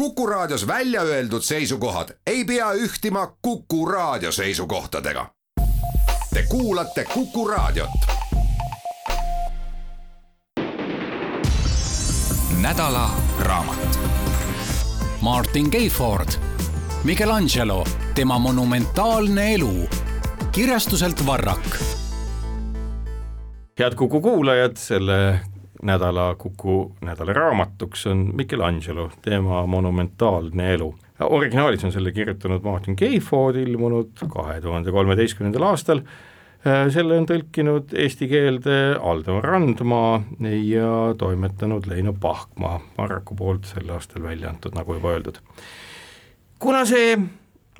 Kuku 0.00 0.26
Raadios 0.26 0.66
välja 0.66 1.02
öeldud 1.02 1.42
seisukohad 1.42 2.08
ei 2.26 2.44
pea 2.44 2.72
ühtima 2.72 3.36
Kuku 3.42 3.86
Raadio 3.86 4.32
seisukohtadega. 4.32 5.26
Te 6.34 6.42
kuulate 6.48 7.04
Kuku 7.04 7.48
Raadiot. 7.48 7.90
nädala 12.60 13.10
raamat. 13.38 13.98
Martin 15.20 15.70
Keiford, 15.70 16.28
Michelangelo, 17.04 17.86
tema 18.14 18.38
monumentaalne 18.38 19.54
elu. 19.54 19.88
kirjastuselt 20.52 21.26
Varrak. 21.26 21.76
head 23.78 23.94
Kuku 23.94 24.20
kuulajad, 24.20 24.76
selle 24.76 25.40
nädala 25.82 26.34
Kuku 26.38 26.92
nädala 27.00 27.32
raamatuks 27.32 28.06
on 28.06 28.30
Michelangelo, 28.34 29.10
tema 29.22 29.66
monumentaalne 29.66 30.74
elu. 30.74 30.94
originaalis 31.20 31.84
on 31.84 31.92
selle 31.92 32.12
kirjutanud 32.12 32.62
Martin 32.62 32.96
Keiford, 32.96 33.56
ilmunud 33.56 34.10
kahe 34.28 34.60
tuhande 34.60 34.92
kolmeteistkümnendal 34.92 35.62
aastal, 35.62 36.00
selle 36.64 37.18
on 37.18 37.26
tõlkinud 37.28 37.92
eesti 37.96 38.28
keelde 38.28 38.78
Aldo 39.00 39.40
Randmaa 39.40 40.22
ja 40.64 41.14
toimetanud 41.18 41.86
Leino 41.86 42.12
Pahkmaa, 42.12 42.80
Marraku 42.98 43.36
poolt 43.36 43.68
sel 43.68 43.88
aastal 43.92 44.22
välja 44.22 44.50
antud, 44.50 44.76
nagu 44.76 44.96
juba 44.96 45.12
öeldud. 45.16 45.40
kuna 46.58 46.84
see 46.84 47.16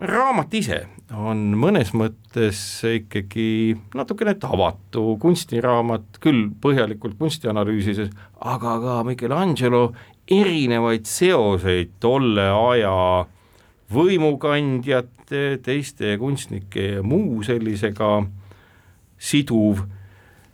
raamat 0.00 0.54
ise 0.56 0.78
on 1.12 1.50
mõnes 1.58 1.90
mõttes 1.96 2.60
ikkagi 2.86 3.74
natukene 3.96 4.34
tavatu 4.40 5.16
kunstiraamat, 5.20 6.20
küll 6.22 6.48
põhjalikult 6.62 7.18
kunstianalüüsides, 7.18 8.12
aga 8.40 8.76
ka 8.82 8.96
Michelangelo 9.04 9.90
erinevaid 10.30 11.08
seoseid 11.10 11.96
tolle 12.00 12.46
aja 12.48 13.26
võimukandjate, 13.90 15.58
teiste 15.64 16.14
kunstnike 16.20 16.86
ja 16.96 17.02
muu 17.02 17.42
sellisega 17.46 18.20
siduv, 19.20 19.82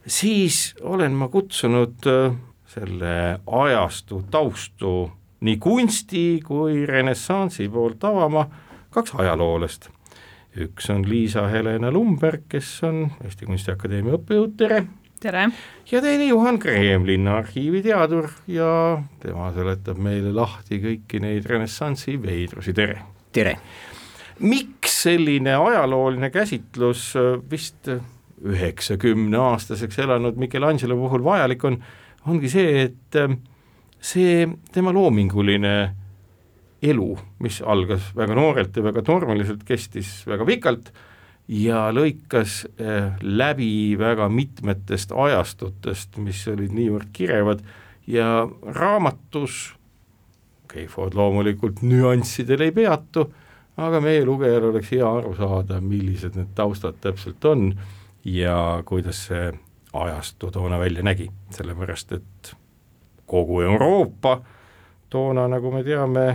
siis 0.06 0.74
olen 0.82 1.14
ma 1.16 1.28
kutsunud 1.32 2.08
äh, 2.10 2.34
selle 2.72 3.16
ajastu 3.46 4.24
taustu 4.30 5.10
nii 5.46 5.58
kunsti 5.60 6.40
kui 6.44 6.86
renessansi 6.88 7.68
poolt 7.70 8.04
avama 8.08 8.46
kaks 8.96 9.12
ajaloolast. 9.20 9.90
üks 10.56 10.86
on 10.88 11.02
Liisa-Helena 11.04 11.90
Lumberg, 11.92 12.46
kes 12.48 12.68
on 12.88 13.02
Eesti 13.24 13.44
Kunstiakadeemia 13.44 14.16
õppejõud, 14.16 14.54
tere! 14.56 14.78
tere! 15.20 15.42
ja 15.90 16.00
teine 16.00 16.30
Juhan 16.30 16.56
Kreem, 16.58 17.04
linnaarhiivi 17.04 17.82
teadur 17.84 18.30
ja 18.48 18.70
tema 19.20 19.50
seletab 19.52 20.00
meile 20.00 20.32
lahti 20.32 20.80
kõiki 20.80 21.20
neid 21.20 21.44
renessansi 21.50 22.16
veidrusi, 22.22 22.72
tere! 22.76 23.02
tere! 23.36 23.52
miks 24.40 24.96
selline 25.04 25.58
ajalooline 25.58 26.32
käsitlus 26.32 27.10
vist 27.52 27.92
üheksakümne 27.92 29.42
aastaseks 29.50 30.00
elanud 30.06 30.40
Michelangelo 30.40 30.96
puhul 31.02 31.24
vajalik 31.24 31.68
on, 31.68 31.76
ongi 32.32 32.48
see, 32.48 32.88
et 32.88 33.20
see 34.00 34.48
tema 34.72 34.96
loominguline 34.96 35.76
elu, 36.90 37.10
mis 37.42 37.60
algas 37.62 38.12
väga 38.16 38.36
noorelt 38.38 38.76
ja 38.76 38.84
väga 38.86 39.02
tormiliselt, 39.06 39.64
kestis 39.66 40.20
väga 40.28 40.46
pikalt 40.48 40.92
ja 41.48 41.86
lõikas 41.94 42.64
eh, 42.78 43.12
läbi 43.22 43.96
väga 43.98 44.28
mitmetest 44.32 45.14
ajastutest, 45.14 46.18
mis 46.22 46.42
olid 46.50 46.74
niivõrd 46.74 47.10
kirevad 47.16 47.64
ja 48.06 48.46
raamatus, 48.62 49.74
Keifod 50.66 51.14
loomulikult 51.14 51.78
nüanssidel 51.86 52.64
ei 52.66 52.72
peatu, 52.74 53.22
aga 53.78 54.00
meie 54.02 54.24
lugejal 54.26 54.72
oleks 54.72 54.90
hea 54.92 55.06
aru 55.06 55.30
saada, 55.38 55.78
millised 55.80 56.34
need 56.36 56.50
taustad 56.58 56.98
täpselt 57.00 57.44
on 57.48 57.70
ja 58.26 58.82
kuidas 58.84 59.22
see 59.28 59.52
ajastu 59.96 60.50
toona 60.50 60.78
välja 60.82 61.04
nägi, 61.06 61.30
sellepärast 61.54 62.12
et 62.18 62.52
kogu 63.30 63.60
Euroopa 63.60 64.40
toona, 65.10 65.46
nagu 65.48 65.70
me 65.72 65.84
teame, 65.86 66.26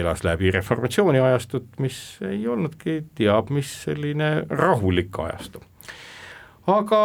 elas 0.00 0.24
läbi 0.24 0.50
reformatsiooni 0.54 1.20
ajastut, 1.20 1.68
mis 1.82 2.18
ei 2.26 2.46
olnudki 2.48 3.00
teab 3.14 3.50
mis 3.54 3.72
selline 3.86 4.30
rahulik 4.48 5.18
ajastu. 5.24 5.62
aga 6.66 7.02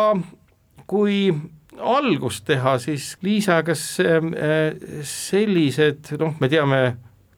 kui 0.87 1.33
algust 1.79 2.45
teha, 2.45 2.75
siis 2.79 3.15
Liisa, 3.21 3.61
kas 3.63 3.83
äh, 4.03 4.75
sellised, 5.07 6.13
noh, 6.19 6.35
me 6.39 6.49
teame 6.51 6.81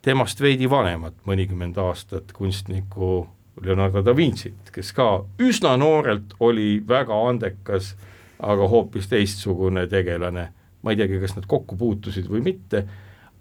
temast 0.04 0.42
veidi 0.42 0.68
vanemat, 0.70 1.16
mõnikümmend 1.28 1.78
aastat 1.80 2.34
kunstnikku 2.36 3.28
Leonardo 3.64 4.02
da 4.04 4.16
Vincit, 4.16 4.72
kes 4.74 4.92
ka 4.96 5.08
üsna 5.42 5.76
noorelt 5.80 6.34
oli 6.44 6.82
väga 6.88 7.16
andekas, 7.30 7.94
aga 8.44 8.68
hoopis 8.68 9.08
teistsugune 9.12 9.86
tegelane, 9.88 10.48
ma 10.84 10.92
ei 10.92 11.00
teagi, 11.00 11.22
kas 11.22 11.38
nad 11.38 11.48
kokku 11.48 11.78
puutusid 11.80 12.28
või 12.28 12.42
mitte, 12.44 12.84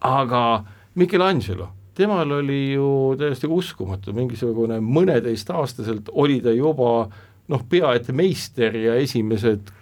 aga 0.06 0.42
Michelangelo 0.94 1.72
temal 1.94 2.38
oli 2.38 2.72
ju 2.72 2.88
täiesti 3.20 3.50
uskumatu, 3.50 4.14
mingisugune 4.16 4.80
mõneteistaastaselt 4.84 6.12
oli 6.12 6.40
ta 6.44 6.54
juba 6.54 7.08
noh, 7.52 7.66
pea 7.68 7.94
et 7.98 8.08
meister 8.14 8.76
ja 8.76 8.96
esimesed 9.00 9.72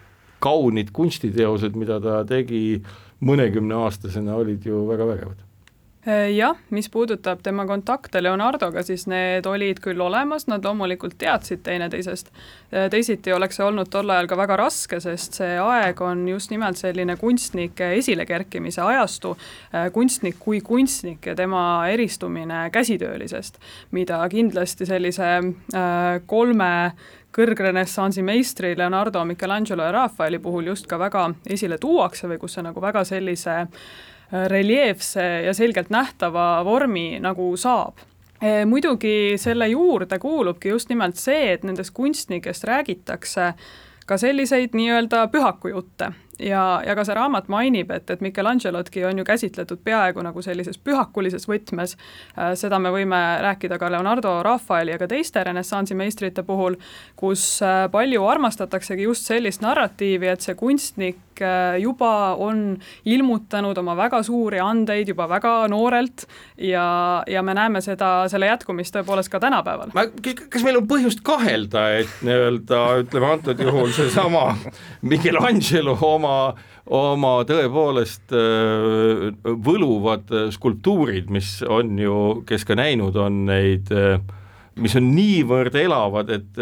kaunid 0.40 0.90
kunstiteosed, 0.96 1.76
mida 1.76 2.00
ta 2.00 2.22
tegi 2.28 2.80
mõnekümneaastasena, 3.20 4.34
olid 4.40 4.64
ju 4.64 4.86
väga 4.88 5.06
vägevad 5.12 5.49
jah, 6.32 6.56
mis 6.72 6.88
puudutab 6.88 7.42
tema 7.42 7.66
kontakte 7.68 8.22
Leonardoga, 8.22 8.80
siis 8.82 9.04
need 9.10 9.44
olid 9.46 9.82
küll 9.84 10.00
olemas, 10.00 10.46
nad 10.48 10.64
loomulikult 10.64 11.18
teadsid 11.20 11.60
teineteisest. 11.66 12.30
Äh, 12.72 12.86
teisiti 12.92 13.34
oleks 13.36 13.60
see 13.60 13.66
olnud 13.66 13.90
tol 13.92 14.08
ajal 14.08 14.30
ka 14.30 14.38
väga 14.40 14.56
raske, 14.62 15.00
sest 15.04 15.36
see 15.42 15.58
aeg 15.60 16.00
on 16.00 16.24
just 16.28 16.54
nimelt 16.54 16.80
selline 16.80 17.18
kunstnike 17.20 17.92
esilekerkimise 17.98 18.80
ajastu, 18.80 19.34
äh, 19.74 19.90
kunstnik 19.92 20.40
kui 20.40 20.62
kunstnik 20.64 21.26
ja 21.26 21.36
tema 21.36 21.62
eristumine 21.92 22.70
käsitöölisest, 22.72 23.60
mida 23.92 24.22
kindlasti 24.32 24.88
sellise 24.88 25.28
kolme 26.26 26.74
kõrgrenessansi 27.34 28.22
meistri 28.26 28.72
Leonardo, 28.76 29.20
Michelangelo 29.24 29.84
ja 29.84 29.92
Rafaeli 29.92 30.40
puhul 30.42 30.72
just 30.72 30.88
ka 30.90 30.98
väga 30.98 31.28
esile 31.46 31.78
tuuakse 31.78 32.28
või 32.28 32.40
kus 32.40 32.56
see 32.56 32.64
nagu 32.64 32.80
väga 32.82 33.04
sellise 33.06 33.58
äh, 33.60 33.68
reljeefse 34.32 35.24
ja 35.46 35.54
selgelt 35.54 35.90
nähtava 35.90 36.64
vormi 36.64 37.18
nagu 37.20 37.52
saab. 37.56 37.98
E, 38.40 38.64
muidugi 38.64 39.36
selle 39.36 39.68
juurde 39.68 40.18
kuulubki 40.18 40.72
just 40.72 40.88
nimelt 40.88 41.20
see, 41.20 41.52
et 41.52 41.64
nendest 41.66 41.92
kunstnikest 41.94 42.64
räägitakse 42.64 43.52
ka 44.06 44.18
selliseid 44.18 44.72
nii-öelda 44.74 45.26
pühakujutte 45.30 46.12
ja, 46.42 46.82
ja 46.86 46.94
ka 46.96 47.04
see 47.06 47.14
raamat 47.16 47.48
mainib, 47.52 47.90
et, 47.94 48.10
et 48.10 48.22
Michelangelotki 48.24 49.04
on 49.04 49.20
ju 49.20 49.24
käsitletud 49.24 49.82
peaaegu 49.84 50.22
nagu 50.24 50.42
sellises 50.42 50.78
pühakulises 50.78 51.46
võtmes, 51.48 51.96
äh, 52.36 52.52
seda 52.58 52.78
me 52.82 52.92
võime 52.94 53.20
rääkida 53.44 53.78
ka 53.78 53.90
Leonardo, 53.92 54.38
Rafaeli 54.46 54.94
ja 54.94 54.98
ka 55.00 55.08
teiste 55.10 55.44
renessansi 55.44 55.94
meistrite 55.98 56.42
puhul, 56.46 56.78
kus 57.16 57.44
äh, 57.62 57.84
palju 57.92 58.24
armastataksegi 58.26 59.08
just 59.08 59.28
sellist 59.30 59.64
narratiivi, 59.64 60.30
et 60.32 60.46
see 60.46 60.56
kunstnik 60.58 61.20
äh, 61.44 61.78
juba 61.82 62.34
on 62.40 62.78
ilmutanud 63.04 63.78
oma 63.80 63.96
väga 63.98 64.22
suuri 64.26 64.60
andeid 64.62 65.10
juba 65.12 65.28
väga 65.30 65.54
noorelt 65.72 66.26
ja, 66.56 67.22
ja 67.26 67.42
me 67.42 67.54
näeme 67.56 67.82
seda, 67.84 68.28
selle 68.32 68.50
jätkumist 68.50 68.94
tõepoolest 68.96 69.32
ka 69.32 69.40
tänapäeval. 69.42 69.92
kas 69.92 70.66
meil 70.66 70.80
on 70.80 70.88
põhjust 70.90 71.24
kahelda, 71.26 71.86
et 72.00 72.24
nii-öelda 72.26 72.82
ütleme 73.04 73.32
antud 73.34 73.60
juhul 73.60 73.94
seesama 73.96 74.54
Michelangelo 75.02 75.96
oma 76.00 76.36
oma, 76.90 77.36
tõepoolest 77.46 78.34
äh, 78.34 79.30
võluvad 79.44 80.32
skulptuurid, 80.54 81.30
mis 81.30 81.60
on 81.62 81.98
ju, 82.00 82.16
kes 82.48 82.66
ka 82.66 82.76
näinud 82.78 83.18
on 83.20 83.44
neid, 83.50 83.92
äh, 83.94 84.18
mis 84.80 84.96
on 84.98 85.12
niivõrd 85.14 85.76
elavad, 85.78 86.32
et 86.34 86.58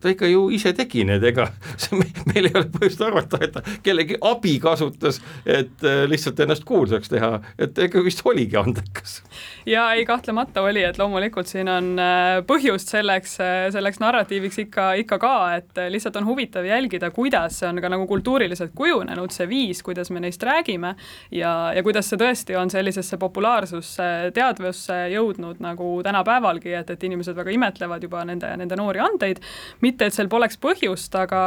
ta 0.00 0.12
ikka 0.12 0.28
ju 0.30 0.46
ise 0.54 0.72
tegi 0.76 1.04
need, 1.08 1.24
ega 1.24 1.48
meil 2.30 2.48
ei 2.48 2.54
ole 2.54 2.66
põhjust 2.72 3.02
arvata, 3.04 3.40
et 3.44 3.52
ta 3.54 3.62
kellegi 3.84 4.16
abi 4.26 4.56
kasutas, 4.62 5.20
et 5.44 5.84
äh, 5.84 6.02
lihtsalt 6.10 6.40
ennast 6.40 6.64
kuulsaks 6.68 7.12
teha, 7.12 7.32
et 7.60 7.78
ega 7.86 8.02
vist 8.04 8.22
oligi 8.24 8.56
andekas. 8.60 9.20
ja 9.68 9.90
ei, 9.96 10.06
kahtlemata 10.08 10.64
oli, 10.64 10.82
et 10.86 10.98
loomulikult 10.98 11.50
siin 11.50 11.68
on 11.72 11.92
äh, 12.00 12.40
põhjust 12.48 12.92
selleks, 12.94 13.36
äh, 13.44 13.66
selleks 13.74 14.00
narratiiviks 14.02 14.60
ikka, 14.64 14.92
ikka 15.04 15.20
ka, 15.20 15.34
et 15.58 15.82
lihtsalt 15.92 16.16
on 16.20 16.28
huvitav 16.28 16.66
jälgida, 16.66 17.10
kuidas 17.14 17.60
see 17.60 17.68
on 17.68 17.80
ka 17.82 17.92
nagu 17.92 18.06
kultuuriliselt 18.08 18.72
kujunenud, 18.76 19.34
see 19.34 19.48
viis, 19.50 19.82
kuidas 19.84 20.10
me 20.14 20.22
neist 20.24 20.42
räägime 20.46 20.94
ja, 21.34 21.52
ja 21.76 21.84
kuidas 21.84 22.08
see 22.10 22.20
tõesti 22.20 22.56
on 22.58 22.72
sellisesse 22.72 23.18
populaarsusse, 23.20 24.08
teadvusse 24.34 24.96
jõudnud 25.12 25.60
nagu 25.60 25.92
tänapäevalgi, 26.06 26.72
et, 26.80 26.94
et 26.94 27.08
inimesed 27.10 27.36
väga 27.36 27.52
imetlevad 27.54 28.08
juba 28.08 28.24
nende, 28.28 28.50
nende 28.60 28.80
noori 28.80 29.02
andeid 29.04 29.42
mitte 29.90 30.08
et 30.08 30.16
seal 30.16 30.30
poleks 30.30 30.58
põhjust, 30.60 31.14
aga 31.18 31.42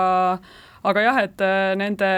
aga 0.84 1.04
jah, 1.06 1.19
et 1.24 1.44
äh, 1.44 1.74
nende 1.80 2.10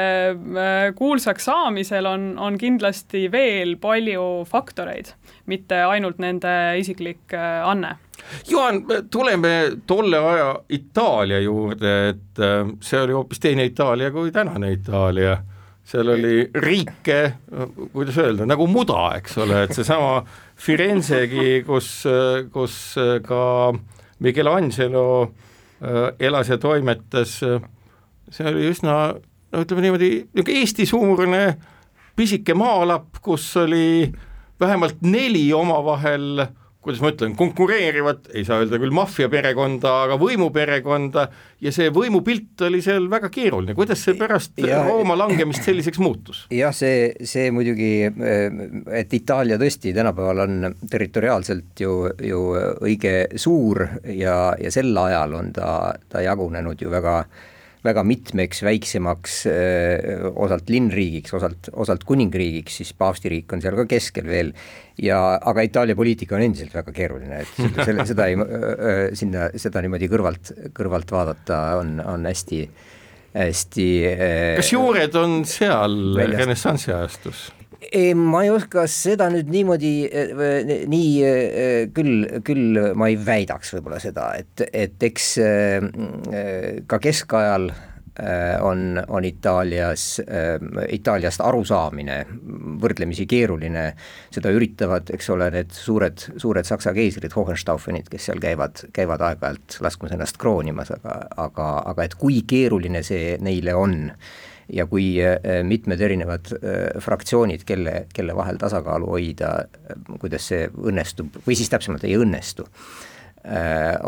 äh, 0.58 0.88
kuulsaks 0.98 1.46
saamisel 1.50 2.08
on, 2.10 2.32
on 2.42 2.58
kindlasti 2.58 3.28
veel 3.34 3.76
palju 3.82 4.46
faktoreid, 4.50 5.14
mitte 5.52 5.84
ainult 5.86 6.22
nende 6.24 6.52
isiklik 6.82 7.36
anne. 7.38 7.96
Juhan, 8.50 8.82
tuleme 9.12 9.52
tolle 9.86 10.18
aja 10.18 10.48
Itaalia 10.74 11.44
juurde, 11.44 11.92
et 12.10 12.42
see 12.82 13.02
oli 13.04 13.14
hoopis 13.14 13.44
teine 13.44 13.68
Itaalia 13.70 14.10
kui 14.16 14.32
tänane 14.34 14.72
Itaalia. 14.80 15.36
Seal 15.86 16.10
oli 16.10 16.48
riike, 16.64 17.20
kuidas 17.94 18.16
öelda, 18.18 18.48
nagu 18.50 18.66
muda, 18.66 19.12
eks 19.20 19.36
ole, 19.44 19.60
et 19.68 19.76
seesama 19.78 20.24
Firenzegi, 20.58 21.60
kus, 21.68 21.92
kus 22.56 22.78
ka 23.28 23.44
Michelangelo 24.26 25.06
äh, 25.28 25.55
elas 26.20 26.50
ja 26.50 26.58
toimetas, 26.58 27.40
see 28.32 28.48
oli 28.48 28.70
üsna 28.72 28.94
no 29.56 29.64
ütleme 29.64 29.84
niimoodi, 29.86 30.12
niisugune 30.34 30.60
Eesti-suurune 30.60 31.42
pisike 32.16 32.56
maalapp, 32.58 33.20
kus 33.22 33.48
oli 33.60 34.12
vähemalt 34.60 35.02
neli 35.04 35.48
omavahel 35.54 36.46
äh, 36.46 36.54
kuidas 36.86 37.02
ma 37.02 37.10
ütlen, 37.14 37.34
konkureerivat, 37.38 38.30
ei 38.38 38.46
saa 38.46 38.62
öelda 38.62 38.78
küll 38.82 38.94
maffiaperekonda, 38.94 39.94
aga 40.06 40.18
võimuperekonda 40.22 41.24
ja 41.66 41.74
see 41.74 41.90
võimupilt 41.94 42.62
oli 42.68 42.82
seal 42.86 43.08
väga 43.10 43.32
keeruline, 43.34 43.74
kuidas 43.78 44.04
see 44.06 44.14
pärast 44.20 44.62
ja, 44.62 44.84
Rooma 44.86 45.18
langemist 45.18 45.66
selliseks 45.66 46.02
muutus? 46.04 46.44
jah, 46.54 46.76
see, 46.76 47.10
see 47.26 47.50
muidugi, 47.56 47.90
et 49.02 49.18
Itaalia 49.18 49.58
tõesti 49.62 49.96
tänapäeval 49.98 50.44
on 50.46 50.70
territoriaalselt 50.92 51.82
ju, 51.82 51.98
ju 52.22 52.46
õige 52.86 53.16
suur 53.42 53.82
ja, 54.14 54.38
ja 54.62 54.74
sel 54.74 54.94
ajal 55.06 55.36
on 55.42 55.52
ta, 55.56 55.70
ta 56.12 56.22
jagunenud 56.26 56.86
ju 56.86 56.94
väga 56.94 57.18
väga 57.86 58.04
mitmeks 58.08 58.64
väiksemaks, 58.66 59.38
osalt 60.42 60.72
linnriigiks, 60.74 61.34
osalt, 61.38 61.70
osalt 61.74 62.06
kuningriigiks, 62.08 62.82
siis 62.82 62.94
paavstiriik 62.98 63.54
on 63.56 63.64
seal 63.64 63.78
ka 63.80 63.88
keskel 63.90 64.28
veel 64.30 64.52
ja 65.02 65.20
aga 65.38 65.66
Itaalia 65.68 65.98
poliitika 65.98 66.38
on 66.38 66.46
endiselt 66.48 66.74
väga 66.76 66.94
keeruline, 66.96 67.42
et 67.44 67.54
selle, 67.58 67.88
selle, 67.90 68.08
seda 68.12 68.30
ei, 68.32 68.40
sinna, 69.18 69.50
seda 69.62 69.84
niimoodi 69.86 70.10
kõrvalt, 70.12 70.54
kõrvalt 70.76 71.16
vaadata 71.16 71.62
on, 71.82 71.98
on 72.04 72.26
hästi, 72.30 72.64
hästi 73.36 73.90
kas 74.62 74.74
juured 74.74 75.20
on 75.22 75.44
seal 75.50 76.18
renessansi 76.36 76.94
ajastus? 76.96 77.50
Ei, 77.92 78.14
ma 78.18 78.44
ei 78.46 78.52
oska 78.54 78.86
seda 78.92 79.30
nüüd 79.34 79.50
niimoodi, 79.54 79.94
nii 80.92 81.90
küll, 81.96 82.30
küll 82.46 82.80
ma 82.98 83.10
ei 83.12 83.18
väidaks 83.20 83.76
võib-olla 83.76 84.00
seda, 84.04 84.32
et, 84.40 84.66
et 84.72 85.10
eks 85.10 85.34
ka 86.90 87.02
keskajal 87.04 87.70
on, 88.62 89.04
on 89.08 89.26
Itaalias, 89.26 90.22
Itaaliast 90.90 91.42
arusaamine 91.44 92.22
võrdlemisi 92.82 93.26
keeruline, 93.28 93.90
seda 94.34 94.54
üritavad, 94.56 95.12
eks 95.16 95.30
ole, 95.36 95.50
need 95.52 95.76
suured, 95.76 96.28
suured 96.40 96.68
saksa 96.68 96.94
keisrid, 96.96 97.36
Hohenstaufenid, 97.36 98.08
kes 98.12 98.30
seal 98.30 98.40
käivad, 98.44 98.86
käivad 98.96 99.24
aeg-ajalt 99.26 99.80
laskmas 99.84 100.16
ennast 100.16 100.40
kroonimas, 100.40 100.94
aga, 100.96 101.20
aga, 101.48 101.70
aga 101.92 102.08
et 102.08 102.16
kui 102.20 102.42
keeruline 102.48 103.04
see 103.04 103.36
neile 103.44 103.76
on 103.76 103.98
ja 104.74 104.86
kui 104.90 105.16
äh, 105.22 105.40
mitmed 105.64 106.02
erinevad 106.02 106.52
äh, 106.56 107.02
fraktsioonid, 107.04 107.66
kelle, 107.68 108.06
kelle 108.14 108.36
vahel 108.38 108.58
tasakaalu 108.62 109.10
hoida, 109.14 109.52
äh, 109.66 110.00
kuidas 110.22 110.50
see 110.52 110.66
õnnestub 110.70 111.42
või 111.46 111.58
siis 111.58 111.70
täpsemalt 111.74 112.06
ei 112.08 112.18
õnnestu, 112.20 112.68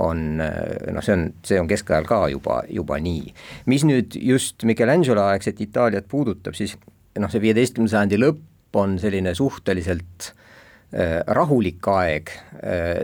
on 0.02 0.22
noh, 0.42 1.04
see 1.06 1.14
on, 1.14 1.28
see 1.46 1.60
on 1.62 1.68
keskajal 1.70 2.08
ka 2.10 2.24
juba, 2.34 2.56
juba 2.74 2.98
nii. 2.98 3.36
mis 3.70 3.84
nüüd 3.86 4.16
just 4.18 4.66
Michelangelo 4.66 5.28
aegset 5.30 5.62
Itaaliat 5.62 6.08
puudutab, 6.10 6.58
siis 6.58 6.74
noh, 7.22 7.30
see 7.30 7.44
viieteistkümnenda 7.44 7.92
sajandi 7.92 8.18
lõpp 8.18 8.80
on 8.82 8.98
selline 8.98 9.36
suhteliselt 9.38 10.32
rahulik 11.38 11.86
aeg, 11.94 12.34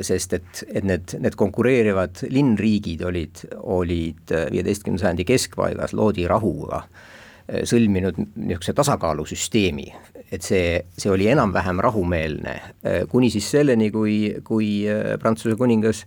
sest 0.01 0.33
et, 0.39 0.63
et 0.73 0.89
need, 0.89 1.13
need 1.21 1.37
konkureerivad 1.37 2.23
linnriigid 2.33 3.05
olid, 3.05 3.45
olid 3.61 4.33
viieteistkümnenda 4.55 5.05
sajandi 5.05 5.29
keskpaigas, 5.29 5.93
loodi 5.93 6.25
rahuga 6.25 6.81
Äh, 6.81 7.12
sõlminud 7.47 8.17
niisuguse 8.17 8.73
tasakaalusüsteemi, 8.77 9.87
et 10.31 10.45
see, 10.45 10.77
see 10.97 11.11
oli 11.11 11.27
enam-vähem 11.31 11.81
rahumeelne, 11.83 12.53
äh, 12.85 13.01
kuni 13.09 13.29
siis 13.33 13.49
selleni, 13.51 13.89
kui, 13.91 14.17
kui 14.43 14.69
äh, 14.89 15.15
Prantsuse 15.19 15.57
kuningas 15.59 16.05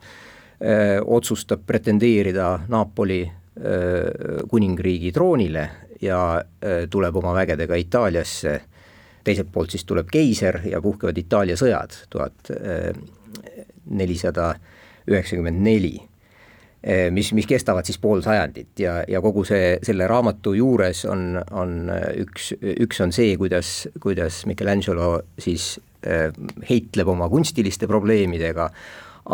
öö, 0.56 1.02
otsustab 1.04 1.66
pretendeerida 1.68 2.62
Napoli 2.72 3.18
öö, 3.60 4.38
kuningriigi 4.48 5.10
troonile 5.12 5.66
ja 6.00 6.20
öö, 6.40 6.86
tuleb 6.90 7.16
oma 7.20 7.34
vägedega 7.36 7.76
Itaaliasse, 7.76 8.54
teiselt 9.24 9.52
poolt 9.52 9.74
siis 9.74 9.84
tuleb 9.84 10.08
keiser 10.08 10.62
ja 10.70 10.80
puhkevad 10.80 11.18
Itaalia 11.18 11.58
sõjad 11.60 11.92
tuhat 12.08 12.50
nelisada 13.90 14.54
üheksakümmend 15.06 15.60
neli. 15.62 15.96
Eh, 16.00 16.15
mis, 17.10 17.32
mis 17.34 17.48
kestavad 17.48 17.86
siis 17.86 17.98
pool 18.02 18.22
sajandit. 18.24 18.70
Ja, 18.78 19.00
ja 19.08 19.20
kogu 19.24 19.44
see, 19.46 19.76
selle 19.86 20.06
raamatu 20.10 20.54
juures 20.56 21.04
on, 21.10 21.40
on 21.50 21.90
üks, 22.22 22.52
üks 22.86 23.02
on 23.02 23.14
see, 23.14 23.34
kuidas, 23.40 23.88
kuidas 24.02 24.44
Michelangelo 24.46 25.10
siis 25.42 25.74
äh, 26.06 26.30
heitleb 26.68 27.10
oma 27.10 27.28
kunstiliste 27.32 27.88
probleemidega, 27.90 28.70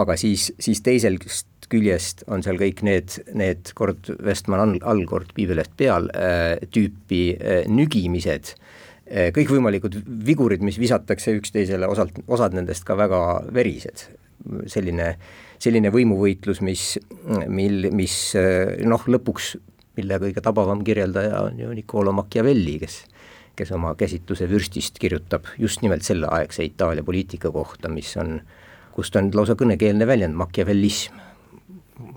aga 0.00 0.16
siis, 0.16 0.50
siis 0.62 0.81
teisest 0.84 1.69
küljest 1.72 2.25
on 2.32 2.44
seal 2.44 2.58
kõik 2.60 2.82
need, 2.84 3.19
need 3.37 3.72
kord 3.76 4.08
Westman 4.25 4.60
all, 4.60 4.81
all, 4.88 5.04
kord 5.08 5.31
piibelest 5.37 5.72
peal 5.76 6.08
tüüpi 6.72 7.20
nügimised 7.72 8.52
kõikvõimalikud 9.08 9.96
vigurid, 10.25 10.60
mis 10.64 10.78
visatakse 10.81 11.32
üksteisele, 11.37 11.88
osalt, 11.88 12.20
osad 12.32 12.52
nendest 12.56 12.84
ka 12.88 12.96
väga 12.96 13.22
verised, 13.52 14.04
selline 14.72 15.08
äh, 15.14 15.40
selline 15.62 15.93
võimuvõitlus, 15.94 16.59
mis, 16.67 16.97
mil, 17.47 17.87
mis 17.94 18.17
noh, 18.88 19.05
lõpuks, 19.14 19.53
mille 19.99 20.19
kõige 20.19 20.43
tabavam 20.43 20.82
kirjeldaja 20.82 21.44
on 21.47 21.61
ju 21.62 21.70
Niccolo 21.76 22.14
Machiavelli, 22.17 22.81
kes 22.82 23.03
kes 23.56 23.73
oma 23.76 23.94
käsitluse 23.99 24.49
vürstist 24.50 24.99
kirjutab 25.00 25.49
just 25.61 25.82
nimelt 25.85 26.05
selleaegse 26.06 26.64
Itaalia 26.64 27.05
poliitika 27.05 27.50
kohta, 27.53 27.88
mis 27.93 28.14
on, 28.20 28.38
kust 28.97 29.17
on 29.17 29.31
lausa 29.35 29.56
kõnekeelne 29.59 30.06
väljend, 30.09 30.37
machiavellism, 30.38 31.20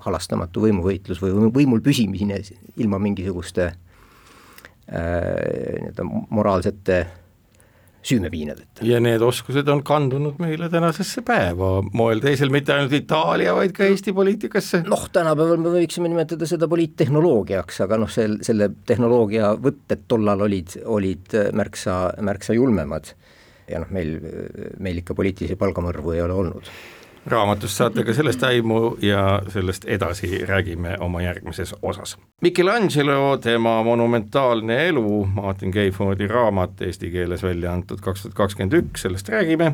halastamatu 0.05 0.63
võimuvõitlus 0.63 1.19
või 1.21 1.49
võimul 1.53 1.83
püsimine 1.83 2.39
ilma 2.81 2.99
mingisuguste 3.03 3.67
äh, 3.67 3.75
nii-öelda 4.95 6.07
moraalsete 6.07 6.99
äh, 7.01 7.13
süümepiinadeta. 8.05 8.85
ja 8.85 8.99
need 9.03 9.23
oskused 9.25 9.67
on 9.71 9.81
kandunud 9.85 10.39
meile 10.41 10.69
tänasesse 10.71 11.23
päeva, 11.25 11.69
moel 11.93 12.21
teisel 12.23 12.51
mitte 12.53 12.75
ainult 12.75 12.93
Itaalia, 12.97 13.55
vaid 13.57 13.75
ka 13.75 13.85
Eesti 13.87 14.13
poliitikasse. 14.15 14.83
noh, 14.89 15.07
tänapäeval 15.13 15.61
me 15.61 15.73
võiksime 15.77 16.11
nimetada 16.11 16.49
seda 16.49 16.69
poliittehnoloogiaks, 16.71 17.81
aga 17.85 17.99
noh, 18.01 18.11
sel, 18.11 18.39
selle 18.45 18.69
tehnoloogia 18.85 19.53
võtted 19.61 20.05
tollal 20.11 20.45
olid, 20.47 20.77
olid 20.85 21.39
märksa, 21.55 21.99
märksa 22.25 22.57
julmemad. 22.57 23.15
ja 23.69 23.81
noh, 23.81 23.89
meil, 23.95 24.19
meil 24.79 25.01
ikka 25.01 25.17
poliitilisi 25.17 25.57
palgamõrvu 25.59 26.13
ei 26.13 26.21
ole 26.25 26.37
olnud 26.43 26.71
raamatust 27.25 27.77
saate 27.77 28.03
ka 28.03 28.13
sellest 28.13 28.43
aimu 28.43 28.97
ja 29.01 29.41
sellest 29.49 29.85
edasi 29.85 30.45
räägime 30.45 30.97
oma 30.99 31.21
järgmises 31.21 31.75
osas. 31.81 32.17
Michelangelo, 32.41 33.37
tema 33.37 33.83
monumentaalne 33.83 34.87
elu, 34.87 35.27
Martin 35.33 35.71
Keifordi 35.71 36.27
raamat 36.27 36.81
eesti 36.81 37.11
keeles 37.11 37.43
välja 37.43 37.73
antud 37.73 38.01
kaks 38.01 38.21
tuhat 38.21 38.37
kakskümmend 38.37 38.73
üks, 38.73 39.01
sellest 39.01 39.29
räägime, 39.29 39.73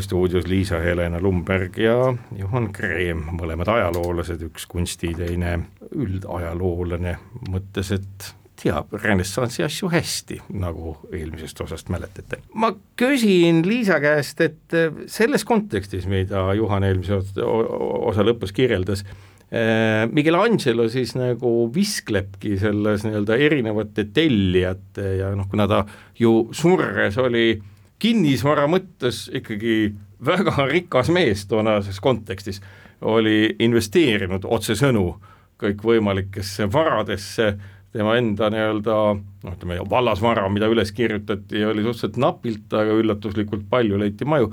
stuudios 0.00 0.46
Liisa-Helena 0.46 1.20
Lumberg 1.20 1.78
ja 1.78 2.14
Juhan 2.38 2.72
Kreem, 2.72 3.24
mõlemad 3.38 3.68
ajaloolased, 3.68 4.42
üks 4.50 4.66
kunsti, 4.70 5.14
teine 5.18 5.58
üldajaloolane, 5.94 7.16
mõttes, 7.50 7.92
et 7.94 8.32
teab 8.62 8.94
renessansi 9.02 9.64
asju 9.66 9.90
hästi, 9.92 10.38
nagu 10.62 10.94
eelmisest 11.12 11.60
osast 11.64 11.90
mäletate. 11.92 12.40
ma 12.54 12.72
küsin 12.98 13.62
Liisa 13.66 13.98
käest, 14.02 14.40
et 14.40 14.76
eh, 14.76 15.02
selles 15.10 15.44
kontekstis, 15.48 16.06
mida 16.10 16.48
Juhan 16.58 16.86
eelmise 16.86 17.18
osa 17.42 18.24
lõpus 18.26 18.54
kirjeldas, 18.54 19.04
eh, 19.50 20.06
Michelangelo 20.12 20.88
siis 20.92 21.16
nagu 21.18 21.70
visklebki 21.74 22.56
selles 22.60 23.06
nii-öelda 23.06 23.38
erinevate 23.48 24.06
tellijate 24.14 25.16
ja 25.18 25.34
noh, 25.36 25.50
kuna 25.50 25.68
ta 25.70 25.82
ju 26.18 26.48
surres 26.54 27.18
oli 27.22 27.56
kinnisvara 28.02 28.66
mõttes 28.70 29.26
ikkagi 29.34 29.92
väga 30.22 30.66
rikas 30.70 31.10
mees 31.14 31.46
toonases 31.50 31.98
kontekstis, 32.02 32.62
oli 33.02 33.56
investeerinud 33.62 34.46
otsesõnu 34.46 35.06
kõikvõimalikesse 35.62 36.66
varadesse 36.72 37.52
tema 37.92 38.16
enda 38.16 38.48
nii-öelda 38.52 38.98
noh, 39.16 39.54
ütleme 39.54 39.80
vallasvara, 39.90 40.46
mida 40.52 40.68
üles 40.72 40.92
kirjutati, 40.96 41.64
oli 41.68 41.84
suhteliselt 41.84 42.18
napilt, 42.22 42.68
aga 42.72 42.96
üllatuslikult 43.00 43.66
palju 43.70 44.00
leiti 44.00 44.28
maju. 44.28 44.52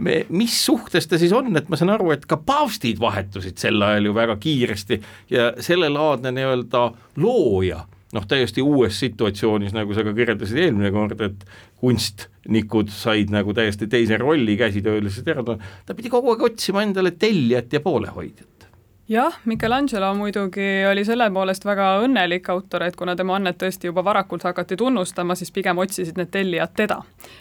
me, 0.00 0.22
mis 0.32 0.54
suhtes 0.64 1.08
ta 1.10 1.18
siis 1.20 1.32
on, 1.36 1.52
et 1.56 1.68
ma 1.68 1.76
saan 1.76 1.92
aru, 1.92 2.10
et 2.14 2.24
ka 2.26 2.38
paavstid 2.40 3.00
vahetusid 3.02 3.58
sel 3.60 3.82
ajal 3.84 4.08
ju 4.08 4.14
väga 4.16 4.36
kiiresti 4.40 5.00
ja 5.30 5.52
sellelaadne 5.60 6.32
nii-öelda 6.32 6.84
looja 7.20 7.84
noh, 8.16 8.26
täiesti 8.26 8.62
uues 8.62 8.96
situatsioonis, 9.02 9.74
nagu 9.76 9.94
sa 9.94 10.04
ka 10.06 10.14
kirjeldasid 10.16 10.58
eelmine 10.64 10.90
kord, 10.94 11.20
et 11.22 11.44
kunstnikud 11.82 12.90
said 12.94 13.30
nagu 13.34 13.54
täiesti 13.54 13.86
teise 13.90 14.18
rolli 14.20 14.56
käsitöölised 14.58 15.28
ära, 15.30 15.44
ta 15.86 15.96
pidi 15.96 16.10
kogu 16.12 16.32
aeg 16.32 16.48
otsima 16.50 16.82
endale 16.86 17.12
tellijat 17.18 17.76
ja 17.76 17.82
poolehoidjat 17.84 18.59
jah, 19.10 19.34
Michelangelo 19.44 20.14
muidugi 20.14 20.84
oli 20.90 21.02
selle 21.04 21.26
poolest 21.34 21.64
väga 21.66 21.86
õnnelik 22.04 22.46
autor, 22.52 22.84
et 22.86 22.96
kuna 22.96 23.16
tema 23.18 23.34
annet 23.34 23.56
tõesti 23.58 23.88
juba 23.88 24.04
varakult 24.06 24.44
hakati 24.46 24.76
tunnustama, 24.78 25.34
siis 25.34 25.50
pigem 25.50 25.80
otsisid 25.82 26.18
need 26.20 26.30
tellijad 26.30 26.70
teda. 26.78 27.00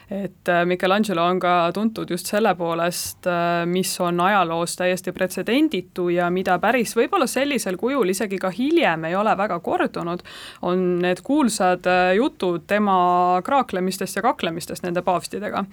et 0.09 0.49
äh, 0.49 0.63
Michelangelo 0.65 1.27
on 1.29 1.39
ka 1.39 1.71
tuntud 1.73 2.09
just 2.09 2.25
selle 2.25 2.55
poolest, 2.57 3.27
äh, 3.29 3.65
mis 3.69 3.91
on 4.01 4.19
ajaloos 4.19 4.75
täiesti 4.75 5.11
pretsedenditu 5.13 6.07
ja 6.09 6.29
mida 6.33 6.57
päris 6.59 6.95
võib-olla 6.97 7.27
sellisel 7.29 7.77
kujul 7.77 8.09
isegi 8.09 8.39
ka 8.41 8.49
hiljem 8.49 9.05
ei 9.05 9.15
ole 9.15 9.37
väga 9.37 9.59
kordunud, 9.59 10.25
on 10.61 10.99
need 11.05 11.21
kuulsad 11.21 11.85
äh, 11.85 12.15
jutud 12.17 12.65
tema 12.67 13.41
kraaklemistest 13.45 14.17
ja 14.17 14.25
kaklemistest 14.25 14.83
nende 14.83 15.01
paavstidega. 15.05 15.63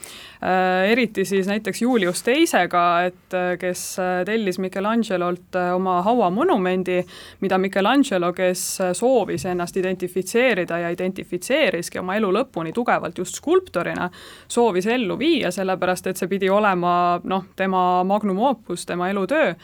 eriti 0.87 1.25
siis 1.25 1.47
näiteks 1.47 1.83
Julius 1.83 2.23
Teisega, 2.23 2.85
et 3.09 3.35
kes 3.61 3.83
tellis 4.27 4.59
Michelangelolt 4.59 5.57
oma 5.75 5.86
oma 5.87 6.03
hauamonumendi, 6.03 7.01
mida 7.41 7.59
Michelangelo, 7.59 8.33
kes 8.33 8.79
soovis 8.93 9.47
ennast 9.47 9.77
identifitseerida 9.77 10.79
ja 10.83 10.91
identifitseeriski 10.91 12.03
oma 12.03 12.17
elu 12.19 12.33
lõpuni 12.41 12.75
tugevalt 12.75 13.19
just 13.19 13.39
skulptorina, 13.39 14.11
soovis 14.49 14.87
ellu 14.91 15.19
viia, 15.19 15.53
sellepärast 15.55 16.11
et 16.11 16.19
see 16.19 16.31
pidi 16.31 16.51
olema 16.51 17.21
noh, 17.25 17.51
tema 17.57 18.03
magnum 18.05 18.43
opus, 18.51 18.87
tema 18.87 19.11
elutöö 19.13 19.55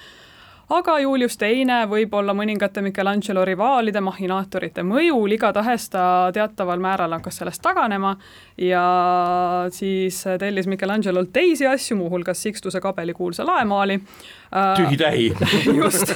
aga 0.73 0.99
Julius 1.03 1.37
Teine 1.41 1.83
võib-olla 1.91 2.35
mõningate 2.37 2.83
Michelangelo 2.85 3.45
rivaalide, 3.49 4.01
mahhinaatorite 4.05 4.85
mõjul, 4.87 5.37
igatahes 5.37 5.89
ta 5.93 6.05
teataval 6.35 6.83
määral 6.83 7.19
hakkas 7.19 7.43
sellest 7.43 7.63
taganema 7.65 8.15
ja 8.61 8.85
siis 9.73 10.23
tellis 10.41 10.69
Michelangelolt 10.71 11.33
teisi 11.33 11.67
asju, 11.67 11.97
muuhulgas 12.01 12.43
Sixtuse 12.43 12.81
kabeli 12.81 13.15
kuulsa 13.17 13.47
laemaali 13.47 14.01
Äh, 14.57 14.77
tühi-tähi 14.77 15.33
just 15.81 16.11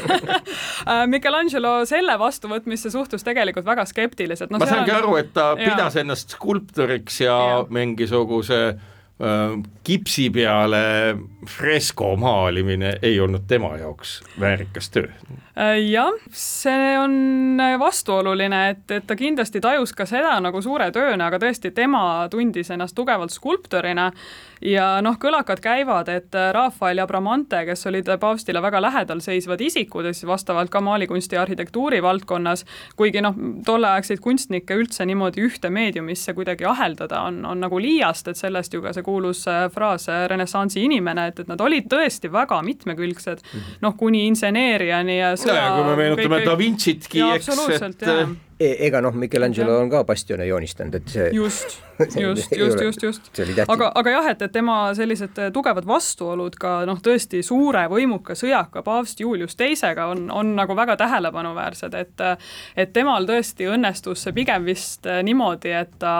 Michelangelo 1.12 1.70
selle 1.88 2.18
vastuvõtmisse 2.20 2.90
suhtus 2.92 3.24
tegelikult 3.24 3.64
väga 3.64 3.86
skeptiliselt 3.88 4.52
no,. 4.52 4.60
ma 4.60 4.68
saangi 4.68 4.92
on... 4.92 4.98
aru, 4.98 5.14
et 5.22 5.30
ta 5.32 5.54
ja. 5.54 5.70
pidas 5.70 5.96
ennast 6.02 6.34
skulptoriks 6.36 7.22
ja, 7.22 7.36
ja. 7.48 7.62
mingisuguse 7.72 8.58
äh, 8.76 9.56
kipsi 9.88 10.28
peale 10.34 10.82
fresko 11.46 12.14
maalimine 12.16 12.96
ei 13.02 13.20
olnud 13.20 13.46
tema 13.48 13.76
jaoks 13.76 14.20
väärikas 14.40 14.90
töö. 14.90 15.08
jah, 15.90 16.12
see 16.32 16.98
on 16.98 17.60
vastuoluline, 17.78 18.68
et, 18.70 18.90
et 18.90 19.06
ta 19.06 19.16
kindlasti 19.16 19.60
tajus 19.60 19.92
ka 19.96 20.06
seda 20.06 20.36
nagu 20.40 20.62
suure 20.62 20.90
tööna, 20.92 21.30
aga 21.30 21.40
tõesti, 21.46 21.72
tema 21.74 22.28
tundis 22.30 22.70
ennast 22.70 22.96
tugevalt 22.96 23.32
skulptorina 23.32 24.10
ja 24.64 24.86
noh, 25.04 25.16
kõlakad 25.20 25.60
käivad, 25.64 26.08
et 26.12 26.34
äh, 26.36 26.50
Rafael 26.54 27.00
ja 27.00 27.06
Bramante, 27.06 27.62
kes 27.68 27.86
olid 27.90 28.08
paavstile 28.20 28.62
väga 28.62 28.80
lähedal 28.82 29.20
seisvad 29.24 29.60
isikud, 29.60 30.08
siis 30.12 30.26
vastavalt 30.28 30.70
ka 30.72 30.80
maalikunsti 30.80 31.36
ja 31.36 31.42
arhitektuuri 31.42 32.02
valdkonnas, 32.02 32.64
kuigi 32.96 33.22
noh, 33.24 33.36
tolleaegseid 33.66 34.22
kunstnikke 34.24 34.76
üldse 34.78 35.06
niimoodi 35.06 35.44
ühte 35.46 35.70
meediumisse 35.70 36.34
kuidagi 36.34 36.64
aheldada 36.68 37.20
on, 37.28 37.42
on 37.46 37.60
nagu 37.64 37.80
liiast, 37.80 38.28
et 38.28 38.40
sellest 38.40 38.74
ju 38.74 38.82
ka 38.84 38.94
see 38.96 39.06
kuulus 39.06 39.44
äh, 39.50 39.66
fraas 39.72 40.08
äh, 40.12 40.24
renessansi 40.30 40.84
inimene, 40.86 41.28
et, 41.32 41.35
et 41.42 41.50
nad 41.50 41.60
olid 41.60 41.88
tõesti 41.90 42.30
väga 42.32 42.60
mitmekülgsed, 42.66 43.44
mhm. 43.44 43.78
noh, 43.84 43.96
kuni 43.98 44.26
inseneeriani 44.30 45.18
ja 45.18 45.34
sõja 45.40 45.60
ja 45.60 45.70
kui 45.76 45.86
me 45.90 45.96
meenutame 46.00 46.42
Da 46.46 46.56
Vincitki, 46.58 47.22
eks, 47.36 47.52
et 47.76 48.06
e 48.60 48.70
ega 48.86 49.02
noh, 49.04 49.16
Michelangelo 49.16 49.76
on 49.82 49.90
ka 49.92 50.02
bastione 50.08 50.46
joonistanud, 50.48 50.94
et 51.00 51.12
see 51.12 51.26
just, 51.36 51.78
just, 52.24 52.52
just, 52.56 52.80
just, 52.80 53.02
just. 53.02 53.30
aga, 53.68 53.90
aga 53.94 54.10
jah, 54.10 54.30
et, 54.30 54.42
et 54.42 54.52
tema 54.52 54.76
sellised 54.96 55.38
tugevad 55.52 55.86
vastuolud 55.88 56.56
ka 56.60 56.78
noh, 56.88 57.00
tõesti 57.02 57.42
suure 57.46 57.86
võimuka 57.92 58.36
sõjaka 58.36 58.82
paavst 58.86 59.20
Julius 59.20 59.56
Teisega 59.56 60.06
on, 60.12 60.26
on 60.30 60.54
nagu 60.58 60.76
väga 60.76 60.96
tähelepanuväärsed, 61.00 61.94
et 61.94 62.24
et 62.76 62.92
temal 62.92 63.26
tõesti 63.28 63.68
õnnestus 63.70 64.26
see 64.26 64.34
pigem 64.36 64.66
vist 64.66 65.06
niimoodi, 65.06 65.72
et 65.76 65.96
ta 66.02 66.14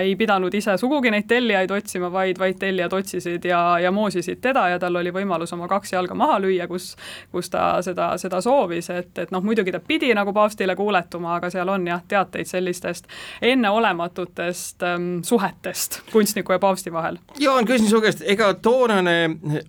ei 0.00 0.14
pidanud 0.16 0.54
ise 0.54 0.76
sugugi 0.80 1.10
neid 1.14 1.26
tellijaid 1.30 1.70
otsima, 1.74 2.10
vaid, 2.12 2.38
vaid 2.38 2.58
tellijad 2.60 2.92
otsisid 2.92 3.44
ja, 3.48 3.60
ja 3.82 3.92
moosisid 3.94 4.40
teda 4.44 4.68
ja 4.74 4.78
tal 4.82 4.96
oli 5.00 5.12
võimalus 5.14 5.52
oma 5.56 5.68
kaks 5.70 5.94
jalga 5.94 6.14
maha 6.18 6.38
lüüa, 6.44 6.68
kus, 6.70 6.92
kus 7.32 7.50
ta 7.50 7.66
seda, 7.82 8.12
seda 8.20 8.40
soovis, 8.44 8.90
et, 8.94 9.12
et 9.18 9.34
noh, 9.34 9.42
muidugi 9.44 9.74
ta 9.74 9.80
pidi 9.82 10.12
nagu 10.14 10.32
paavstile 10.36 10.76
kuuletuma, 10.78 11.36
aga 11.38 11.50
seal 11.50 11.68
on 11.72 11.86
jah, 11.88 12.02
teateid 12.08 12.50
sellistest 12.50 13.10
enneolematutest 13.42 14.83
ähm, 14.84 15.08
suhetest 15.22 16.00
kunstniku 16.12 16.54
ja 16.54 16.58
paavsti 16.58 16.92
vahel. 16.92 17.18
Jaan, 17.40 17.66
küsin 17.68 17.88
su 17.90 18.00
käest, 18.04 18.22
ega 18.26 18.52
toonane 18.54 19.16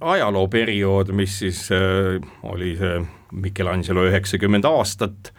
ajalooperiood, 0.01 1.13
mis 1.15 1.39
siis 1.43 1.65
äh, 1.73 2.19
oli 2.43 2.75
see 2.79 2.99
Michelangelo 3.35 4.05
üheksakümmend 4.09 4.67
aastat, 4.69 5.31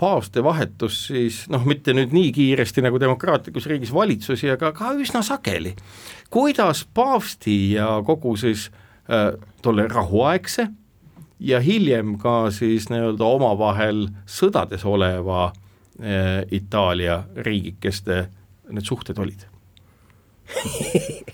paavste 0.00 0.44
vahetus 0.44 1.02
siis 1.10 1.42
noh, 1.52 1.64
mitte 1.68 1.92
nüüd 1.96 2.14
nii 2.16 2.32
kiiresti 2.32 2.84
nagu 2.84 3.00
demokraatlikus 3.00 3.68
riigis 3.68 3.92
valitsusi, 3.94 4.50
aga 4.56 4.72
ka 4.76 4.94
üsna 4.96 5.22
sageli. 5.26 5.74
kuidas 6.30 6.86
paavsti 6.94 7.56
ja 7.76 8.00
kogu 8.06 8.36
siis 8.36 8.70
äh, 9.10 9.32
tolle 9.62 9.88
rahuaegse 9.88 10.68
ja 11.40 11.60
hiljem 11.60 12.18
ka 12.18 12.50
siis 12.50 12.88
nii-öelda 12.92 13.24
omavahel 13.24 14.08
sõdades 14.28 14.84
oleva 14.84 15.50
Eh, 16.00 16.46
Itaalia 16.50 17.22
riigikeste 17.36 18.28
need 18.74 18.86
suhted 18.86 19.18
olid 19.18 19.46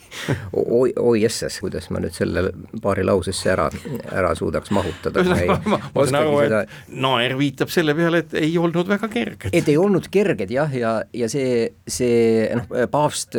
oi, 0.53 0.93
oi 0.97 1.21
jesses, 1.21 1.59
kuidas 1.63 1.89
ma 1.95 2.01
nüüd 2.03 2.15
selle 2.17 2.51
paari 2.83 3.05
lausesse 3.07 3.51
ära, 3.53 3.67
ära 4.13 4.33
suudaks 4.39 4.73
mahutada. 4.75 5.25
ma, 5.27 5.79
saan 6.09 6.19
aru, 6.21 6.41
et 6.45 6.75
Naer 7.05 7.37
viitab 7.39 7.73
selle 7.73 7.95
peale, 7.99 8.25
et 8.25 8.37
ei 8.41 8.57
olnud 8.61 8.91
väga 8.91 9.11
kerged. 9.13 9.49
et 9.57 9.71
ei 9.73 9.79
olnud 9.81 10.11
kerged 10.13 10.53
jah, 10.53 10.73
ja, 10.75 10.99
ja 11.17 11.31
see, 11.33 11.71
see 11.89 12.49
noh, 12.59 12.69
paavst, 12.93 13.39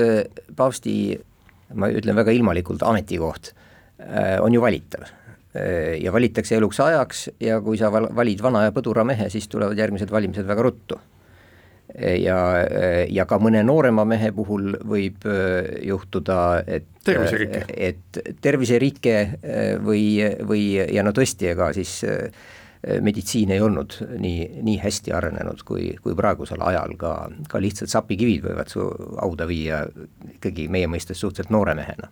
paavsti, 0.58 0.96
ma 1.78 1.92
ütlen 1.94 2.18
väga 2.18 2.36
ilmalikult, 2.36 2.86
ametikoht 2.88 3.54
äh, 4.02 4.38
on 4.44 4.56
ju 4.56 4.64
valitav 4.64 5.06
äh, 5.08 5.98
ja 6.02 6.14
valitakse 6.16 6.58
eluks 6.58 6.82
ajaks 6.84 7.28
ja 7.44 7.62
kui 7.64 7.80
sa 7.80 7.92
valid 7.92 8.42
vana 8.46 8.68
ja 8.68 8.76
põdura 8.76 9.06
mehe, 9.08 9.30
siis 9.34 9.50
tulevad 9.52 9.78
järgmised 9.80 10.12
valimised 10.14 10.48
väga 10.48 10.68
ruttu 10.70 11.02
ja, 11.98 12.38
ja 13.10 13.26
ka 13.30 13.40
mõne 13.42 13.64
noorema 13.66 14.06
mehe 14.08 14.30
puhul 14.36 14.76
võib 14.88 15.26
äh, 15.30 15.72
juhtuda, 15.88 16.38
et 16.68 16.86
terviserike, 17.08 17.64
et 17.74 18.22
terviserike 18.44 19.16
äh, 19.18 19.74
või, 19.82 20.22
või 20.48 20.64
ja 20.78 21.06
no 21.06 21.14
tõesti, 21.16 21.50
ega 21.54 21.72
siis 21.76 22.00
äh, 22.08 22.30
meditsiin 23.02 23.52
ei 23.56 23.64
olnud 23.64 23.98
nii, 24.22 24.62
nii 24.64 24.78
hästi 24.84 25.14
arenenud 25.18 25.64
kui, 25.66 25.90
kui 26.04 26.16
praegusel 26.16 26.62
ajal, 26.70 26.94
ka, 27.02 27.16
ka 27.50 27.62
lihtsalt 27.64 27.92
sapikivid 27.92 28.46
võivad 28.46 28.70
su 28.72 28.86
hauda 29.18 29.48
viia 29.50 29.82
ikkagi 30.36 30.68
meie 30.72 30.90
mõistes 30.92 31.20
suhteliselt 31.20 31.52
noore 31.56 31.74
mehena. 31.76 32.12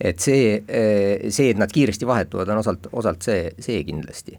et 0.00 0.22
see, 0.22 0.62
see, 1.30 1.50
et 1.50 1.58
nad 1.58 1.70
kiiresti 1.70 2.06
vahetuvad, 2.06 2.48
on 2.50 2.62
osalt, 2.62 2.88
osalt 2.92 3.26
see, 3.26 3.50
see 3.62 3.82
kindlasti 3.86 4.38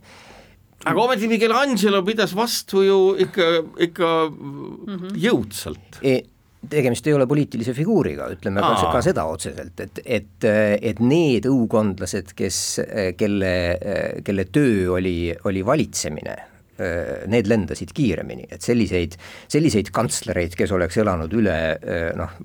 aga 0.85 1.01
ometi 1.07 1.27
Michelangelo 1.31 2.03
pidas 2.05 2.35
vastu 2.37 2.85
ju 2.85 2.99
ikka, 3.25 3.49
ikka 3.87 4.13
mm 4.29 4.95
-hmm. 4.95 5.19
jõudsalt 5.25 6.01
e 6.01 6.21
tegemist 6.69 7.07
ei 7.07 7.13
ole 7.13 7.27
poliitilise 7.29 7.73
figuuriga, 7.77 8.25
ütleme 8.33 8.61
Aa. 8.63 8.73
ka, 8.81 8.91
ka 8.95 9.01
seda 9.05 9.27
otseselt, 9.29 9.79
et, 9.79 9.99
et, 10.05 10.47
et 10.81 10.99
need 10.99 11.45
õukondlased, 11.45 12.33
kes, 12.33 12.57
kelle, 13.19 13.53
kelle 14.25 14.45
töö 14.49 14.95
oli, 14.97 15.35
oli 15.45 15.65
valitsemine 15.65 16.54
need 17.31 17.47
lendasid 17.47 17.93
kiiremini, 17.95 18.49
et 18.51 18.65
selliseid, 18.65 19.15
selliseid 19.51 19.91
kantslereid, 19.95 20.57
kes 20.59 20.73
oleks 20.75 20.97
elanud 20.99 21.33
üle 21.37 21.55
äh, 21.75 22.09
noh, 22.19 22.35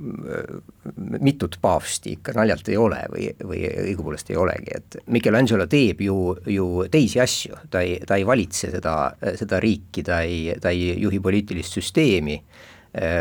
mitut 1.21 1.59
paavsti 1.63 2.17
ikka 2.19 2.35
naljalt 2.39 2.71
ei 2.71 2.79
ole 2.81 3.01
või, 3.13 3.29
või 3.43 3.65
õigupoolest 3.67 4.31
ei 4.31 4.41
olegi, 4.41 4.77
et 4.79 4.99
Michelangelo 5.11 5.67
teeb 5.71 6.05
ju, 6.07 6.19
ju 6.47 6.69
teisi 6.91 7.23
asju, 7.23 7.65
ta 7.71 7.83
ei, 7.87 7.99
ta 8.07 8.21
ei 8.21 8.27
valitse 8.27 8.71
seda, 8.75 8.97
seda 9.41 9.61
riiki, 9.63 10.05
ta 10.07 10.23
ei, 10.27 10.55
ta 10.61 10.75
ei 10.75 10.95
juhi 11.01 11.23
poliitilist 11.23 11.81
süsteemi 11.81 12.39
Äh, 12.41 12.80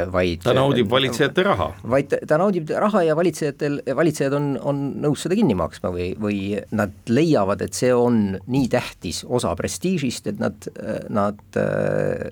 vaid 0.10 0.42
ta 0.42 0.54
naudib 0.58 0.88
äh, 0.88 0.92
valitsejate 0.92 1.44
raha. 1.46 1.68
vaid 1.86 2.14
ta 2.28 2.38
naudib 2.42 2.72
raha 2.74 3.04
ja 3.06 3.16
valitsejatel, 3.18 3.82
valitsejad 3.96 4.34
on, 4.34 4.48
on 4.66 4.80
nõus 5.04 5.26
seda 5.26 5.38
kinni 5.38 5.58
maksma 5.58 5.92
või, 5.94 6.08
või 6.18 6.40
nad 6.74 6.96
leiavad, 7.10 7.62
et 7.62 7.78
see 7.78 7.92
on 7.94 8.40
nii 8.50 8.70
tähtis 8.74 9.22
osa 9.28 9.54
prestiižist, 9.60 10.32
et 10.32 10.42
nad, 10.42 10.72
nad 11.14 11.62
äh, 11.62 12.32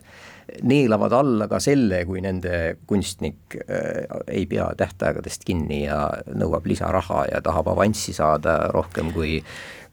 neelavad 0.64 1.14
alla 1.14 1.48
ka 1.52 1.60
selle, 1.64 2.04
kui 2.08 2.22
nende 2.24 2.78
kunstnik 2.88 3.58
ei 4.28 4.46
pea 4.50 4.70
tähtaegadest 4.78 5.44
kinni 5.48 5.84
ja 5.86 6.06
nõuab 6.34 6.68
lisaraha 6.70 7.26
ja 7.32 7.42
tahab 7.44 7.68
avanssi 7.74 8.16
saada 8.16 8.60
rohkem 8.74 9.12
kui 9.16 9.42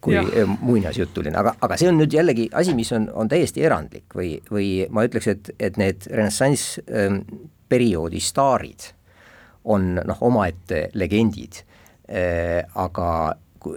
kui 0.05 0.21
muinasjutuline, 0.61 1.37
aga, 1.41 1.55
aga 1.65 1.79
see 1.81 1.89
on 1.89 1.97
nüüd 1.97 2.13
jällegi 2.13 2.49
asi, 2.53 2.75
mis 2.77 2.91
on, 2.93 3.07
on 3.17 3.31
täiesti 3.31 3.65
erandlik 3.65 4.13
või, 4.17 4.35
või 4.53 4.69
ma 4.93 5.07
ütleks, 5.07 5.31
et, 5.33 5.49
et 5.57 5.79
need 5.81 6.05
renessanss 6.13 6.77
ähm, 6.85 7.23
perioodi 7.73 8.21
staarid 8.21 8.91
on 9.73 9.95
noh, 9.97 10.21
omaette 10.29 10.91
legendid. 11.01 11.63
Äh,, 12.05 12.61
aga 12.77 13.09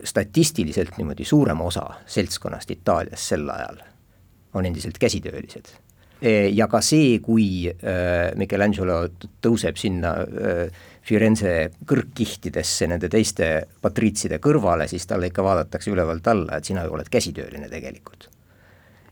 statistiliselt 0.03 0.97
niimoodi 0.99 1.23
suurem 1.23 1.61
osa 1.63 1.85
seltskonnast 2.11 2.71
Itaalias 2.75 3.23
sel 3.29 3.47
ajal 3.47 3.79
on 4.59 4.67
endiselt 4.67 4.99
käsitöölised 4.99 5.71
ja 6.21 6.67
ka 6.67 6.81
see, 6.81 7.19
kui 7.23 7.67
äh, 7.69 8.31
Michelangelo 8.37 8.99
tõuseb 9.43 9.77
sinna 9.77 10.13
äh, 10.23 10.63
Firenze 11.07 11.69
kõrgkihtidesse 11.87 12.87
nende 12.91 13.09
teiste 13.09 13.51
patriitside 13.81 14.41
kõrvale, 14.43 14.89
siis 14.91 15.05
talle 15.07 15.29
ikka 15.29 15.45
vaadatakse 15.45 15.93
ülevalt 15.93 16.27
alla, 16.27 16.57
et 16.57 16.67
sina 16.67 16.83
ju 16.83 16.97
oled 16.97 17.07
käsitööline 17.11 17.69
tegelikult. 17.71 18.29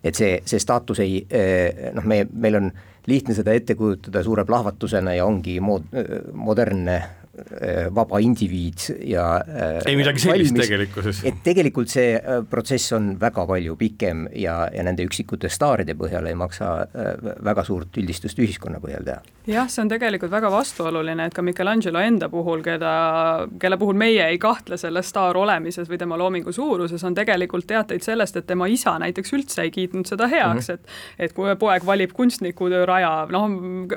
et 0.06 0.16
see, 0.16 0.42
see 0.46 0.60
staatus 0.62 1.00
ei 1.02 1.16
eh, 1.30 1.90
noh, 1.96 2.06
me, 2.06 2.26
meil 2.34 2.60
on 2.60 2.68
lihtne 3.08 3.34
seda 3.34 3.54
ette 3.58 3.74
kujutada 3.76 4.22
suure 4.24 4.44
plahvatusena 4.46 5.16
ja 5.16 5.26
ongi 5.26 5.60
mood-, 5.60 5.88
modernne 6.34 6.98
Äh, 7.00 7.25
vaba 7.96 8.20
indiviid 8.24 8.86
ja 9.04 9.26
äh, 9.42 9.82
ei 9.86 9.98
midagi 10.00 10.22
sellist 10.24 10.54
valmis, 10.54 10.68
tegelikkuses. 10.70 11.22
et 11.28 11.42
tegelikult 11.44 11.92
see 11.92 12.16
äh, 12.16 12.42
protsess 12.50 12.94
on 12.96 13.14
väga 13.20 13.46
palju 13.50 13.76
pikem 13.80 14.26
ja, 14.40 14.58
ja 14.72 14.86
nende 14.88 15.04
üksikute 15.08 15.50
staaride 15.52 15.98
põhjal 16.00 16.30
ei 16.30 16.38
maksa 16.38 16.70
väga 17.44 17.64
suurt 17.68 17.98
üldistust 18.00 18.40
ühiskonna 18.40 18.80
põhjal 18.84 19.04
teha. 19.08 19.36
jah, 19.52 19.68
see 19.72 19.84
on 19.84 19.92
tegelikult 19.92 20.32
väga 20.32 20.52
vastuoluline, 20.54 21.28
et 21.28 21.36
ka 21.36 21.44
Michelangelo 21.46 22.02
enda 22.02 22.30
puhul, 22.32 22.64
keda, 22.66 22.94
kelle 23.62 23.80
puhul 23.82 24.00
meie 24.00 24.30
ei 24.30 24.40
kahtle 24.42 24.80
selles 24.80 25.10
staar 25.12 25.38
olemises 25.38 25.90
või 25.92 26.00
tema 26.02 26.18
loomingu 26.20 26.54
suuruses, 26.56 27.04
on 27.04 27.18
tegelikult 27.18 27.68
teateid 27.68 28.06
sellest, 28.06 28.40
et 28.40 28.48
tema 28.48 28.70
isa 28.72 28.96
näiteks 29.02 29.36
üldse 29.36 29.66
ei 29.66 29.74
kiitnud 29.76 30.08
seda 30.08 30.30
heaks 30.32 30.70
mm, 30.70 30.74
-hmm. 30.74 30.96
et 31.20 31.30
et 31.30 31.36
kui 31.36 31.56
poeg 31.60 31.86
valib 31.86 32.14
kunstnikutöö 32.16 32.86
raja, 32.86 33.28
noh, 33.32 33.50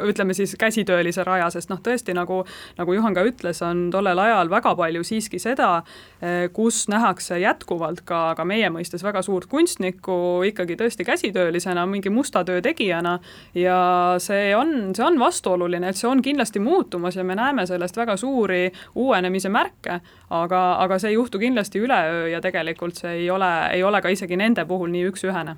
ütleme 0.09 0.35
siis 0.35 0.57
käsitöölise 0.59 1.25
raja, 1.25 1.51
sest 1.55 1.71
noh, 1.71 1.81
tõesti 1.85 2.15
nagu, 2.17 2.43
nagu 2.79 2.99
Juhan 2.99 3.15
ka 3.15 3.28
ütles, 3.29 3.61
on 3.65 3.89
tollel 3.93 4.19
ajal 4.19 4.51
väga 4.51 4.75
palju 4.79 5.05
siiski 5.07 5.41
seda, 5.43 5.83
eh, 6.21 6.49
kus 6.53 6.87
nähakse 6.89 7.39
jätkuvalt 7.43 8.03
ka, 8.09 8.35
ka 8.37 8.45
meie 8.49 8.71
mõistes 8.73 9.05
väga 9.05 9.23
suurt 9.23 9.49
kunstnikku 9.51 10.43
ikkagi 10.51 10.77
tõesti 10.81 11.07
käsitöölisena, 11.09 11.87
mingi 11.87 12.11
musta 12.11 12.45
töö 12.45 12.63
tegijana. 12.65 13.19
Ja 13.55 14.17
see 14.23 14.53
on, 14.57 14.95
see 14.97 15.05
on 15.05 15.19
vastuoluline, 15.21 15.89
et 15.89 16.01
see 16.01 16.09
on 16.11 16.23
kindlasti 16.23 16.63
muutumas 16.63 17.17
ja 17.17 17.25
me 17.25 17.37
näeme 17.39 17.67
sellest 17.67 17.97
väga 17.97 18.17
suuri 18.17 18.69
uuenemise 18.95 19.49
märke, 19.53 20.01
aga, 20.31 20.63
aga 20.83 20.99
see 20.99 21.13
ei 21.13 21.19
juhtu 21.19 21.39
kindlasti 21.39 21.83
üleöö 21.85 22.29
ja 22.33 22.41
tegelikult 22.45 22.99
see 23.01 23.25
ei 23.25 23.31
ole, 23.31 23.51
ei 23.73 23.83
ole 23.83 24.03
ka 24.03 24.13
isegi 24.13 24.37
nende 24.37 24.65
puhul 24.69 24.91
nii 24.93 25.09
üks-ühene. 25.13 25.57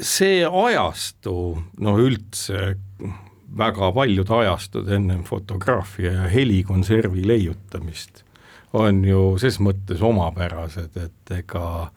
See 0.00 0.40
ajastu, 0.46 1.34
no 1.84 1.96
üldse 2.00 2.76
väga 3.58 3.90
paljud 3.92 4.30
ajastud 4.30 4.88
ennem 4.92 5.24
fotograafia 5.24 6.12
ja 6.12 6.28
helikonservi 6.30 7.26
leiutamist 7.26 8.24
on 8.76 9.04
ju 9.04 9.20
ses 9.40 9.60
mõttes 9.62 10.02
omapärased, 10.04 10.96
et 11.00 11.32
ega 11.38 11.90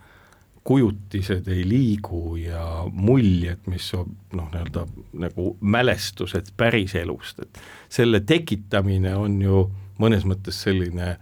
kujutised 0.63 1.47
ei 1.49 1.63
liigu 1.67 2.35
ja 2.37 2.85
muljed, 2.93 3.63
mis 3.71 3.87
on 3.97 4.11
noh, 4.37 4.49
nii-öelda 4.53 4.85
nagu 5.23 5.55
mälestused 5.61 6.51
päriselust, 6.57 7.41
et 7.41 7.61
selle 7.89 8.21
tekitamine 8.21 9.15
on 9.17 9.39
ju 9.41 9.63
mõnes 9.99 10.27
mõttes 10.29 10.61
selline 10.63 11.15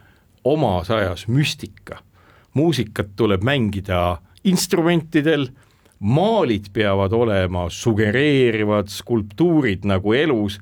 omas 0.43 0.91
ajas 0.91 1.27
müstika. 1.27 2.03
muusikat 2.53 3.09
tuleb 3.15 3.43
mängida 3.43 4.17
instrumentidel 4.43 5.47
maalid 5.99 6.69
peavad 6.73 7.13
olema 7.13 7.67
sugereerivad 7.73 8.91
skulptuurid 8.93 9.87
nagu 9.89 10.13
elus, 10.13 10.59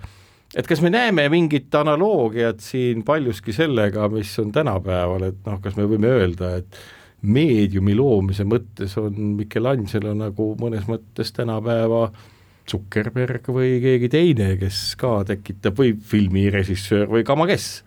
et 0.55 0.67
kas 0.67 0.81
me 0.83 0.91
näeme 0.93 1.27
mingit 1.31 1.73
analoogiat 1.75 2.63
siin 2.63 3.03
paljuski 3.03 3.53
sellega, 3.55 4.07
mis 4.13 4.31
on 4.39 4.53
tänapäeval, 4.55 5.27
et 5.31 5.41
noh, 5.47 5.59
kas 5.63 5.75
me 5.75 5.87
võime 5.89 6.13
öelda, 6.15 6.55
et 6.61 6.79
meediumi 7.25 7.95
loomise 7.97 8.45
mõttes 8.47 8.95
on 9.01 9.35
Michelangelo 9.39 10.13
nagu 10.17 10.53
mõnes 10.61 10.87
mõttes 10.87 11.33
tänapäeva 11.35 12.07
Zuckerberg 12.69 13.49
või 13.53 13.77
keegi 13.81 14.09
teine, 14.09 14.53
kes 14.61 14.95
ka 14.99 15.19
tekitab 15.27 15.77
või 15.77 15.93
filmirežissöör 15.97 17.11
või 17.11 17.25
kama 17.27 17.47
kes 17.49 17.83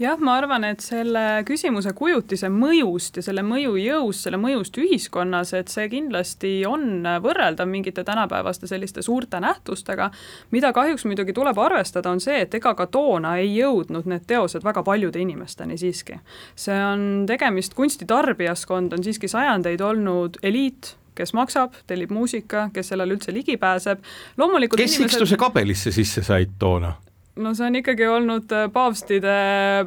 jah, 0.00 0.18
ma 0.20 0.36
arvan, 0.38 0.64
et 0.66 0.82
selle 0.82 1.42
küsimuse 1.46 1.92
kujutise 1.96 2.48
mõjust 2.52 3.18
ja 3.20 3.24
selle 3.26 3.44
mõju 3.46 3.76
jõust, 3.78 4.24
selle 4.26 4.38
mõjust 4.40 4.78
ühiskonnas, 4.80 5.54
et 5.56 5.70
see 5.72 5.86
kindlasti 5.92 6.54
on 6.68 7.06
võrreldav 7.22 7.68
mingite 7.70 8.04
tänapäevaste 8.06 8.68
selliste 8.70 9.04
suurte 9.06 9.40
nähtustega, 9.42 10.10
mida 10.54 10.72
kahjuks 10.74 11.06
muidugi 11.08 11.36
tuleb 11.36 11.58
arvestada, 11.62 12.10
on 12.10 12.22
see, 12.24 12.42
et 12.46 12.58
ega 12.58 12.74
ka 12.78 12.88
toona 12.90 13.36
ei 13.42 13.54
jõudnud 13.54 14.08
need 14.10 14.26
teosed 14.26 14.66
väga 14.66 14.82
paljude 14.86 15.22
inimesteni 15.22 15.78
siiski. 15.78 16.18
see 16.56 16.80
on 16.84 17.24
tegemist, 17.26 17.74
kunstitarbijaskond 17.74 18.92
on 18.92 19.04
siiski 19.04 19.28
sajandeid 19.28 19.80
olnud 19.80 20.38
eliit, 20.42 20.96
kes 21.14 21.32
maksab, 21.34 21.78
tellib 21.86 22.10
muusika, 22.10 22.68
kes 22.74 22.90
sellele 22.90 23.14
üldse 23.14 23.32
ligi 23.34 23.56
pääseb, 23.56 24.02
loomulikult 24.36 24.80
kes 24.80 24.96
inimesed... 24.98 25.14
Ikstuse 25.14 25.38
kabelisse 25.38 25.94
sisse 25.94 26.22
said 26.26 26.58
toona? 26.58 26.96
No 27.42 27.50
see 27.54 27.66
on 27.66 27.78
ikkagi 27.80 28.06
olnud 28.08 28.52
äh, 28.54 28.66
paavstide 28.72 29.34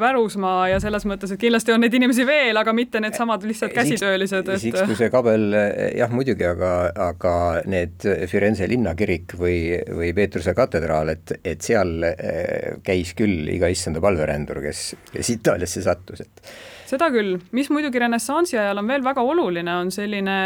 pärusmaa 0.02 0.68
ja 0.74 0.80
selles 0.84 1.06
mõttes, 1.10 1.32
et 1.34 1.42
kindlasti 1.42 1.74
on 1.76 1.84
neid 1.84 1.96
inimesi 1.96 2.26
veel, 2.28 2.58
aga 2.60 2.74
mitte 2.76 3.02
needsamad 3.04 3.46
lihtsalt 3.48 3.76
käsitöölised 3.76 4.52
et.... 4.52 4.62
Sixtuse 4.64 5.10
kabel 5.14 5.48
jah, 5.96 6.12
muidugi, 6.14 6.48
aga, 6.48 6.72
aga 7.08 7.36
need 7.70 8.08
Firenze 8.32 8.68
linnakirik 8.70 9.38
või, 9.40 9.60
või 9.88 10.12
Peetruse 10.18 10.56
katedraal, 10.58 11.14
et, 11.16 11.38
et 11.44 11.64
seal 11.64 12.10
äh, 12.10 12.82
käis 12.86 13.14
küll 13.18 13.48
iga 13.56 13.72
issanda 13.72 14.04
palverändur, 14.04 14.62
kes, 14.68 14.90
kes 15.14 15.36
Itaaliasse 15.38 15.86
sattus, 15.88 16.26
et 16.28 16.52
seda 16.88 17.10
küll, 17.12 17.36
mis 17.56 17.68
muidugi 17.74 18.00
renessansi 18.00 18.58
ajal 18.58 18.80
on 18.80 18.88
veel 18.88 19.04
väga 19.04 19.24
oluline, 19.26 19.74
on 19.82 19.92
selline 19.92 20.38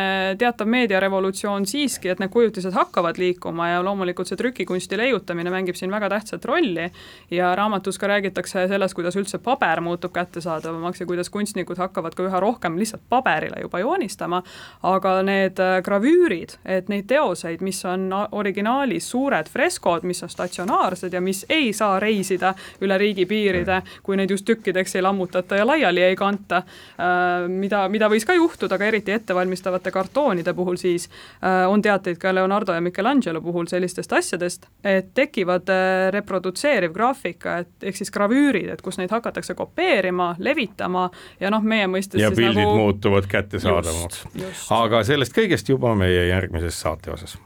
teatav 0.41 0.69
meediarevolutsioon 0.73 1.67
siiski, 1.69 2.10
et 2.10 2.21
need 2.21 2.32
kujutised 2.34 2.73
hakkavad 2.73 3.19
liikuma 3.21 3.69
ja 3.71 3.84
loomulikult 3.86 4.32
see 4.32 4.39
trükikunsti 4.39 4.97
leiutamine 4.97 5.54
mängib 5.54 5.77
siin 5.77 5.93
väga 5.93 6.10
tähtsat 6.10 6.45
rolli. 6.49 6.88
Ja 7.32 7.54
raamatus 7.56 7.99
ka 8.01 8.10
räägitakse 8.10 8.65
sellest, 8.71 8.97
kuidas 8.97 9.17
üldse 9.19 9.38
paber 9.43 9.82
muutub 9.86 10.13
kättesaadavamaks 10.15 11.04
ja 11.04 11.10
kuidas 11.10 11.30
kunstnikud 11.30 11.77
hakkavad 11.77 12.17
ka 12.17 12.25
üha 12.25 12.41
rohkem 12.41 12.77
lihtsalt 12.80 13.06
paberile 13.10 13.62
juba 13.62 13.80
joonistama, 13.84 14.41
aga 14.84 15.15
need 15.27 15.62
äh, 15.62 15.77
gravüürid, 15.86 16.58
et 16.65 16.89
neid 16.89 17.06
teoseid, 17.12 17.62
mis 17.62 17.84
on 17.86 18.10
originaalis 18.32 19.12
suured 19.13 19.49
freskod, 19.49 20.08
mis 20.10 20.23
on 20.23 20.34
statsionaarsed 20.34 21.13
ja 21.13 21.21
mis 21.21 21.45
ei 21.49 21.69
saa 21.73 21.99
reisida 21.99 22.56
üle 22.82 22.97
riigipiiride, 22.97 23.82
kui 24.04 24.17
neid 24.17 24.34
just 24.34 24.45
tükkideks 24.49 24.97
ei 24.97 25.06
lammutata 25.06 25.62
ja 25.62 25.67
laiali 25.67 26.01
ei 26.01 26.15
kanta, 26.15 26.31
anta, 26.32 26.63
äh, 26.98 27.48
mida, 27.52 27.84
mida 27.91 28.10
võis 28.12 28.26
ka 28.28 28.36
juhtuda, 28.38 28.78
aga 28.78 28.89
eriti 28.89 29.13
ettevalmistavate 29.15 29.94
kartoonide 29.94 30.56
puhul 30.58 30.80
siis 30.82 31.08
äh, 31.10 31.65
on 31.70 31.84
teateid 31.84 32.20
ka 32.22 32.34
Leonardo 32.36 32.76
ja 32.76 32.82
Michelangelo 32.82 33.41
puhul 33.44 33.70
sellistest 33.72 34.13
asjadest, 34.17 34.67
et 34.84 35.13
tekivad 35.17 35.70
äh, 35.70 36.08
reprodutseeriv 36.15 36.96
graafika, 36.96 37.60
et 37.65 37.91
ehk 37.91 38.02
siis 38.02 38.12
gravüürid, 38.13 38.72
et 38.74 38.82
kus 38.82 39.00
neid 39.02 39.13
hakatakse 39.13 39.56
kopeerima, 39.58 40.34
levitama 40.39 41.10
ja 41.39 41.54
noh, 41.54 41.63
meie 41.63 41.88
mõistes 41.91 42.22
ja 42.22 42.32
pildid 42.34 42.63
nagu... 42.63 42.76
muutuvad 42.86 43.30
kättesaadavamaks. 43.32 44.26
aga 44.72 45.06
sellest 45.08 45.36
kõigest 45.38 45.72
juba 45.72 45.96
meie 45.96 46.28
järgmises 46.32 46.80
saate 46.82 47.13
osas 47.13 47.38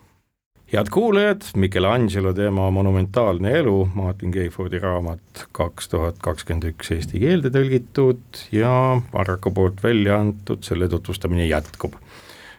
head 0.73 0.89
kuulajad, 0.91 1.41
Michelangelo 1.55 2.33
teema 2.33 2.71
Monumentaalne 2.71 3.51
elu, 3.59 3.89
Martin 3.93 4.31
Keifordi 4.31 4.79
raamat 4.79 5.45
kaks 5.55 5.89
tuhat 5.91 6.17
kakskümmend 6.23 6.65
üks 6.71 6.89
eesti 6.95 7.21
keelde 7.21 7.51
tõlgitud 7.53 8.41
ja 8.55 8.71
Varraku 9.13 9.53
poolt 9.53 9.83
välja 9.83 10.17
antud, 10.19 10.63
selle 10.65 10.89
tutvustamine 10.89 11.45
jätkub. 11.47 11.99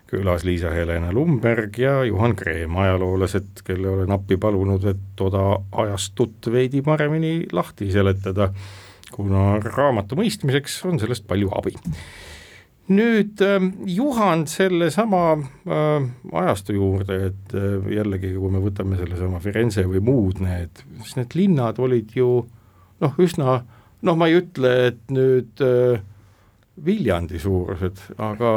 külas 0.06 0.44
Liisa-Helena 0.46 1.10
Lumberg 1.12 1.78
ja 1.82 2.04
Juhan 2.06 2.36
Kreem, 2.38 2.76
ajaloolased, 2.78 3.64
kelle 3.66 3.88
olen 3.90 4.12
appi 4.14 4.36
palunud, 4.36 4.84
et 4.86 5.00
toda 5.18 5.58
ajastut 5.72 6.46
veidi 6.52 6.82
paremini 6.82 7.48
lahti 7.52 7.90
seletada, 7.90 8.52
kuna 9.10 9.58
raamatu 9.64 10.14
mõistmiseks 10.14 10.78
on 10.86 11.02
sellest 11.02 11.26
palju 11.26 11.50
abi 11.58 11.74
nüüd 12.92 13.40
ähm, 13.42 13.72
Juhan 13.90 14.46
sellesama 14.46 15.22
äh, 15.66 16.04
ajastu 16.32 16.76
juurde, 16.76 17.16
et 17.30 17.54
äh, 17.56 17.80
jällegi, 17.96 18.34
kui 18.36 18.52
me 18.52 18.60
võtame 18.62 18.98
sellesama 19.00 19.40
Firenze 19.42 19.86
või 19.90 20.02
muud 20.06 20.42
need, 20.44 20.84
siis 21.02 21.16
need 21.18 21.34
linnad 21.38 21.80
olid 21.82 22.14
ju 22.14 22.28
noh, 23.02 23.16
üsna 23.22 23.60
noh, 24.06 24.18
ma 24.18 24.28
ei 24.30 24.38
ütle, 24.40 24.72
et 24.92 25.00
nüüd 25.12 25.64
äh, 25.64 26.02
Viljandi 26.86 27.40
suurused, 27.40 28.02
aga 28.20 28.50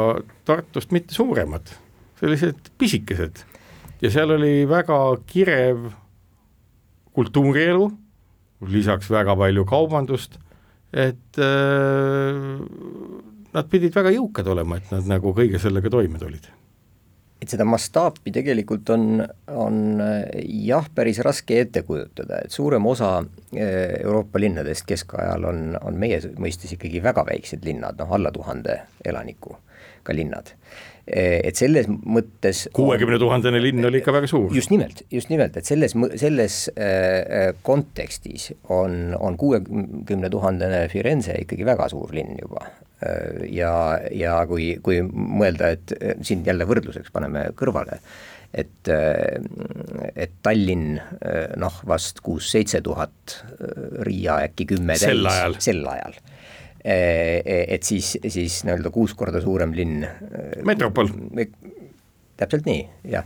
Tartust 0.44 0.92
mitte 0.92 1.16
suuremad, 1.16 1.72
sellised 2.20 2.68
pisikesed. 2.78 3.42
ja 4.00 4.10
seal 4.12 4.36
oli 4.36 4.68
väga 4.68 4.98
kirev 5.26 5.88
kultuurielu, 7.16 7.90
lisaks 8.68 9.10
väga 9.10 9.34
palju 9.40 9.64
kaubandust, 9.68 10.38
et 10.92 11.40
äh, 11.40 12.60
nad 13.54 13.68
pidid 13.70 13.94
väga 13.94 14.14
jõukad 14.14 14.48
olema, 14.52 14.78
et 14.80 14.90
nad 14.94 15.06
nagu 15.10 15.34
kõige 15.36 15.60
sellega 15.62 15.92
toime 15.92 16.18
tulid 16.22 16.50
et 17.40 17.48
seda 17.48 17.64
mastaapi 17.64 18.32
tegelikult 18.34 18.90
on, 18.92 19.22
on 19.56 20.02
jah, 20.44 20.88
päris 20.94 21.22
raske 21.24 21.60
ette 21.62 21.82
kujutada, 21.88 22.42
et 22.44 22.52
suurem 22.52 22.86
osa 22.86 23.14
eh, 23.54 23.96
Euroopa 24.02 24.42
linnadest 24.42 24.84
keskajal 24.88 25.46
on, 25.48 25.62
on 25.80 25.96
meie 26.00 26.20
mõistes 26.40 26.74
ikkagi 26.76 27.00
väga 27.04 27.24
väiksed 27.30 27.64
linnad, 27.64 27.96
noh 28.00 28.12
alla 28.16 28.32
tuhande 28.34 28.82
elanikuga 29.04 30.16
linnad. 30.16 30.52
Eh, 31.10 31.40
et 31.48 31.58
selles 31.58 31.88
mõttes 31.90 32.68
kuuekümne 32.76 33.18
tuhandene 33.18 33.58
linn 33.62 33.82
oli 33.88 33.98
ikka 33.98 34.14
väga 34.14 34.28
suur. 34.30 34.52
just 34.54 34.70
nimelt, 34.70 35.02
just 35.10 35.32
nimelt, 35.32 35.56
et 35.58 35.66
selles, 35.66 35.96
selles 36.22 36.60
äh, 36.76 37.50
kontekstis 37.66 38.52
on, 38.70 39.16
on 39.18 39.38
kuuekümne 39.40 40.30
tuhandene 40.30 40.84
Firenze 40.92 41.34
ikkagi 41.42 41.66
väga 41.66 41.90
suur 41.90 42.14
linn 42.14 42.38
juba 42.38 42.68
Äh, 43.00 43.46
ja, 43.56 43.72
ja 44.12 44.34
kui, 44.48 44.74
kui 44.84 45.00
mõelda, 45.04 45.72
et 45.76 45.94
äh, 45.96 46.18
siin 46.26 46.44
jälle 46.44 46.66
võrdluseks 46.68 47.12
paneme 47.14 47.46
kõrvale, 47.56 47.96
et, 48.52 48.90
äh, 48.92 49.40
et 50.12 50.34
Tallinn 50.44 50.98
noh, 51.60 51.78
vast 51.88 52.20
kuus-seitse 52.24 52.82
tuhat, 52.84 53.38
Riia 54.04 54.40
äkki 54.48 54.68
kümme 54.74 54.98
täis. 55.00 55.64
sel 55.64 55.86
ajal. 55.88 56.18
Sel 56.84 56.94
ajal 56.94 57.74
et 57.76 57.82
siis, 57.82 58.14
siis 58.28 58.62
nii-öelda 58.64 58.90
kuus 58.90 59.14
korda 59.14 59.40
suurem 59.40 59.74
linn. 59.76 60.06
metropol. 60.64 61.08
täpselt 62.36 62.66
nii, 62.66 62.88
jah. 63.12 63.24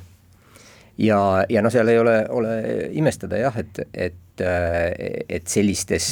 ja, 0.98 1.18
ja 1.48 1.62
noh, 1.62 1.72
seal 1.72 1.88
ei 1.88 1.98
ole, 1.98 2.16
ole 2.34 2.54
imestada 2.92 3.38
jah, 3.38 3.56
et, 3.58 3.80
et 3.94 4.20
et 4.34 5.46
sellistes 5.46 6.08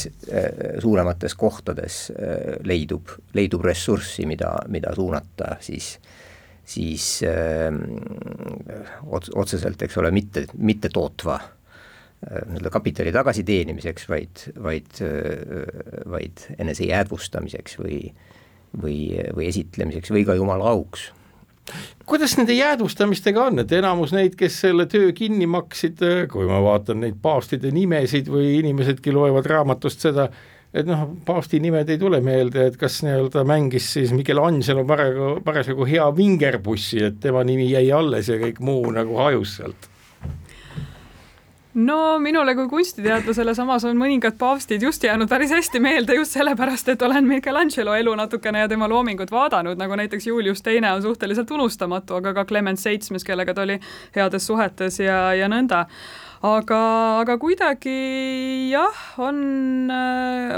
suuremates 0.78 1.34
kohtades 1.34 2.12
leidub, 2.62 3.08
leidub 3.34 3.64
ressurssi, 3.66 4.28
mida, 4.30 4.52
mida 4.70 4.92
suunata 4.94 5.56
siis, 5.58 5.96
siis 6.62 7.24
öö, 7.26 7.72
otseselt, 9.10 9.82
eks 9.82 9.98
ole, 9.98 10.12
mitte, 10.14 10.44
mitte 10.54 10.92
tootva 10.94 11.40
nii-öelda 12.22 12.70
kapitali 12.70 13.12
tagasiteenimiseks, 13.14 14.06
vaid, 14.08 14.44
vaid, 14.62 15.00
vaid 16.10 16.44
enese 16.58 16.86
jäädvustamiseks 16.86 17.80
või, 17.80 17.98
või, 18.78 19.00
või 19.34 19.48
esitlemiseks 19.50 20.14
või 20.14 20.24
ka 20.28 20.38
jumala 20.38 20.70
auks. 20.70 21.10
Kuidas 22.06 22.34
nende 22.36 22.54
jäädvustamistega 22.56 23.44
on, 23.48 23.62
et 23.62 23.72
enamus 23.72 24.12
neid, 24.14 24.34
kes 24.38 24.56
selle 24.64 24.86
töö 24.90 25.12
kinni 25.14 25.46
maksid, 25.46 26.00
kui 26.30 26.48
ma 26.48 26.58
vaatan 26.62 27.02
neid 27.04 27.20
paavstide 27.22 27.70
nimesid 27.74 28.30
või 28.30 28.56
inimesedki 28.58 29.14
loevad 29.14 29.46
raamatust 29.50 30.02
seda, 30.08 30.26
et 30.74 30.88
noh, 30.88 31.04
paavsti 31.26 31.60
nimed 31.62 31.90
ei 31.92 32.00
tule 32.00 32.18
meelde, 32.24 32.66
et 32.70 32.76
kas 32.80 33.00
nii-öelda 33.06 33.44
mängis 33.46 33.92
siis 33.94 34.12
Michelangelo 34.16 34.84
parasjagu, 34.88 35.30
parasjagu 35.46 35.86
hea 35.88 36.08
vingerpussi, 36.16 37.02
et 37.06 37.22
tema 37.22 37.44
nimi 37.46 37.70
jäi 37.70 37.86
alles 37.94 38.30
ja 38.32 38.40
kõik 38.42 38.58
muu 38.64 38.90
nagu 38.94 39.18
hajus 39.22 39.58
sealt 39.60 39.91
no 41.74 42.18
minule 42.18 42.54
kui 42.54 42.68
kunstiteadlasele 42.68 43.54
samas 43.56 43.84
on 43.88 43.96
mõningad 43.96 44.36
paavstid 44.38 44.82
just 44.84 45.04
jäänud 45.04 45.30
päris 45.30 45.52
hästi 45.54 45.80
meelde 45.80 46.16
just 46.18 46.36
sellepärast, 46.36 46.88
et 46.92 47.02
olen 47.02 47.28
Michelangelo 47.28 47.94
elu 47.96 48.14
natukene 48.18 48.64
ja 48.64 48.68
tema 48.68 48.88
loomingut 48.88 49.30
vaadanud, 49.32 49.78
nagu 49.80 49.96
näiteks 49.96 50.26
Julius 50.26 50.62
Teine 50.62 50.92
on 50.92 51.02
suhteliselt 51.02 51.50
unustamatu, 51.50 52.18
aga 52.20 52.34
ka 52.34 52.44
Clement 52.44 52.78
Seitsmes, 52.78 53.24
kellega 53.24 53.54
ta 53.54 53.64
oli 53.64 53.78
heades 54.16 54.46
suhetes 54.46 55.00
ja, 55.00 55.32
ja 55.34 55.48
nõnda. 55.48 55.86
Aga, 56.42 56.78
aga 57.22 57.36
kuidagi 57.38 57.92
jah, 58.72 59.02
on, 59.22 59.36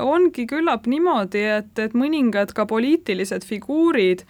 ongi 0.00 0.46
küllap 0.48 0.88
niimoodi, 0.88 1.42
et, 1.59 1.74
et 1.79 1.92
mõningad 1.92 2.55
ka 2.57 2.64
poliitilised 2.66 3.44
figuurid 3.44 4.24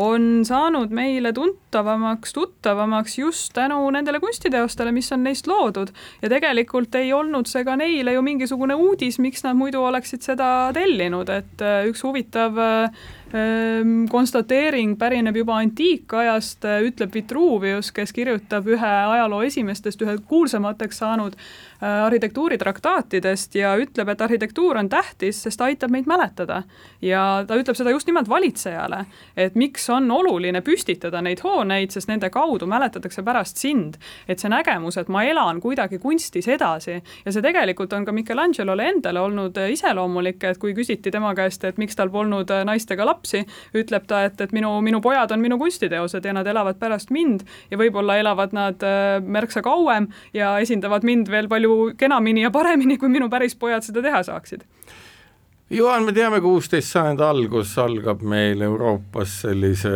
on 0.00 0.44
saanud 0.46 0.92
meile 0.94 1.32
tuntavamaks, 1.36 2.32
tuttavamaks 2.32 3.18
just 3.18 3.52
tänu 3.56 3.82
nendele 3.92 4.20
kunstiteostele, 4.20 4.92
mis 4.92 5.12
on 5.12 5.24
neist 5.24 5.46
loodud. 5.50 5.92
ja 6.22 6.28
tegelikult 6.32 6.94
ei 6.94 7.12
olnud 7.12 7.48
see 7.50 7.64
ka 7.64 7.76
neile 7.76 8.14
ju 8.16 8.22
mingisugune 8.24 8.74
uudis, 8.74 9.18
miks 9.20 9.44
nad 9.44 9.58
muidu 9.58 9.82
oleksid 9.84 10.24
seda 10.24 10.70
tellinud, 10.76 11.28
et 11.28 11.64
äh, 11.64 11.82
üks 11.90 12.04
huvitav 12.06 12.58
äh, 12.58 13.02
konstateering 14.10 14.96
pärineb 14.98 15.36
juba 15.36 15.56
antiikajast, 15.62 16.64
äh, 16.64 16.82
ütleb 16.82 17.14
Vitruvius, 17.14 17.92
kes 17.92 18.12
kirjutab 18.12 18.66
ühe 18.66 18.92
ajaloo 19.14 19.42
esimestest, 19.46 20.02
ühe 20.02 20.16
kuulsamateks 20.26 20.98
saanud 20.98 21.36
arhitektuuritraktaatidest 21.80 23.54
ja 23.54 23.76
ütleb, 23.80 24.08
et 24.08 24.20
arhitektuur 24.20 24.76
on 24.76 24.88
tähtis, 24.88 25.42
sest 25.42 25.60
aitab 25.60 25.90
meid 25.90 26.06
mäletada. 26.06 26.62
ja 27.02 27.44
ta 27.46 27.56
ütleb 27.56 27.76
seda 27.76 27.90
just 27.90 28.06
nimelt 28.06 28.28
valitsejale, 28.28 29.04
et 29.36 29.54
miks 29.54 29.88
on 29.90 30.10
oluline 30.10 30.60
püstitada 30.60 31.22
neid 31.22 31.40
hooneid, 31.44 31.90
sest 31.90 32.08
nende 32.08 32.30
kaudu 32.30 32.66
mäletatakse 32.66 33.22
pärast 33.22 33.56
sind. 33.56 33.96
et 34.28 34.38
see 34.38 34.48
nägemus, 34.48 34.96
et 34.96 35.08
ma 35.08 35.24
elan 35.24 35.60
kuidagi 35.60 35.98
kunstis 35.98 36.48
edasi 36.48 37.02
ja 37.24 37.32
see 37.32 37.42
tegelikult 37.42 37.92
on 37.92 38.04
ka 38.04 38.12
Michelangelole 38.12 38.88
endale 38.88 39.20
olnud 39.20 39.56
iseloomulik, 39.70 40.44
et 40.44 40.58
kui 40.58 40.74
küsiti 40.74 41.10
tema 41.10 41.34
käest, 41.34 41.64
et 41.64 41.78
miks 41.78 41.96
tal 41.96 42.10
polnud 42.10 42.50
naistega 42.64 43.06
lapsi, 43.06 43.19
ütleb 43.76 44.06
ta, 44.10 44.24
et, 44.28 44.40
et 44.40 44.52
minu, 44.56 44.72
minu 44.84 45.00
pojad 45.04 45.32
on 45.34 45.42
minu 45.42 45.58
kunstiteosed 45.58 46.24
ja 46.24 46.34
nad 46.36 46.46
elavad 46.46 46.78
pärast 46.80 47.10
mind 47.14 47.44
ja 47.70 47.78
võib-olla 47.80 48.18
elavad 48.20 48.54
nad 48.56 48.82
äh, 48.86 49.20
märksa 49.20 49.62
kauem 49.62 50.10
ja 50.36 50.56
esindavad 50.62 51.06
mind 51.06 51.30
veel 51.30 51.48
palju 51.48 51.92
kenamini 51.98 52.46
ja 52.46 52.50
paremini, 52.50 52.98
kui 52.98 53.12
minu 53.12 53.30
päris 53.30 53.56
pojad 53.58 53.86
seda 53.86 54.02
teha 54.04 54.22
saaksid 54.26 54.66
Juhan, 55.70 56.02
me 56.02 56.10
teame, 56.10 56.40
kuusteist 56.42 56.90
sajandi 56.90 57.22
algus 57.22 57.76
algab 57.78 58.24
meil 58.26 58.58
Euroopas 58.66 59.36
sellise 59.44 59.92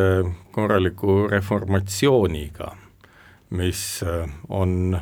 korraliku 0.55 1.25
reformatsiooniga, 1.33 2.69
mis 3.59 3.81
äh, 4.07 4.29
on 4.55 4.95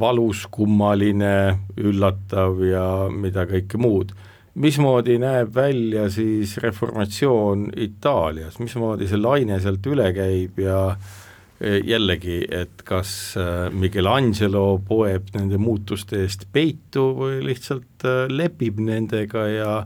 valus, 0.00 0.48
kummaline, 0.50 1.60
üllatav 1.78 2.58
ja 2.66 2.84
mida 3.14 3.46
kõike 3.46 3.78
muud. 3.78 4.10
Mismoodi 4.54 5.18
näeb 5.18 5.54
välja 5.54 6.08
siis 6.10 6.56
reformatsioon 6.62 7.70
Itaalias, 7.76 8.58
mismoodi 8.62 9.08
see 9.10 9.20
laine 9.20 9.58
sealt 9.62 9.86
üle 9.90 10.10
käib 10.14 10.60
ja 10.62 10.78
äh, 10.94 11.80
jällegi, 11.84 12.42
et 12.50 12.84
kas 12.86 13.34
äh, 13.40 13.66
Michelangelo 13.74 14.80
poeb 14.86 15.32
nende 15.34 15.58
muutuste 15.58 16.22
eest 16.22 16.46
peitu 16.52 17.10
või 17.18 17.42
lihtsalt 17.48 18.06
äh, 18.06 18.24
lepib 18.30 18.80
nendega 18.82 19.46
ja 19.50 19.76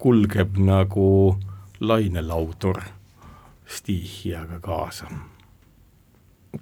kulgeb 0.00 0.58
nagu 0.60 1.36
lainelaudur 1.80 2.80
stiihiaga 3.66 4.60
kaasa 4.64 5.10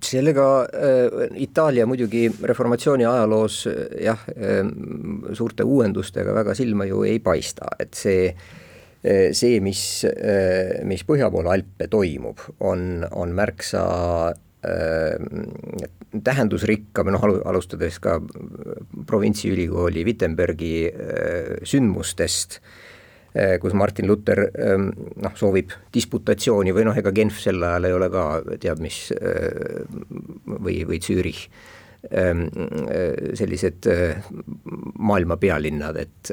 sellega 0.03 0.49
äh, 0.65 1.29
Itaalia 1.45 1.87
muidugi 1.87 2.27
reformatsiooni 2.43 3.07
ajaloos 3.07 3.65
äh, 3.71 3.81
jah 4.09 4.27
äh,, 4.35 4.63
suurte 5.33 5.67
uuendustega 5.67 6.35
väga 6.35 6.55
silma 6.59 6.89
ju 6.89 7.05
ei 7.09 7.21
paista, 7.25 7.69
et 7.79 7.95
see 7.95 8.29
äh, 8.31 9.31
see, 9.37 9.61
mis, 9.61 10.05
mis 10.89 11.05
põhja 11.05 11.29
pool 11.31 11.51
Alpe 11.53 11.91
toimub, 11.93 12.41
on, 12.65 13.05
on 13.13 13.35
märksa 13.37 13.85
Äh, 14.65 15.19
tähendusrikkam, 16.25 17.11
noh 17.13 17.25
alustades 17.45 17.99
ka 18.01 18.15
provintsiülikooli 19.09 20.05
Wittenbergi 20.07 20.77
äh, 20.89 21.51
sündmustest, 21.67 22.61
äh, 22.61 22.84
kus 23.61 23.75
Martin 23.75 24.07
Luther 24.07 24.45
ähm, 24.63 24.91
noh, 25.19 25.33
soovib 25.39 25.73
disputatsiooni 25.95 26.75
või 26.75 26.85
noh, 26.87 26.99
ega 26.99 27.11
Genf 27.15 27.41
sel 27.43 27.63
ajal 27.67 27.89
ei 27.89 27.97
ole 27.97 28.11
ka 28.13 28.27
teab 28.63 28.83
mis 28.85 28.99
või, 30.47 30.77
või 30.87 31.01
Zürich, 31.03 31.49
ähm, 32.15 32.47
sellised 33.35 33.91
maailma 35.03 35.39
pealinnad, 35.43 35.99
et, 35.99 36.31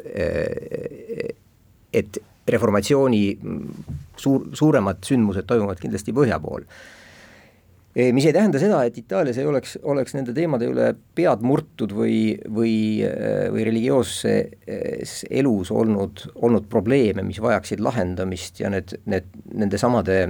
et 2.01 2.21
reformatsiooni 2.51 3.23
suur, 4.17 4.49
suuremad 4.53 5.01
sündmused 5.05 5.49
toimuvad 5.49 5.81
kindlasti 5.81 6.13
põhja 6.13 6.37
pool 6.43 6.65
mis 7.95 8.25
ei 8.25 8.33
tähenda 8.33 8.59
seda, 8.61 8.81
et 8.87 8.97
Itaalias 8.97 9.37
ei 9.41 9.47
oleks, 9.47 9.75
oleks 9.83 10.15
nende 10.15 10.33
teemade 10.35 10.69
üle 10.71 10.91
pead 11.15 11.43
murtud 11.43 11.91
või, 11.95 12.37
või, 12.47 12.73
või 13.51 13.65
religioosses 13.67 15.25
elus 15.29 15.73
olnud, 15.75 16.23
olnud 16.39 16.69
probleeme, 16.71 17.25
mis 17.27 17.41
vajaksid 17.43 17.83
lahendamist 17.83 18.61
ja 18.63 18.71
need, 18.71 18.95
need, 19.11 19.27
nendesamade 19.53 20.21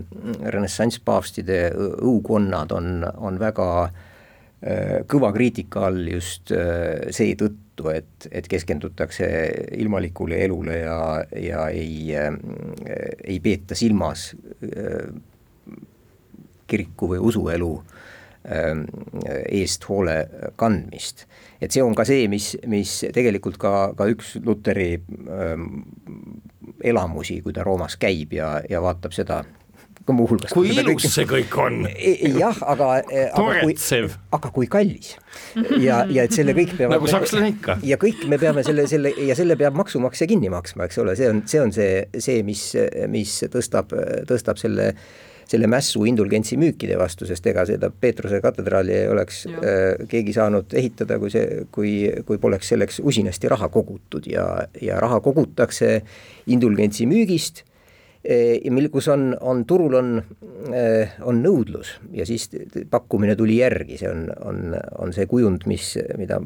renessansspaavstide 0.41 1.67
õukonnad 2.01 2.73
on, 2.77 3.03
on 3.17 3.41
väga 3.41 3.67
kõva 5.09 5.31
kriitika 5.33 5.87
all 5.87 6.05
just 6.05 6.51
seetõttu, 6.53 7.87
et, 7.89 8.27
et 8.29 8.45
keskendutakse 8.49 9.25
ilmalikule 9.81 10.37
elule 10.45 10.83
ja, 10.83 10.99
ja 11.33 11.65
ei, 11.73 12.13
ei 12.13 13.39
peeta 13.41 13.77
silmas 13.77 14.29
kiriku 16.71 17.11
või 17.13 17.21
usuelu 17.31 17.71
ähm, 18.47 18.85
eest 19.49 19.87
hoole 19.89 20.17
kandmist. 20.59 21.27
et 21.61 21.71
see 21.71 21.83
on 21.83 21.95
ka 21.97 22.05
see, 22.07 22.27
mis, 22.31 22.53
mis 22.71 22.97
tegelikult 23.13 23.59
ka, 23.61 23.91
ka 23.97 24.09
üks 24.11 24.37
Luteri 24.45 24.93
ähm, 24.97 25.67
elamusi, 26.83 27.41
kui 27.45 27.53
ta 27.53 27.65
Roomas 27.67 27.97
käib 28.01 28.33
ja, 28.33 28.55
ja 28.69 28.81
vaatab 28.83 29.13
seda 29.15 29.43
ka 30.05 30.15
muuhulgas. 30.15 30.53
kui 30.53 30.71
ilus 30.73 31.03
kõik... 31.03 31.13
see 31.13 31.27
kõik 31.29 31.57
on. 31.61 31.79
jah, 32.39 32.57
aga, 32.73 32.89
aga 33.29 33.55
kui, 33.61 33.75
aga 34.37 34.51
kui 34.55 34.69
kallis. 34.71 35.15
ja, 35.81 36.01
ja 36.09 36.25
et 36.25 36.35
selle 36.35 36.55
kõik 36.57 36.75
peavad 36.77 36.97
nagu 36.97 37.09
sakslane 37.11 37.51
ikka. 37.53 37.77
ja 37.87 37.97
kõik 38.01 38.25
me 38.31 38.39
peame 38.41 38.65
selle, 38.67 38.87
selle 38.91 39.13
ja 39.27 39.37
selle 39.37 39.57
peab 39.59 39.77
maksumaksja 39.79 40.29
kinni 40.31 40.51
maksma, 40.53 40.87
eks 40.89 41.01
ole, 41.03 41.15
see 41.19 41.29
on, 41.31 41.43
see 41.49 41.61
on 41.63 41.75
see, 41.75 41.91
see, 42.17 42.45
mis, 42.47 42.65
mis 43.11 43.35
tõstab, 43.53 43.93
tõstab 44.29 44.61
selle 44.61 44.91
selle 45.51 45.67
mässu 45.67 46.05
indulgentsi 46.07 46.55
müükide 46.59 46.95
vastu, 46.99 47.27
sest 47.27 47.47
ega 47.51 47.65
seda 47.67 47.89
Peetruse 47.91 48.39
katedraali 48.43 48.95
ei 48.95 49.09
oleks 49.11 49.41
äh, 49.51 50.05
keegi 50.11 50.35
saanud 50.37 50.71
ehitada, 50.79 51.17
kui 51.19 51.33
see, 51.33 51.65
kui, 51.75 51.95
kui 52.27 52.39
poleks 52.41 52.71
selleks 52.71 53.01
usinasti 53.03 53.51
raha 53.51 53.67
kogutud 53.73 54.29
ja, 54.31 54.45
ja 54.81 55.01
raha 55.03 55.19
kogutakse 55.25 55.97
indulgentsi 56.51 57.09
müügist 57.09 57.65
ja 58.21 58.71
mil, 58.73 58.89
kus 58.93 59.07
on, 59.09 59.31
on 59.41 59.63
turul 59.65 59.95
on, 59.97 60.11
eh, 60.69 61.15
on 61.25 61.41
nõudlus 61.41 61.95
ja 62.13 62.25
siis 62.29 62.49
pakkumine 62.89 63.35
tuli 63.35 63.57
järgi, 63.57 63.97
see 63.97 64.11
on, 64.11 64.27
on, 64.45 64.75
on 65.01 65.13
see 65.15 65.25
kujund, 65.29 65.65
mis, 65.69 65.95
mida 66.21 66.37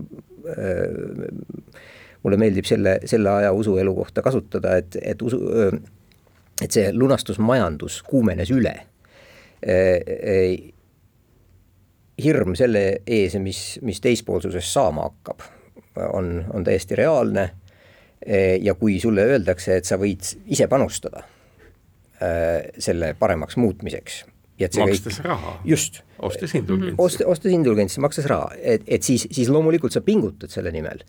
eh, 0.56 1.28
mulle 2.24 2.40
meeldib 2.40 2.68
selle, 2.70 2.98
selle 3.06 3.34
aja 3.42 3.52
usuelu 3.54 3.96
kohta 3.96 4.24
kasutada, 4.26 4.78
et, 4.80 4.96
et 5.04 5.22
usu, 5.22 5.42
et 6.64 6.72
see 6.72 6.90
lunastusmajandus 6.96 8.02
kuumenes 8.08 8.52
üle. 8.56 8.74
Eh, 9.66 10.72
hirm 12.22 12.56
selle 12.56 12.84
ees, 13.08 13.36
mis, 13.42 13.62
mis 13.82 14.02
teispoolsusest 14.04 14.72
saama 14.72 15.10
hakkab, 15.10 15.42
on, 16.14 16.38
on 16.54 16.64
täiesti 16.64 16.96
reaalne. 16.96 17.50
ja 18.62 18.74
kui 18.74 18.96
sulle 19.00 19.22
öeldakse, 19.22 19.76
et 19.78 19.86
sa 19.86 20.00
võid 20.02 20.24
ise 20.50 20.66
panustada 20.72 21.22
Äh, 22.24 22.72
selle 22.80 23.12
paremaks 23.20 23.58
muutmiseks. 23.60 24.22
makstes 24.80 25.18
kõik, 25.18 25.26
raha. 25.26 25.58
just. 25.68 26.00
ostes 26.24 26.54
indulgentsi. 26.56 26.96
Ost-, 26.98 27.24
ostes 27.28 27.52
indulgentsi, 27.52 28.00
makstes 28.00 28.30
raha, 28.32 28.54
et, 28.56 28.86
et 28.88 29.04
siis, 29.04 29.26
siis 29.36 29.50
loomulikult 29.52 29.92
sa 29.92 30.00
pingutad 30.00 30.54
selle 30.54 30.72
nimel. 30.72 31.04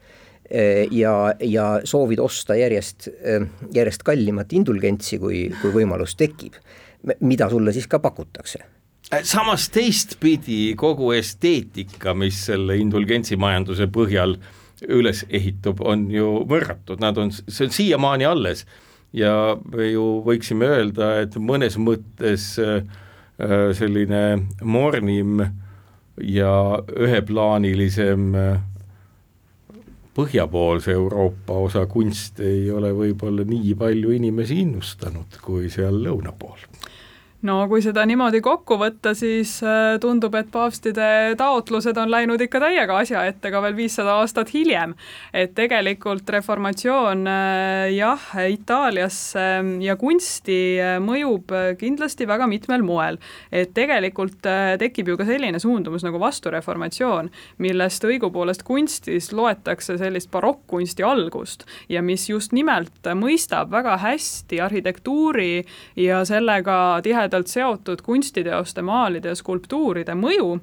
Äh, 0.51 0.91
ja, 0.91 1.13
ja 1.39 1.69
soovid 1.87 2.19
osta 2.19 2.57
järjest, 2.59 3.07
äh, 3.23 3.47
järjest 3.77 4.03
kallimat 4.03 4.51
indulgentsi, 4.59 5.21
kui, 5.23 5.45
kui 5.61 5.71
võimalus 5.79 6.17
tekib. 6.19 6.59
Mida 7.21 7.51
sulle 7.51 7.73
siis 7.73 7.87
ka 7.91 7.99
pakutakse? 8.03 8.65
Samas 9.23 9.69
teistpidi 9.71 10.75
kogu 10.79 11.13
esteetika, 11.15 12.15
mis 12.19 12.41
selle 12.49 12.75
indulgentsimajanduse 12.83 13.87
põhjal 13.95 14.35
üles 14.93 15.23
ehitub, 15.31 15.81
on 15.81 16.09
ju 16.11 16.43
võrratud, 16.49 17.01
nad 17.01 17.19
on, 17.19 17.31
see 17.31 17.69
on 17.69 17.73
siiamaani 17.73 18.27
alles. 18.29 18.67
Ja 19.17 19.57
me 19.73 19.87
ju 19.93 20.03
võiksime 20.27 20.67
öelda, 20.69 21.13
et 21.23 21.37
mõnes 21.39 21.79
mõttes 21.81 22.49
äh, 22.61 22.83
selline 23.79 24.25
mornim 24.67 25.39
ja 26.21 26.53
üheplaanilisem 26.99 28.35
äh, 28.37 28.59
põhjapoolse 30.17 30.95
Euroopa 30.97 31.59
osa 31.67 31.85
kunst 31.87 32.41
ei 32.41 32.71
ole 32.73 32.93
võib-olla 32.97 33.45
nii 33.45 33.75
palju 33.79 34.15
inimesi 34.17 34.61
innustanud 34.65 35.41
kui 35.45 35.69
seal 35.73 35.99
lõuna 36.07 36.33
pool 36.39 36.63
no 37.45 37.57
kui 37.69 37.83
seda 37.85 38.05
niimoodi 38.09 38.41
kokku 38.45 38.79
võtta, 38.81 39.13
siis 39.17 39.59
äh, 39.65 39.97
tundub, 40.01 40.35
et 40.39 40.49
paavstide 40.53 41.37
taotlused 41.37 41.97
on 42.01 42.11
läinud 42.11 42.41
ikka 42.41 42.61
täiega 42.63 42.97
asja 43.03 43.25
ette 43.29 43.51
ka 43.53 43.61
veel 43.65 43.77
viissada 43.77 44.17
aastat 44.21 44.53
hiljem. 44.55 44.95
et 45.33 45.53
tegelikult 45.55 46.29
reformatsioon 46.29 47.27
äh, 47.29 47.93
jah, 47.93 48.25
Itaaliasse 48.49 49.47
ja 49.85 49.97
kunsti 50.01 50.61
äh, 50.81 50.97
mõjub 51.03 51.53
kindlasti 51.79 52.27
väga 52.29 52.47
mitmel 52.49 52.83
moel. 52.83 53.21
et 53.53 53.75
tegelikult 53.75 54.41
tekib 54.79 55.09
ju 55.09 55.17
ka 55.17 55.29
selline 55.29 55.61
suundumus 55.61 56.05
nagu 56.07 56.21
vastureformatsioon, 56.21 57.31
millest 57.59 58.05
õigupoolest 58.05 58.65
kunstis 58.65 59.33
loetakse 59.33 59.99
sellist 60.01 60.31
barokkkunsti 60.33 61.05
algust 61.05 61.67
ja 61.89 62.03
mis 62.03 62.29
just 62.31 62.57
nimelt 62.57 63.13
mõistab 63.15 63.71
väga 63.71 63.97
hästi 64.01 64.61
arhitektuuri 64.61 65.65
ja 66.01 66.25
sellega 66.25 67.01
tihedalt 67.05 67.26
tihedalt 67.27 67.51
seotud 67.51 68.03
kunstiteoste, 68.03 68.83
maalide 68.83 69.33
ja 69.33 69.37
skulptuuride 69.37 70.15
mõju 70.15 70.61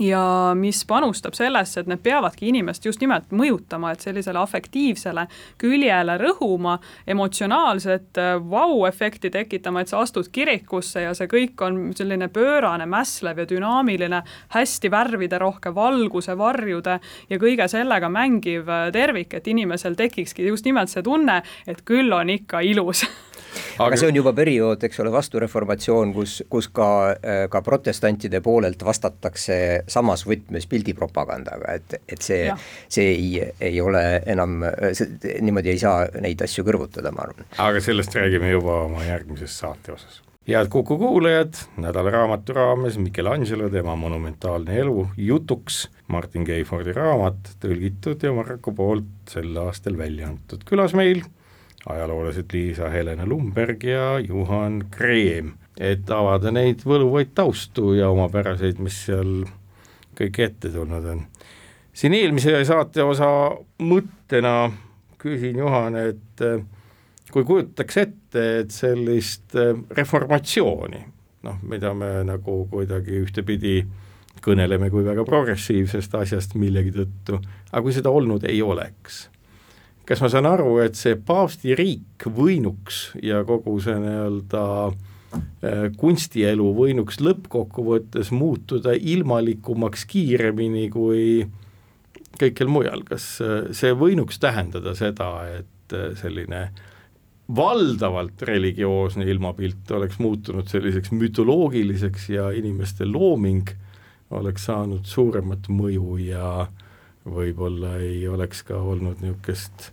ja 0.00 0.52
mis 0.58 0.84
panustab 0.86 1.34
sellesse, 1.34 1.80
et 1.80 1.90
need 1.90 2.02
peavadki 2.02 2.48
inimest 2.50 2.84
just 2.84 3.02
nimelt 3.02 3.30
mõjutama, 3.34 3.92
et 3.94 4.04
sellisele 4.04 4.40
afektiivsele 4.40 5.26
küljele 5.60 6.16
rõhuma, 6.20 6.78
emotsionaalset 7.06 8.20
äh, 8.20 8.34
vau-efekti 8.50 9.30
tekitama, 9.34 9.84
et 9.84 9.92
sa 9.92 10.00
astud 10.02 10.28
kirikusse 10.32 11.04
ja 11.06 11.14
see 11.14 11.30
kõik 11.30 11.62
on 11.66 11.80
selline 11.96 12.28
pöörane, 12.34 12.86
mässlev 12.90 13.44
ja 13.44 13.48
dünaamiline, 13.50 14.22
hästi 14.54 14.90
värviderohke, 14.90 15.74
valguse, 15.74 16.38
varjude 16.38 16.98
ja 17.30 17.40
kõige 17.40 17.68
sellega 17.70 18.10
mängiv 18.10 18.68
äh, 18.68 18.88
tervik, 18.94 19.34
et 19.34 19.46
inimesel 19.52 19.98
tekikski 19.98 20.48
just 20.48 20.66
nimelt 20.66 20.92
see 20.92 21.04
tunne, 21.04 21.40
et 21.66 21.84
küll 21.86 22.12
on 22.12 22.34
ikka 22.34 22.64
ilus. 22.66 23.04
Aga 23.82 23.96
see 23.98 24.08
on 24.10 24.16
juba 24.18 24.32
periood, 24.34 24.82
eks 24.86 25.00
ole, 25.02 25.10
vastureformatsioon, 25.14 26.12
kus, 26.14 26.36
kus 26.50 26.68
ka, 26.74 26.88
äh, 27.14 27.44
ka 27.50 27.62
protestantide 27.66 28.40
poolelt 28.44 28.82
vastatakse 28.86 29.83
samas 29.88 30.24
võtmes 30.28 30.68
pildipropagandaga, 30.70 31.78
et, 31.78 31.96
et 32.08 32.22
see, 32.22 32.50
see 32.88 33.08
ei, 33.14 33.30
ei 33.60 33.80
ole 33.80 34.04
enam, 34.26 34.60
niimoodi 35.40 35.74
ei 35.74 35.80
saa 35.82 36.04
neid 36.20 36.44
asju 36.44 36.66
kõrvutada, 36.66 37.14
ma 37.14 37.28
arvan. 37.28 37.48
aga 37.58 37.82
sellest 37.84 38.14
räägime 38.18 38.54
juba 38.54 38.84
oma 38.88 39.04
järgmises 39.06 39.58
saate 39.62 39.96
osas 39.96 40.22
head 40.48 40.68
Kuku 40.68 40.98
kuulajad, 40.98 41.54
nädala 41.80 42.10
raamatu 42.10 42.52
raames 42.52 42.98
Michelangelo, 42.98 43.70
tema 43.72 43.96
monumentaalne 43.96 44.76
elu 44.76 45.06
jutuks 45.16 45.86
Martin 46.08 46.44
Keifordi 46.44 46.92
raamat, 46.92 47.54
tõlgitud 47.62 48.20
ja 48.22 48.32
Marko 48.36 48.74
poolt 48.76 49.32
sel 49.32 49.56
aastal 49.56 49.96
välja 49.98 50.28
antud. 50.28 50.66
külas 50.68 50.92
meil 50.94 51.22
ajaloolased 51.88 52.52
Liisa-Helena 52.52 53.26
Lumberg 53.26 53.84
ja 53.84 54.18
Juhan 54.20 54.84
Kreem, 54.90 55.54
et 55.80 56.10
avada 56.10 56.52
neid 56.52 56.84
võluvaid 56.84 57.32
taustu 57.34 57.94
ja 57.96 58.10
omapäraseid, 58.12 58.80
mis 58.84 59.00
seal 59.08 59.46
kõik 60.18 60.40
ette 60.46 60.70
tulnud 60.72 61.10
on. 61.12 61.24
siin 61.92 62.14
eelmise 62.14 62.64
saate 62.64 63.02
osa 63.02 63.28
mõttena 63.82 64.54
küsin 65.18 65.58
Juhan, 65.58 65.96
et 65.96 66.44
eh, 66.44 66.62
kui 67.32 67.44
kujutaks 67.44 68.00
ette, 68.02 68.46
et 68.60 68.72
sellist 68.74 69.56
eh, 69.58 69.74
reformatsiooni, 69.96 71.04
noh, 71.48 71.60
mida 71.70 71.94
me 71.94 72.16
nagu 72.26 72.64
kuidagi 72.70 73.20
ühtepidi 73.24 73.78
kõneleme 74.44 74.90
kui 74.92 75.04
väga 75.06 75.24
progressiivsest 75.24 76.18
asjast 76.18 76.58
millegi 76.60 76.92
tõttu, 76.92 77.40
aga 77.70 77.84
kui 77.84 77.94
seda 77.96 78.12
olnud 78.12 78.44
ei 78.50 78.60
oleks 78.62 79.28
kas 80.04 80.20
ma 80.20 80.28
saan 80.28 80.44
aru, 80.44 80.76
et 80.84 80.98
see 81.00 81.16
paavstiriik 81.16 82.26
võinuks 82.36 83.14
ja 83.24 83.38
kogu 83.48 83.78
see 83.80 83.96
nii-öelda 84.02 84.64
äh, 84.90 85.13
kunstielu 85.96 86.66
võinuks 86.76 87.20
lõppkokkuvõttes 87.24 88.28
muutuda 88.34 88.92
ilmalikumaks 88.92 90.04
kiiremini 90.10 90.88
kui 90.92 91.44
kõikjal 92.40 92.70
mujal, 92.70 93.04
kas 93.08 93.28
äh, 93.44 93.70
see 93.76 93.94
võinuks 93.96 94.40
tähendada 94.42 94.94
seda, 94.98 95.30
et 95.60 95.94
äh, 95.94 96.12
selline 96.18 96.66
valdavalt 97.54 98.42
religioosne 98.48 99.26
ilmapilt 99.28 99.90
oleks 99.92 100.18
muutunud 100.22 100.68
selliseks 100.70 101.12
mütoloogiliseks 101.12 102.30
ja 102.32 102.48
inimeste 102.56 103.04
looming 103.04 103.68
oleks 104.34 104.64
saanud 104.70 105.04
suuremat 105.06 105.68
mõju 105.68 106.16
ja 106.24 106.64
võib-olla 107.28 107.98
ei 108.00 108.24
oleks 108.28 108.64
ka 108.64 108.80
olnud 108.80 109.20
niisugust 109.20 109.90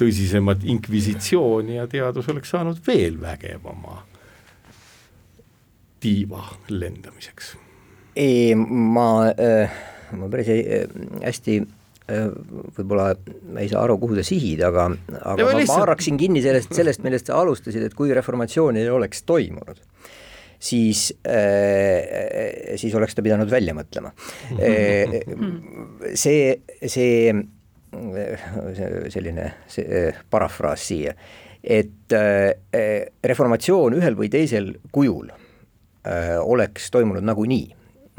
tõsisemat 0.00 0.64
inkvisitsiooni 0.64 1.76
ja 1.76 1.84
teadus 1.86 2.32
oleks 2.32 2.50
saanud 2.56 2.80
veel 2.86 3.20
vägevama 3.20 4.00
tiiva 6.02 6.42
lendamiseks. 6.72 7.54
ei, 8.16 8.54
ma 8.56 9.06
äh,, 9.30 9.78
ma 10.18 10.28
päris 10.32 10.50
ei, 10.52 10.64
äh, 10.82 10.96
hästi 11.22 11.58
äh, 11.62 12.26
võib-olla 12.76 13.12
ma 13.52 13.62
ei 13.62 13.70
saa 13.70 13.84
aru, 13.86 13.96
kuhu 14.02 14.18
sa 14.18 14.26
sihid, 14.26 14.64
aga, 14.66 14.90
aga 15.22 15.38
ja 15.40 15.46
ma, 15.46 15.54
lihtsalt... 15.56 15.70
ma 15.70 15.78
haaraksin 15.80 16.20
kinni 16.20 16.42
sellest, 16.44 16.74
sellest, 16.76 17.04
millest 17.06 17.30
sa 17.30 17.38
alustasid, 17.40 17.86
et 17.86 17.96
kui 17.96 18.12
reformatsioon 18.14 18.80
ei 18.80 18.90
oleks 18.92 19.24
toimunud, 19.28 19.80
siis 20.62 21.08
äh,, 21.24 22.74
siis 22.80 22.94
oleks 22.98 23.16
ta 23.16 23.24
pidanud 23.24 23.50
välja 23.52 23.76
mõtlema 23.78 24.12
äh,. 24.58 25.22
see, 26.18 26.58
see 26.84 27.32
selline 29.12 29.50
see 29.68 29.84
eh, 29.84 30.20
parafraas 30.32 30.84
siia, 30.88 31.12
et 31.62 32.14
reformatsioon 33.22 33.98
ühel 33.98 34.16
või 34.18 34.30
teisel 34.32 34.72
kujul 34.96 35.28
oleks 36.42 36.90
toimunud 36.90 37.22
nagunii 37.22 37.68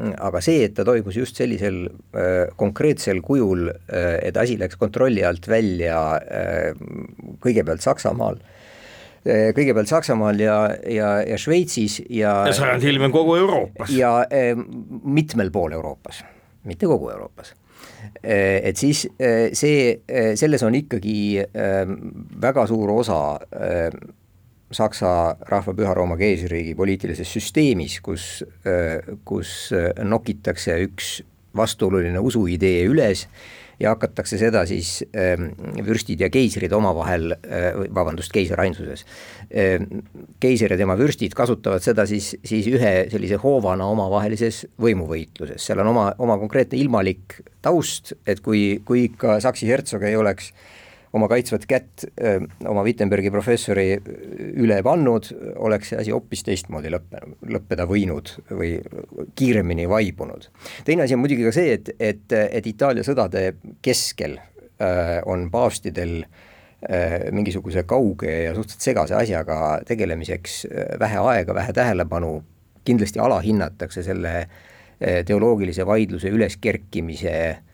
aga 0.02 0.40
see, 0.42 0.64
et 0.66 0.74
ta 0.74 0.84
toimus 0.86 1.16
just 1.16 1.38
sellisel 1.38 1.84
äh, 1.86 2.50
konkreetsel 2.58 3.20
kujul 3.24 3.68
äh,, 3.70 4.18
et 4.26 4.36
asi 4.40 4.56
läks 4.58 4.78
kontrolli 4.80 5.22
alt 5.26 5.46
välja 5.48 5.98
äh, 6.18 6.72
kõigepealt 7.44 7.84
Saksamaal 7.84 8.40
äh,, 8.40 9.52
kõigepealt 9.54 9.90
Saksamaal 9.90 10.40
ja, 10.42 10.56
ja, 10.90 11.10
ja 11.22 11.38
Šveitsis 11.38 12.00
ja 12.08 12.40
ja 12.48 12.56
sajand 12.56 12.82
hiljem 12.82 13.14
kogu 13.14 13.36
Euroopas. 13.38 13.92
ja 13.94 14.16
äh, 14.26 14.58
mitmel 15.04 15.54
pool 15.54 15.78
Euroopas, 15.78 16.24
mitte 16.66 16.90
kogu 16.90 17.12
Euroopas 17.14 17.54
äh, 18.24 18.58
et 18.66 18.80
siis 18.80 19.06
äh, 19.14 19.54
see, 19.54 20.00
selles 20.34 20.66
on 20.66 20.74
ikkagi 20.74 21.44
väga 22.42 22.66
suur 22.66 22.98
osa 22.98 23.20
Saksa 24.74 25.36
rahva 25.48 25.74
Püha 25.76 25.94
Rooma 25.94 26.16
keisririigi 26.18 26.74
poliitilises 26.74 27.30
süsteemis, 27.36 28.00
kus, 28.02 28.24
kus 29.24 29.50
nokitakse 30.02 30.76
üks 30.88 31.20
vastuoluline 31.56 32.18
usuidee 32.18 32.82
üles 32.90 33.28
ja 33.80 33.90
hakatakse 33.94 34.38
seda 34.38 34.62
siis 34.68 35.00
äh, 35.16 35.40
vürstid 35.86 36.22
ja 36.22 36.30
keisrid 36.32 36.72
omavahel 36.72 37.34
äh,, 37.34 37.72
vabandust, 37.94 38.32
keiser 38.34 38.60
ainsuses 38.62 39.04
äh,, 39.50 39.82
keiser 40.42 40.74
ja 40.74 40.78
tema 40.78 40.96
vürstid 40.98 41.34
kasutavad 41.36 41.82
seda 41.84 42.06
siis, 42.10 42.34
siis 42.46 42.68
ühe 42.70 42.94
sellise 43.12 43.38
hoovana 43.42 43.88
omavahelises 43.90 44.64
võimuvõitluses, 44.80 45.66
seal 45.66 45.82
on 45.82 45.90
oma, 45.94 46.06
oma 46.22 46.38
konkreetne 46.42 46.78
ilmalik 46.80 47.40
taust, 47.64 48.14
et 48.26 48.42
kui, 48.44 48.80
kui 48.86 49.08
ikka 49.08 49.40
Saksi 49.44 49.68
hertsog 49.68 50.06
ei 50.06 50.16
oleks 50.16 50.52
äh, 50.52 50.83
oma 51.14 51.28
kaitsvat 51.30 51.66
kätt 51.70 52.06
oma 52.68 52.82
Wittenbergi 52.86 53.30
professori 53.32 53.86
üle 54.60 54.80
pannud, 54.86 55.28
oleks 55.62 55.92
see 55.92 56.00
asi 56.02 56.14
hoopis 56.14 56.44
teistmoodi 56.46 56.90
lõppenud, 56.92 57.36
lõppeda 57.54 57.86
võinud 57.90 58.32
või 58.50 58.74
kiiremini 59.38 59.86
vaibunud. 59.90 60.48
teine 60.84 61.06
asi 61.06 61.14
on 61.16 61.22
muidugi 61.22 61.46
ka 61.46 61.54
see, 61.54 61.76
et, 61.78 61.92
et, 61.98 62.34
et 62.34 62.66
Itaalia 62.66 63.06
sõdade 63.06 63.46
keskel 63.84 64.40
on 65.30 65.48
paavstidel 65.52 66.24
mingisuguse 67.32 67.86
kauge 67.88 68.32
ja 68.44 68.54
suhteliselt 68.56 68.84
segase 68.84 69.14
asjaga 69.16 69.58
tegelemiseks 69.88 70.64
vähe 71.00 71.20
aega, 71.22 71.54
vähe 71.56 71.72
tähelepanu, 71.72 72.36
kindlasti 72.84 73.22
alahinnatakse 73.22 74.02
selle 74.04 74.34
teoloogilise 74.98 75.86
vaidluse 75.86 76.28
üleskerkimise 76.34 77.38
Äh, 77.38 77.73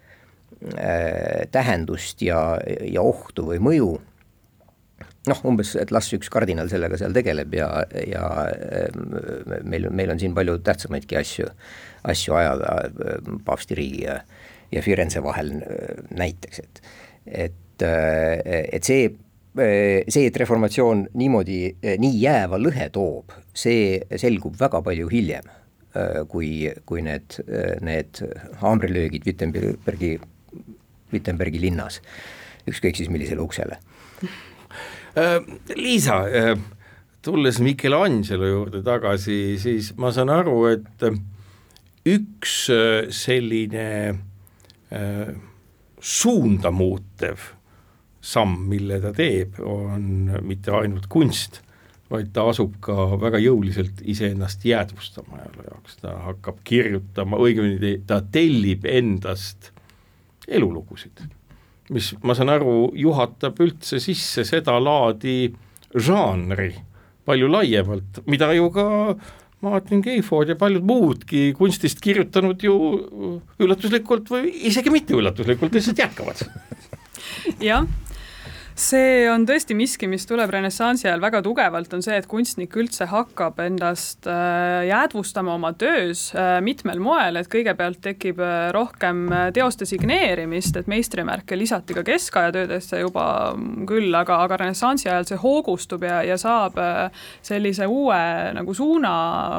tähendust 1.51 2.21
ja, 2.21 2.41
ja 2.85 3.01
ohtu 3.01 3.47
või 3.49 3.63
mõju, 3.65 3.95
noh, 5.29 5.41
umbes, 5.49 5.75
et 5.81 5.93
las 5.93 6.09
üks 6.17 6.31
kardinal 6.33 6.71
sellega 6.73 6.99
seal 7.01 7.15
tegeleb 7.17 7.55
ja, 7.57 7.69
ja 8.09 8.25
äh, 8.47 9.59
meil, 9.69 9.91
meil 9.93 10.15
on 10.15 10.21
siin 10.21 10.37
palju 10.37 10.59
tähtsamaidki 10.65 11.19
asju, 11.21 11.49
asju 12.11 12.37
ajada 12.41 12.77
äh, 12.87 13.33
paavstiriigi 13.47 14.05
ja, 14.07 14.21
ja 14.73 14.85
Firenze 14.85 15.23
vahel 15.25 15.57
näiteks, 16.17 16.63
et, 16.65 16.83
et, 17.27 17.85
et 17.85 18.87
see, 18.87 19.09
see, 19.59 20.27
et 20.29 20.37
reformatsioon 20.43 21.09
niimoodi, 21.19 21.63
nii 21.99 22.21
jääva 22.23 22.61
lõhe 22.61 22.87
toob, 22.95 23.35
see 23.57 23.99
selgub 24.21 24.55
väga 24.61 24.79
palju 24.87 25.09
hiljem, 25.11 25.49
kui, 26.31 26.69
kui 26.87 27.03
need, 27.03 27.35
need 27.83 28.21
haamrilöögid 28.61 29.27
Wittenbergi 29.27 30.13
Wittenbergi 31.13 31.61
linnas, 31.63 32.01
ükskõik 32.71 33.01
siis 33.01 33.11
millisele 33.13 33.43
uksele. 33.45 33.81
Äh, 35.19 35.41
Liisa, 35.75 36.21
äh, 36.29 36.55
tulles 37.23 37.59
Michelangelo 37.61 38.47
juurde 38.47 38.83
tagasi, 38.87 39.59
siis 39.59 39.93
ma 39.99 40.13
saan 40.15 40.31
aru, 40.31 40.59
et 40.71 41.07
äh, 41.07 41.17
üks 42.11 42.55
selline 43.13 43.87
suunda 46.01 46.71
muutev 46.75 47.43
samm, 48.21 48.57
mille 48.71 48.99
ta 49.03 49.13
teeb, 49.15 49.59
on 49.63 50.31
mitte 50.43 50.73
ainult 50.75 51.07
kunst, 51.13 51.61
vaid 52.11 52.33
ta 52.35 52.47
asub 52.51 52.75
ka 52.83 53.13
väga 53.21 53.39
jõuliselt 53.39 54.01
iseennast 54.03 54.65
jäädvustama 54.67 55.39
ajaloo 55.39 55.67
jaoks, 55.69 56.01
ta 56.03 56.17
hakkab 56.27 56.59
kirjutama, 56.67 57.39
õigemini 57.39 58.01
ta 58.07 58.21
tellib 58.33 58.89
endast 58.89 59.71
elulugusid, 60.51 61.25
mis 61.95 62.13
ma 62.23 62.37
saan 62.39 62.53
aru, 62.53 62.91
juhatab 62.99 63.61
üldse 63.63 64.01
sisse 64.03 64.45
sedalaadi 64.47 65.53
žanri 65.95 66.73
palju 67.27 67.51
laiemalt, 67.51 68.23
mida 68.31 68.51
ju 68.57 68.71
ka 68.75 68.87
Martin 69.61 70.01
Keifod 70.03 70.49
ja 70.49 70.57
paljud 70.57 70.85
muudki 70.89 71.51
kunstist 71.57 72.01
kirjutanud 72.01 72.63
ju 72.65 72.77
üllatuslikult 73.61 74.31
või 74.33 74.55
isegi 74.71 74.93
mitte 74.93 75.17
üllatuslikult 75.19 75.77
lihtsalt 75.77 76.01
jätkavad. 76.01 76.47
jah 77.61 77.85
see 78.81 79.25
on 79.31 79.45
tõesti 79.49 79.75
miski, 79.77 80.09
mis 80.11 80.25
tuleb 80.29 80.51
renessansi 80.53 81.07
ajal 81.09 81.21
väga 81.23 81.41
tugevalt, 81.45 81.93
on 81.97 82.03
see, 82.05 82.17
et 82.17 82.27
kunstnik 82.31 82.75
üldse 82.81 83.07
hakkab 83.11 83.59
endast 83.65 84.27
äh, 84.31 84.87
jäädvustama 84.89 85.55
oma 85.57 85.73
töös 85.79 86.29
äh, 86.35 86.59
mitmel 86.65 87.01
moel, 87.03 87.37
et 87.41 87.51
kõigepealt 87.53 88.01
tekib 88.05 88.41
äh, 88.45 88.71
rohkem 88.75 89.29
teoste 89.57 89.87
signeerimist, 89.89 90.79
et 90.81 90.89
meistrimärke 90.91 91.59
lisati 91.59 91.97
ka 91.97 92.05
keskaja 92.07 92.55
töödesse 92.57 93.03
juba 93.03 93.25
küll, 93.89 94.09
aga, 94.17 94.41
aga 94.47 94.61
renessansi 94.65 95.11
ajal 95.11 95.29
see 95.29 95.41
hoogustub 95.43 96.05
ja, 96.07 96.21
ja 96.27 96.39
saab 96.41 96.79
sellise 97.45 97.87
uue 97.91 98.21
nagu 98.57 98.75
suuna, 98.77 99.13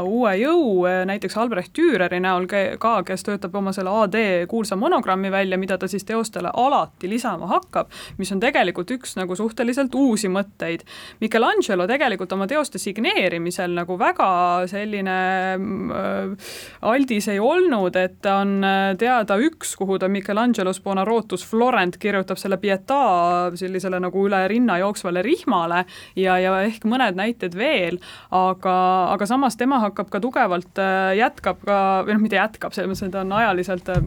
uue 0.07 0.34
jõu, 0.41 0.86
näiteks 1.10 1.38
Albrecht 1.41 1.75
Düreri 1.77 2.21
näol 2.23 2.47
ka, 2.49 2.93
kes 3.05 3.25
töötab 3.27 3.55
oma 3.60 3.73
selle 3.75 3.93
AD 4.03 4.17
kuulsa 4.51 4.77
monogrammi 4.79 5.31
välja, 5.34 5.60
mida 5.62 5.77
ta 5.77 5.89
siis 5.91 6.05
teostele 6.07 6.51
alati 6.53 7.10
lisama 7.12 7.49
hakkab, 7.51 7.91
mis 8.17 8.31
on 8.34 8.41
tegelikult 8.43 8.91
üks 8.97 9.11
üks 9.12 9.19
nagu 9.19 9.36
suhteliselt 9.36 9.93
uusi 9.95 10.30
mõtteid. 10.32 10.86
Michelangelo 11.21 11.88
tegelikult 11.89 12.32
oma 12.32 12.47
teoste 12.47 12.80
signeerimisel 12.80 13.74
nagu 13.76 13.97
väga 14.00 14.67
selline 14.71 15.17
äh, 15.58 16.52
aldis 16.88 17.28
ei 17.32 17.39
olnud, 17.39 17.95
et 18.00 18.26
on 18.32 18.63
äh, 18.63 18.95
teada 19.00 19.38
üks, 19.41 19.76
kuhu 19.76 20.00
ta 20.00 20.08
Michelangelos 20.08 20.82
Bonarotus 20.82 21.43
Florent 21.45 21.97
kirjutab 22.00 22.39
selle 22.39 22.60
Pietà 22.62 23.52
sellisele 23.56 24.00
nagu 24.00 24.26
üle 24.28 24.45
rinna 24.47 24.78
jooksvale 24.82 25.24
rihmale 25.26 25.84
ja, 26.15 26.38
ja 26.39 26.56
ehk 26.63 26.86
mõned 26.88 27.17
näited 27.19 27.58
veel, 27.58 28.00
aga, 28.32 28.76
aga 29.12 29.28
samas 29.28 29.60
tema 29.60 29.82
hakkab 29.84 30.12
ka 30.13 30.24
tugevalt, 30.24 30.71
äh, 30.80 31.17
jätkab 31.19 31.62
ka, 31.67 31.82
või 32.08 32.15
noh, 32.15 32.24
mitte 32.24 32.39
jätkab, 32.39 32.76
selles 32.76 32.93
mõttes, 32.93 33.10
et 33.10 33.15
ta 33.15 33.26
on 33.26 33.36
ajaliselt 33.41 33.91
äh, 33.91 34.02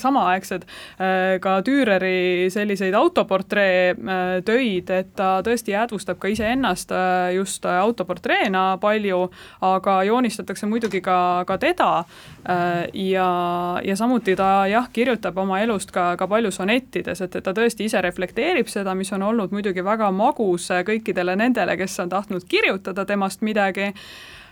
samaaegsed 0.00 0.66
äh, 0.66 1.36
ka 1.40 1.58
Düreri 1.66 2.50
selliseid 2.52 2.94
autoportree 2.94 3.96
Äh, 3.96 4.42
töid, 4.46 4.90
et 4.92 5.08
ta 5.16 5.40
tõesti 5.44 5.72
jäädvustab 5.72 6.18
ka 6.20 6.28
iseennast 6.30 6.92
äh, 6.94 7.32
just 7.36 7.64
äh, 7.66 7.78
autoportreena 7.80 8.76
palju, 8.82 9.26
aga 9.64 9.96
joonistatakse 10.06 10.68
muidugi 10.70 11.00
ka, 11.04 11.44
ka 11.46 11.58
teda. 11.58 12.04
ja, 12.94 13.26
ja 13.82 13.96
samuti 13.98 14.36
ta 14.38 14.68
jah, 14.70 14.86
kirjutab 14.92 15.38
oma 15.42 15.58
elust 15.64 15.90
ka, 15.90 16.12
ka 16.16 16.28
palju 16.30 16.52
sonettides, 16.54 17.20
et, 17.24 17.34
et 17.36 17.44
ta 17.44 17.54
tõesti 17.56 17.88
ise 17.88 17.98
reflekteerib 18.04 18.70
seda, 18.70 18.94
mis 18.94 19.10
on 19.12 19.24
olnud 19.26 19.50
muidugi 19.50 19.82
väga 19.84 20.12
magus 20.14 20.68
kõikidele 20.86 21.34
nendele, 21.36 21.74
kes 21.80 21.98
on 22.04 22.12
tahtnud 22.12 22.46
kirjutada 22.46 23.04
temast 23.08 23.42
midagi 23.42 23.90
Äh, 23.90 24.45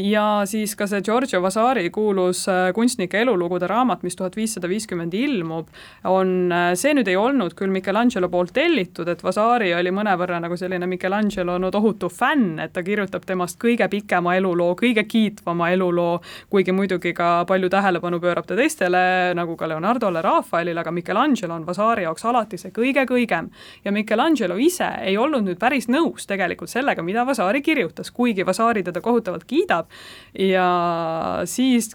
ja 0.00 0.42
siis 0.48 0.74
ka 0.76 0.86
see 0.88 1.02
Giorgio 1.04 1.42
Vasari 1.42 1.90
kuulus 1.92 2.46
äh, 2.48 2.70
kunstnike 2.74 3.20
elulugude 3.20 3.68
raamat, 3.68 4.02
mis 4.02 4.16
tuhat 4.16 4.36
viissada 4.36 4.68
viiskümmend 4.68 5.14
ilmub, 5.14 5.68
on, 6.08 6.30
äh, 6.52 6.70
see 6.80 6.94
nüüd 6.96 7.08
ei 7.10 7.16
olnud 7.20 7.54
küll 7.58 7.72
Michelangelo 7.72 8.30
poolt 8.32 8.54
tellitud, 8.56 9.08
et 9.08 9.22
Vasari 9.24 9.72
oli 9.76 9.92
mõnevõrra 9.94 10.40
nagu 10.40 10.56
selline 10.56 10.88
Michelangelo 10.88 11.58
no 11.60 11.70
tohutu 11.70 12.08
fänn, 12.08 12.58
et 12.62 12.72
ta 12.72 12.84
kirjutab 12.86 13.26
temast 13.28 13.60
kõige 13.60 13.88
pikema 13.92 14.36
eluloo, 14.38 14.72
kõige 14.80 15.04
kiitvama 15.04 15.70
eluloo, 15.74 16.20
kuigi 16.50 16.72
muidugi 16.72 17.12
ka 17.16 17.44
palju 17.48 17.68
tähelepanu 17.72 18.20
pöörab 18.22 18.48
ta 18.48 18.56
teistele, 18.56 19.34
nagu 19.36 19.56
ka 19.60 19.68
Leonardole, 19.68 20.22
Rafaelile, 20.24 20.80
aga 20.80 20.94
Michelangelo 20.94 21.58
on 21.58 21.68
Vasari 21.68 22.08
jaoks 22.08 22.24
alati 22.24 22.58
see 22.60 22.72
kõige-kõigem. 22.72 23.50
ja 23.84 23.92
Michelangelo 23.92 24.56
ise 24.56 24.88
ei 25.04 25.18
olnud 25.18 25.44
nüüd 25.44 25.60
päris 25.60 25.88
nõus 25.88 26.26
tegelikult 26.26 26.70
sellega, 26.70 27.02
mida 27.02 27.26
Vasari 27.26 27.62
kirjutas, 27.62 28.10
kuigi 28.10 28.46
Vasari 28.46 28.82
teda 28.86 29.00
kohutavalt 29.04 29.44
kiidab. 29.50 29.90
Ja 30.38 31.42
siis 31.50 31.92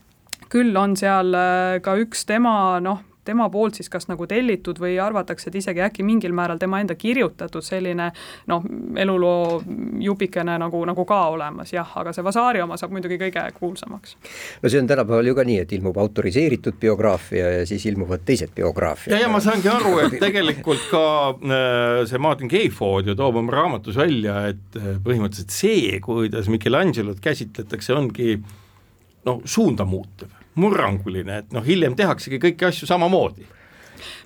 küll 0.52 0.76
on 0.78 0.96
seal 1.00 1.34
äh, 1.36 1.80
ka 1.84 1.98
üks 2.02 2.26
tema 2.30 2.80
noh, 2.84 3.02
tema 3.26 3.48
poolt 3.50 3.80
siis 3.80 3.90
kas 3.92 4.08
nagu 4.10 4.28
tellitud 4.30 4.80
või 4.82 4.96
arvatakse, 5.02 5.50
et 5.50 5.60
isegi 5.62 5.84
äkki 5.86 6.06
mingil 6.06 6.34
määral 6.36 6.60
tema 6.62 6.80
enda 6.84 6.96
kirjutatud 7.00 7.66
selline 7.66 8.12
noh, 8.52 8.66
eluloo 9.02 9.62
jupikene 10.04 10.58
nagu, 10.62 10.82
nagu 10.88 11.06
ka 11.08 11.22
olemas 11.34 11.74
jah, 11.74 11.96
aga 12.02 12.14
see 12.16 12.26
Vasari 12.26 12.64
oma 12.64 12.78
saab 12.80 12.96
muidugi 12.96 13.20
kõige 13.22 13.46
kuulsamaks. 13.60 14.16
no 14.62 14.72
see 14.72 14.82
on 14.82 14.90
tänapäeval 14.92 15.32
ju 15.32 15.36
ka 15.38 15.48
nii, 15.48 15.60
et 15.66 15.76
ilmub 15.78 15.98
autoriseeritud 16.02 16.80
biograafia 16.82 17.52
ja 17.60 17.66
siis 17.70 17.86
ilmuvad 17.92 18.26
teised 18.26 18.54
biograafiad. 18.56 19.18
ja, 19.18 19.26
ja 19.26 19.32
ma 19.32 19.42
saangi 19.44 19.72
aru, 19.72 19.98
et 20.06 20.20
tegelikult 20.22 20.88
ka 20.92 21.06
äh, 21.34 22.04
see 22.10 22.22
Martin 22.22 22.52
Keifod 22.52 23.10
ju 23.10 23.18
toob 23.18 23.42
oma 23.42 23.56
raamatus 23.56 23.98
välja, 24.00 24.42
et 24.54 24.80
äh, 24.80 24.96
põhimõtteliselt 25.04 25.54
see, 25.56 26.00
kuidas 26.06 26.50
Michelangelot 26.52 27.22
käsitletakse, 27.24 27.94
ongi 27.98 28.40
noh, 29.26 29.42
suunda 29.50 29.88
muutev 29.90 30.45
murranguline, 30.56 31.42
et 31.44 31.56
noh, 31.56 31.66
hiljem 31.66 31.96
tehaksegi 31.96 32.40
kõiki 32.40 32.70
asju 32.70 32.88
samamoodi. 32.90 33.48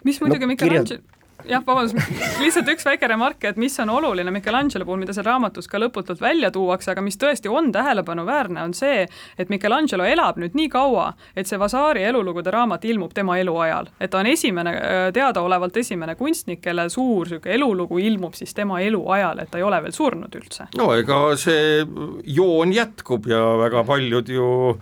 mis 0.03 0.21
muidugi 0.21 0.45
No, 0.45 0.47
Michelangelo 0.47 0.83
kirjeld- 0.85 1.17
jah, 1.47 1.63
vabandust, 1.65 1.97
lihtsalt 2.41 2.67
üks 2.73 2.85
väike 2.85 3.07
remark, 3.07 3.43
et 3.47 3.57
mis 3.59 3.75
on 3.79 3.89
oluline 3.93 4.31
Michelangelo 4.33 4.85
puhul, 4.87 4.99
mida 5.03 5.13
seal 5.15 5.27
raamatus 5.27 5.69
ka 5.71 5.79
lõputult 5.81 6.21
välja 6.21 6.51
tuuakse, 6.51 6.91
aga 6.91 7.03
mis 7.05 7.17
tõesti 7.19 7.51
on 7.51 7.71
tähelepanuväärne, 7.75 8.61
on 8.63 8.73
see, 8.77 9.05
et 9.39 9.51
Michelangelo 9.51 10.07
elab 10.07 10.39
nüüd 10.41 10.57
nii 10.57 10.69
kaua, 10.73 11.13
et 11.35 11.47
see 11.47 11.59
Vasari 11.59 12.03
elulugude 12.09 12.51
raamat 12.51 12.85
ilmub 12.89 13.13
tema 13.15 13.37
eluajal. 13.39 13.89
et 13.99 14.11
ta 14.11 14.19
on 14.19 14.27
esimene, 14.27 14.75
teadaolevalt 15.13 15.77
esimene 15.77 16.15
kunstnik, 16.15 16.61
kelle 16.61 16.89
suur 16.89 17.27
niisugune 17.29 17.55
elulugu 17.55 17.99
ilmub 17.99 18.33
siis 18.33 18.53
tema 18.53 18.81
eluajal, 18.81 19.39
et 19.39 19.51
ta 19.51 19.57
ei 19.57 19.63
ole 19.63 19.81
veel 19.83 19.95
surnud 19.95 20.35
üldse. 20.35 20.67
no 20.77 20.91
ega 20.93 21.35
see 21.37 21.85
joon 22.25 22.73
jätkub 22.73 23.27
ja 23.27 23.41
väga 23.59 23.83
paljud 23.83 24.29
ju 24.29 24.79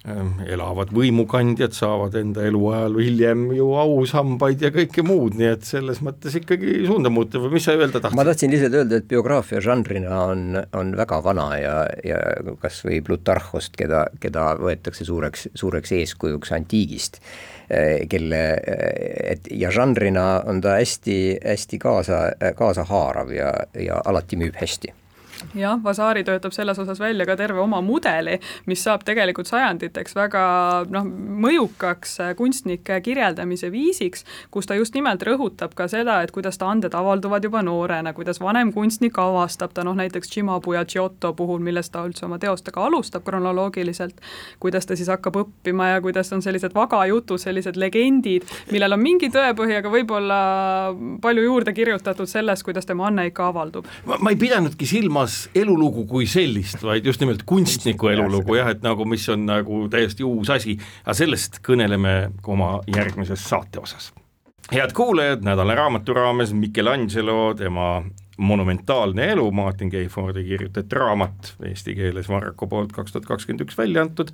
elavad 0.00 0.94
võimukandjad 0.96 1.74
saavad 1.76 2.14
enda 2.16 2.46
eluajal 2.48 2.94
hiljem 3.04 3.42
ju 3.52 3.66
ausambaid 3.76 4.62
ja 4.64 4.70
kõike 4.72 5.04
muud, 5.04 5.34
nii 5.36 5.50
et 5.52 5.66
selles 5.68 6.00
mõttes 6.04 6.38
ikkagi 6.40 6.86
suunda 6.88 7.12
muuta 7.12 7.40
või 7.42 7.58
mis 7.58 7.66
sa 7.68 7.74
öelda 7.76 8.00
ma 8.00 8.06
tahtsid? 8.06 8.30
tahtsin 8.30 8.54
lihtsalt 8.54 8.78
öelda, 8.80 9.00
et 9.02 9.08
biograafia 9.10 9.60
žanrina 9.60 10.22
on, 10.32 10.56
on 10.80 10.94
väga 10.96 11.18
vana 11.24 11.48
ja, 11.60 11.74
ja 12.06 12.20
kas 12.62 12.80
või 12.86 13.02
Plutarhost, 13.04 13.76
keda, 13.76 14.06
keda 14.22 14.54
võetakse 14.62 15.04
suureks, 15.04 15.50
suureks 15.60 15.92
eeskujuks 15.98 16.54
antiigist, 16.56 17.20
kelle, 18.10 18.40
et 19.34 19.52
ja 19.52 19.68
žanrina 19.74 20.40
on 20.48 20.64
ta 20.64 20.78
hästi, 20.80 21.18
hästi 21.44 21.82
kaasa, 21.82 22.22
kaasahaarav 22.56 23.36
ja, 23.36 23.52
ja 23.76 24.00
alati 24.08 24.40
müüb 24.40 24.56
hästi 24.56 24.96
jah, 25.54 25.78
Vasari 25.84 26.24
töötab 26.24 26.54
selles 26.54 26.78
osas 26.78 27.00
välja 27.00 27.26
ka 27.26 27.36
terve 27.36 27.60
oma 27.62 27.80
mudeli, 27.84 28.38
mis 28.70 28.82
saab 28.84 29.04
tegelikult 29.06 29.48
sajanditeks 29.50 30.14
väga 30.16 30.42
noh, 30.90 31.06
mõjukaks 31.44 32.16
kunstnike 32.38 33.00
kirjeldamise 33.04 33.70
viisiks, 33.72 34.24
kus 34.50 34.68
ta 34.68 34.76
just 34.78 34.94
nimelt 34.96 35.22
rõhutab 35.26 35.74
ka 35.78 35.88
seda, 35.90 36.20
et 36.22 36.34
kuidas 36.34 36.58
ta 36.60 36.70
anded 36.70 36.94
avalduvad 36.96 37.44
juba 37.46 37.62
noorena, 37.66 38.12
kuidas 38.16 38.40
vanem 38.42 38.72
kunstnik 38.74 39.18
avastab 39.18 39.74
ta 39.74 39.84
noh, 39.86 39.96
näiteks 39.98 40.30
Cimabue 40.30 40.76
ja 40.78 40.84
Giotto 40.84 41.32
puhul, 41.36 41.62
millest 41.64 41.92
ta 41.94 42.04
üldse 42.06 42.26
oma 42.26 42.38
teostega 42.42 42.84
alustab 42.86 43.24
kronoloogiliselt, 43.26 44.20
kuidas 44.62 44.86
ta 44.86 44.98
siis 44.98 45.10
hakkab 45.12 45.40
õppima 45.44 45.94
ja 45.94 46.04
kuidas 46.04 46.32
on 46.36 46.42
sellised 46.44 46.74
vagajutud, 46.76 47.40
sellised 47.40 47.78
legendid, 47.80 48.46
millel 48.72 48.96
on 48.96 49.02
mingi 49.02 49.30
tõepõhi, 49.32 49.78
aga 49.80 49.92
võib-olla 49.92 50.40
palju 51.22 51.46
juurde 51.46 51.74
kirjutatud 51.76 52.30
sellest, 52.30 52.64
kuidas 52.66 52.88
tema 52.88 53.08
anne 53.08 53.28
ikka 53.30 53.50
avaldub. 53.50 53.88
ma 54.06 54.32
ei 54.32 54.38
pidanudki 54.40 54.86
silmas 54.88 55.29
elulugu 55.54 56.06
kui 56.10 56.26
sellist, 56.30 56.82
vaid 56.86 57.06
just 57.06 57.20
nimelt 57.22 57.44
kunstniku 57.48 58.10
elulugu 58.12 58.58
jah, 58.58 58.70
et 58.74 58.82
nagu, 58.86 59.06
mis 59.08 59.26
on 59.32 59.46
nagu 59.48 59.82
täiesti 59.92 60.26
uus 60.26 60.50
asi, 60.50 60.76
aga 61.04 61.16
sellest 61.18 61.60
kõneleme 61.66 62.16
oma 62.46 62.78
järgmises 62.90 63.44
saate 63.48 63.82
osas. 63.82 64.12
head 64.72 64.92
kuulajad, 64.94 65.44
nädala 65.44 65.74
raamatu 65.74 66.14
raames 66.14 66.52
Michelangelo, 66.54 67.54
tema 67.58 68.02
monumentaalne 68.40 69.32
elu, 69.32 69.50
Martin 69.50 69.90
Keifordi 69.90 70.44
kirjutatud 70.44 70.92
raamat 70.92 71.54
eesti 71.68 71.94
keeles 71.94 72.28
Varraku 72.28 72.66
poolt 72.66 72.92
kaks 72.96 73.12
tuhat 73.12 73.26
kakskümmend 73.28 73.66
üks 73.66 73.76
välja 73.78 74.02
antud. 74.02 74.30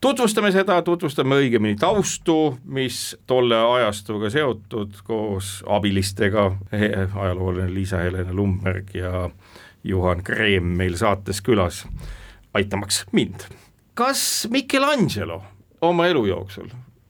tutvustame 0.00 0.52
seda, 0.52 0.78
tutvustame 0.82 1.36
õigemini 1.42 1.76
taustu, 1.78 2.56
mis 2.64 3.16
tolle 3.26 3.58
ajastuga 3.76 4.30
seotud 4.32 5.02
koos 5.04 5.60
abilistega, 5.68 6.50
ajalooline 7.24 7.68
Liisa-Helena 7.74 8.32
Lumberg 8.34 8.94
ja 8.94 9.28
Juhan 9.84 10.22
Kreem 10.22 10.64
meil 10.78 10.96
saates 10.96 11.42
külas, 11.42 11.86
aitamaks 12.54 13.04
mind. 13.12 13.48
kas 13.94 14.48
Michelangelo 14.50 15.42
oma 15.80 16.06
elu 16.06 16.26
jooksul 16.26 16.68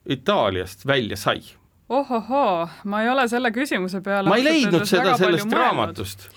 Itaaliast 0.08 0.86
välja 0.86 1.16
sai? 1.16 1.42
ohohoo, 1.88 2.68
ma 2.84 3.02
ei 3.02 3.08
ole 3.08 3.28
selle 3.28 3.50
küsimuse 3.50 4.00
peale 4.00 4.28
ma 4.28 4.36
ei 4.36 4.44
leidnud 4.44 4.86
seda 4.88 5.16
sellest 5.16 5.52
raamatust. 5.52 6.28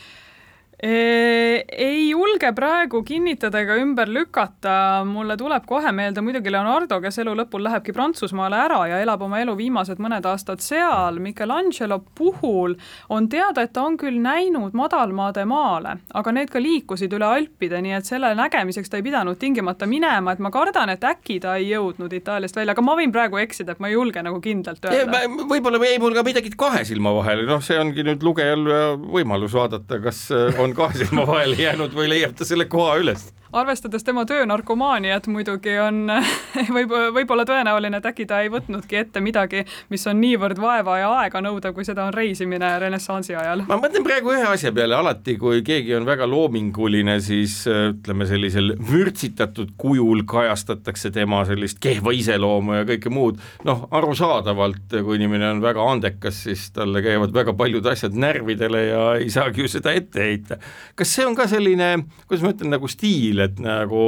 Ei 0.84 2.10
julge 2.10 2.52
praegu 2.56 3.00
kinnitada 3.08 3.62
ega 3.64 3.78
ümber 3.80 4.10
lükata, 4.12 5.06
mulle 5.08 5.38
tuleb 5.40 5.64
kohe 5.68 5.92
meelde 5.96 6.22
muidugi 6.22 6.52
Leonardo, 6.52 7.00
kes 7.02 7.22
elu 7.24 7.36
lõpul 7.40 7.64
lähebki 7.64 7.94
Prantsusmaale 7.96 8.60
ära 8.60 8.82
ja 8.92 9.00
elab 9.00 9.24
oma 9.24 9.40
elu 9.40 9.56
viimased 9.56 10.02
mõned 10.04 10.26
aastad 10.28 10.64
seal. 10.64 11.22
Michelangelo 11.24 12.02
puhul 12.18 12.76
on 13.10 13.30
teada, 13.32 13.64
et 13.64 13.74
ta 13.76 13.86
on 13.88 13.96
küll 13.98 14.20
näinud 14.20 14.76
madalmaade 14.76 15.46
maale, 15.48 15.96
aga 16.14 16.34
need 16.36 16.52
ka 16.52 16.60
liikusid 16.60 17.16
üle 17.16 17.26
Alpide, 17.26 17.80
nii 17.82 17.96
et 17.98 18.10
selle 18.10 18.34
nägemiseks 18.36 18.92
ta 18.92 19.00
ei 19.00 19.06
pidanud 19.06 19.40
tingimata 19.40 19.88
minema, 19.88 20.36
et 20.36 20.44
ma 20.44 20.52
kardan, 20.52 20.92
et 20.92 21.08
äkki 21.08 21.40
ta 21.44 21.56
ei 21.60 21.70
jõudnud 21.72 22.12
Itaaliast 22.20 22.60
välja, 22.60 22.76
aga 22.76 22.84
ma 22.86 22.98
võin 23.00 23.16
praegu 23.16 23.40
eksida, 23.40 23.76
et 23.76 23.84
ma 23.84 23.90
ei 23.92 23.96
julge 23.96 24.24
nagu 24.26 24.42
kindlalt 24.44 24.86
öelda. 24.92 25.24
võib-olla 25.48 25.80
jäi 25.88 26.04
mul 26.04 26.16
ka 26.18 26.26
midagi 26.28 26.52
kahe 26.58 26.84
silma 26.88 27.16
vahele, 27.16 27.48
noh, 27.48 27.64
see 27.64 27.80
ongi 27.80 28.04
nüüd 28.04 28.24
lugejal 28.26 28.68
võimalus 29.08 29.56
vaadata, 29.56 30.02
kas 30.04 30.26
on 30.60 30.65
kahe 30.74 30.98
silma 30.98 31.28
vahele 31.28 31.56
jäänud 31.60 31.94
või 31.94 32.10
leiab 32.10 32.36
ta 32.38 32.46
selle 32.46 32.66
koha 32.66 32.98
üles 33.04 33.28
arvestades 33.56 34.04
tema 34.04 34.26
töönarkomaaniat 34.26 35.28
muidugi 35.32 35.78
on 35.80 36.10
võib, 36.76 36.92
võib-olla 37.16 37.46
tõenäoline, 37.48 38.02
et 38.02 38.08
äkki 38.10 38.28
ta 38.28 38.42
ei 38.44 38.50
võtnudki 38.52 39.00
ette 39.00 39.22
midagi, 39.24 39.64
mis 39.94 40.04
on 40.12 40.20
niivõrd 40.20 40.60
vaeva 40.62 40.98
ja 41.00 41.12
aega 41.22 41.42
nõudav, 41.44 41.76
kui 41.76 41.88
seda 41.88 42.06
on 42.08 42.14
reisimine 42.16 42.74
renessansi 42.82 43.36
ajal. 43.36 43.64
ma 43.70 43.78
mõtlen 43.80 44.04
praegu 44.06 44.34
ühe 44.36 44.48
asja 44.50 44.74
peale, 44.76 44.98
alati 44.98 45.38
kui 45.40 45.64
keegi 45.66 45.96
on 45.96 46.08
väga 46.08 46.28
loominguline, 46.30 47.18
siis 47.24 47.62
ütleme, 47.70 48.28
sellisel 48.28 48.74
vürtsitatud 48.92 49.76
kujul 49.80 50.26
kajastatakse 50.28 51.14
tema 51.16 51.44
sellist 51.48 51.80
kehva 51.84 52.12
iseloomu 52.16 52.82
ja 52.82 52.90
kõike 52.90 53.14
muud, 53.14 53.40
noh, 53.68 53.88
arusaadavalt, 53.96 54.98
kui 55.00 55.20
inimene 55.20 55.54
on 55.54 55.64
väga 55.64 55.88
andekas, 55.94 56.44
siis 56.50 56.68
talle 56.76 57.04
käivad 57.06 57.34
väga 57.36 57.56
paljud 57.56 57.88
asjad 57.92 58.18
närvidele 58.20 58.84
ja 58.90 59.08
ei 59.22 59.32
saagi 59.32 59.64
ju 59.64 59.72
seda 59.72 59.96
ette 59.96 60.28
heita. 60.28 60.60
kas 60.96 61.16
see 61.16 61.26
on 61.28 61.36
ka 61.38 61.48
selline, 61.48 61.94
kuidas 62.28 62.44
ma 62.44 62.52
ütlen, 62.56 62.74
nagu 62.76 62.92
stiil, 62.92 63.45
et 63.46 63.62
nagu 63.64 64.06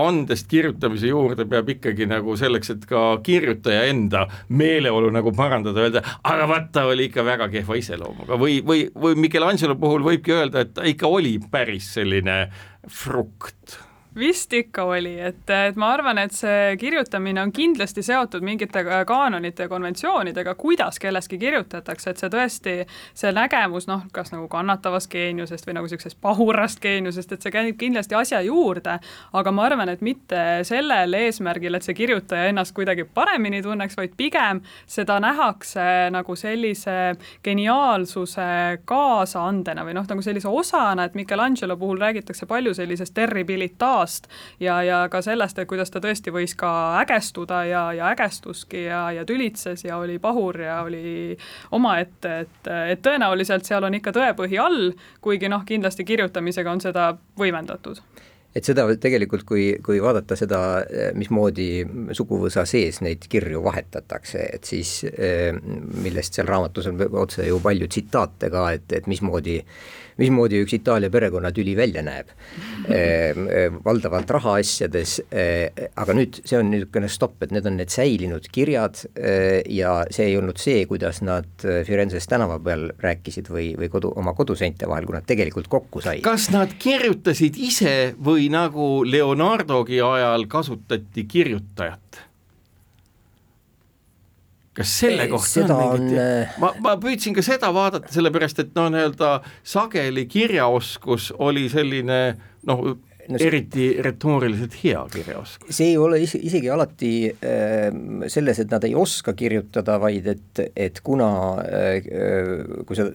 andest 0.00 0.48
kirjutamise 0.50 1.10
juurde 1.10 1.46
peab 1.50 1.68
ikkagi 1.76 2.08
nagu 2.10 2.34
selleks, 2.38 2.72
et 2.74 2.86
ka 2.90 3.04
kirjutaja 3.24 3.86
enda 3.92 4.26
meeleolu 4.48 5.12
nagu 5.14 5.32
parandada, 5.36 5.86
öelda, 5.86 6.02
aga 6.26 6.48
vaat 6.50 6.70
ta 6.74 6.86
oli 6.90 7.08
ikka 7.10 7.26
väga 7.26 7.48
kehva 7.52 7.78
iseloomuga. 7.78 8.38
Või, 8.40 8.58
või, 8.66 8.86
või 8.90 9.18
Michelangelo 9.26 9.78
puhul 9.78 10.06
võibki 10.06 10.34
öelda, 10.34 10.64
et 10.64 10.74
ta 10.74 10.86
ikka 10.88 11.10
oli 11.10 11.36
päris 11.50 11.92
selline 11.94 12.48
frukt 12.90 13.78
vist 14.18 14.52
ikka 14.52 14.84
oli, 14.84 15.14
et, 15.20 15.50
et 15.50 15.76
ma 15.76 15.90
arvan, 15.94 16.18
et 16.22 16.32
see 16.34 16.76
kirjutamine 16.78 17.42
on 17.42 17.52
kindlasti 17.52 18.02
seotud 18.02 18.44
mingite 18.46 18.84
kaanonite 19.06 19.66
ja 19.66 19.68
konventsioonidega, 19.68 20.54
kuidas 20.54 20.98
kellestki 21.02 21.38
kirjutatakse, 21.38 22.10
et 22.10 22.22
see 22.22 22.30
tõesti, 22.30 22.74
see 23.16 23.32
nägemus 23.34 23.88
noh, 23.90 24.04
kas 24.14 24.30
nagu 24.34 24.46
kannatavast 24.52 25.10
geeniusest 25.10 25.66
või 25.66 25.76
nagu 25.78 25.88
niisugusest 25.88 26.20
pahurast 26.22 26.82
geeniusest, 26.84 27.34
et 27.34 27.42
see 27.42 27.54
käib 27.54 27.78
kindlasti 27.80 28.14
asja 28.18 28.40
juurde, 28.46 28.98
aga 29.32 29.54
ma 29.54 29.66
arvan, 29.66 29.90
et 29.90 30.04
mitte 30.06 30.44
sellel 30.68 31.18
eesmärgil, 31.18 31.74
et 31.74 31.86
see 31.86 31.96
kirjutaja 31.98 32.52
ennast 32.52 32.74
kuidagi 32.76 33.08
paremini 33.14 33.62
tunneks, 33.66 33.98
vaid 33.98 34.14
pigem 34.16 34.62
seda 34.86 35.18
nähakse 35.22 36.12
nagu 36.14 36.38
sellise 36.38 37.16
geniaalsuse 37.44 38.48
kaasaandena 38.86 39.84
või 39.86 39.98
noh, 39.98 40.06
nagu 40.08 40.22
sellise 40.22 40.48
osana, 40.48 41.08
et 41.08 41.18
Michelangelo 41.18 41.76
puhul 41.80 41.98
räägitakse 41.98 42.46
palju 42.46 42.74
sellisest 42.78 43.14
terribilitaast, 44.04 44.28
ja, 44.60 44.82
ja 44.82 45.08
ka 45.08 45.22
sellest, 45.22 45.58
et 45.58 45.68
kuidas 45.68 45.90
ta 45.90 46.00
tõesti 46.00 46.32
võis 46.32 46.54
ka 46.56 47.00
ägestuda 47.02 47.64
ja, 47.64 47.92
ja 47.92 48.10
ägestuski 48.12 48.84
ja, 48.84 49.10
ja 49.12 49.24
tülitses 49.24 49.84
ja 49.84 49.98
oli 49.98 50.18
pahur 50.18 50.60
ja 50.60 50.82
oli 50.82 51.36
omaette, 51.72 52.38
et, 52.40 52.70
et 52.90 53.02
tõenäoliselt 53.02 53.64
seal 53.64 53.84
on 53.84 53.94
ikka 53.94 54.12
tõepõhi 54.12 54.60
all, 54.60 54.92
kuigi 55.20 55.48
noh, 55.48 55.64
kindlasti 55.64 56.04
kirjutamisega 56.04 56.70
on 56.70 56.80
seda 56.80 57.14
võimendatud 57.38 58.00
et 58.54 58.66
seda 58.66 58.86
tegelikult, 59.00 59.42
kui, 59.48 59.66
kui 59.84 59.98
vaadata 60.02 60.36
seda, 60.38 60.60
mismoodi 61.18 61.68
suguvõsa 62.14 62.66
sees 62.68 63.00
neid 63.04 63.26
kirju 63.30 63.64
vahetatakse, 63.64 64.46
et 64.58 64.70
siis 64.70 65.00
millest 66.04 66.38
seal 66.38 66.48
raamatus 66.48 66.92
on 66.92 67.02
otse 67.24 67.48
ju 67.48 67.58
palju 67.64 67.90
tsitaate 67.90 68.50
ka, 68.54 68.68
et, 68.78 68.86
et 69.00 69.10
mismoodi 69.10 69.60
mismoodi 70.20 70.60
üks 70.62 70.76
Itaalia 70.78 71.10
perekonnatüli 71.10 71.74
välja 71.76 72.02
näeb 72.04 72.30
valdavalt 73.84 74.30
rahaasjades, 74.36 75.16
aga 75.30 76.16
nüüd 76.16 76.40
see 76.44 76.58
on 76.60 76.70
niisugune 76.72 77.10
stopp, 77.10 77.42
et 77.44 77.54
need 77.54 77.66
on 77.68 77.78
need 77.80 77.92
säilinud 77.92 78.46
kirjad 78.54 79.00
ja 79.70 79.94
see 80.14 80.30
ei 80.30 80.38
olnud 80.38 80.60
see, 80.60 80.84
kuidas 80.90 81.22
nad 81.26 81.66
Firenzes 81.86 82.28
tänava 82.30 82.60
peal 82.62 82.88
rääkisid 83.02 83.50
või, 83.50 83.72
või 83.78 83.90
kodu, 83.92 84.12
oma 84.20 84.36
koduseinte 84.38 84.88
vahel, 84.90 85.08
kui 85.08 85.16
nad 85.16 85.26
tegelikult 85.26 85.68
kokku 85.72 86.04
said. 86.04 86.22
kas 86.26 86.50
nad 86.54 86.76
kirjutasid 86.78 87.58
ise 87.58 87.96
või 88.24 88.43
nagu 88.52 89.04
Leonardogi 89.06 90.00
ajal 90.02 90.46
kasutati 90.50 91.24
kirjutajat? 91.28 92.22
kas 94.74 94.90
selle 95.04 95.28
kohta 95.30 95.48
seda 95.48 95.76
on 95.76 96.00
mingit 96.02 96.18
on- 96.18 96.62
ma, 96.62 96.72
ma 96.82 96.94
püüdsin 96.98 97.34
ka 97.36 97.44
seda 97.46 97.70
vaadata, 97.74 98.10
sellepärast 98.10 98.58
et 98.64 98.72
noh, 98.74 98.88
nii-öelda 98.90 99.36
sageli 99.62 100.24
kirjaoskus 100.26 101.28
oli 101.38 101.68
selline 101.70 102.18
noh, 102.66 102.82
no, 102.82 103.36
eriti 103.40 103.86
retooriliselt 104.02 104.74
hea 104.82 105.04
kirjaoskus. 105.12 105.70
see 105.76 105.92
ei 105.92 105.96
ole 105.96 106.18
isegi 106.24 106.70
alati 106.70 107.12
äh, 107.30 107.86
selles, 108.26 108.58
et 108.64 108.74
nad 108.74 108.84
ei 108.84 108.94
oska 108.98 109.32
kirjutada, 109.38 110.00
vaid 110.02 110.26
et, 110.34 110.64
et 110.76 111.00
kuna 111.06 111.30
äh, 111.62 112.10
kui 112.84 112.98
sa, 112.98 113.06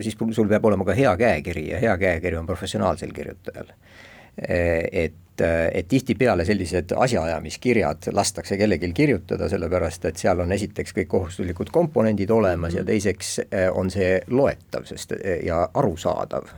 siis 0.00 0.16
sul 0.38 0.48
peab 0.48 0.64
olema 0.70 0.86
ka 0.86 0.94
hea 0.94 1.16
käekiri 1.18 1.68
ja 1.72 1.82
hea 1.82 1.98
käekiri 1.98 2.38
on 2.38 2.46
professionaalsel 2.46 3.10
kirjutajal 3.16 3.74
äh,. 3.74 3.95
Et 4.36 5.14
et 5.36 5.84
tihtipeale 5.88 6.46
sellised 6.48 6.94
asjaajamiskirjad 6.96 8.06
lastakse 8.16 8.56
kellelgi 8.56 8.88
kirjutada, 8.96 9.50
sellepärast 9.52 10.06
et 10.08 10.16
seal 10.16 10.40
on 10.40 10.52
esiteks 10.56 10.96
kõik 10.96 11.10
kohustuslikud 11.12 11.68
komponendid 11.74 12.32
olemas 12.32 12.72
ja 12.74 12.84
teiseks 12.84 13.34
äh, 13.44 13.66
on 13.68 13.92
see 13.92 14.14
loetav, 14.32 14.88
sest 14.88 15.12
ja 15.44 15.66
arusaadav, 15.74 16.48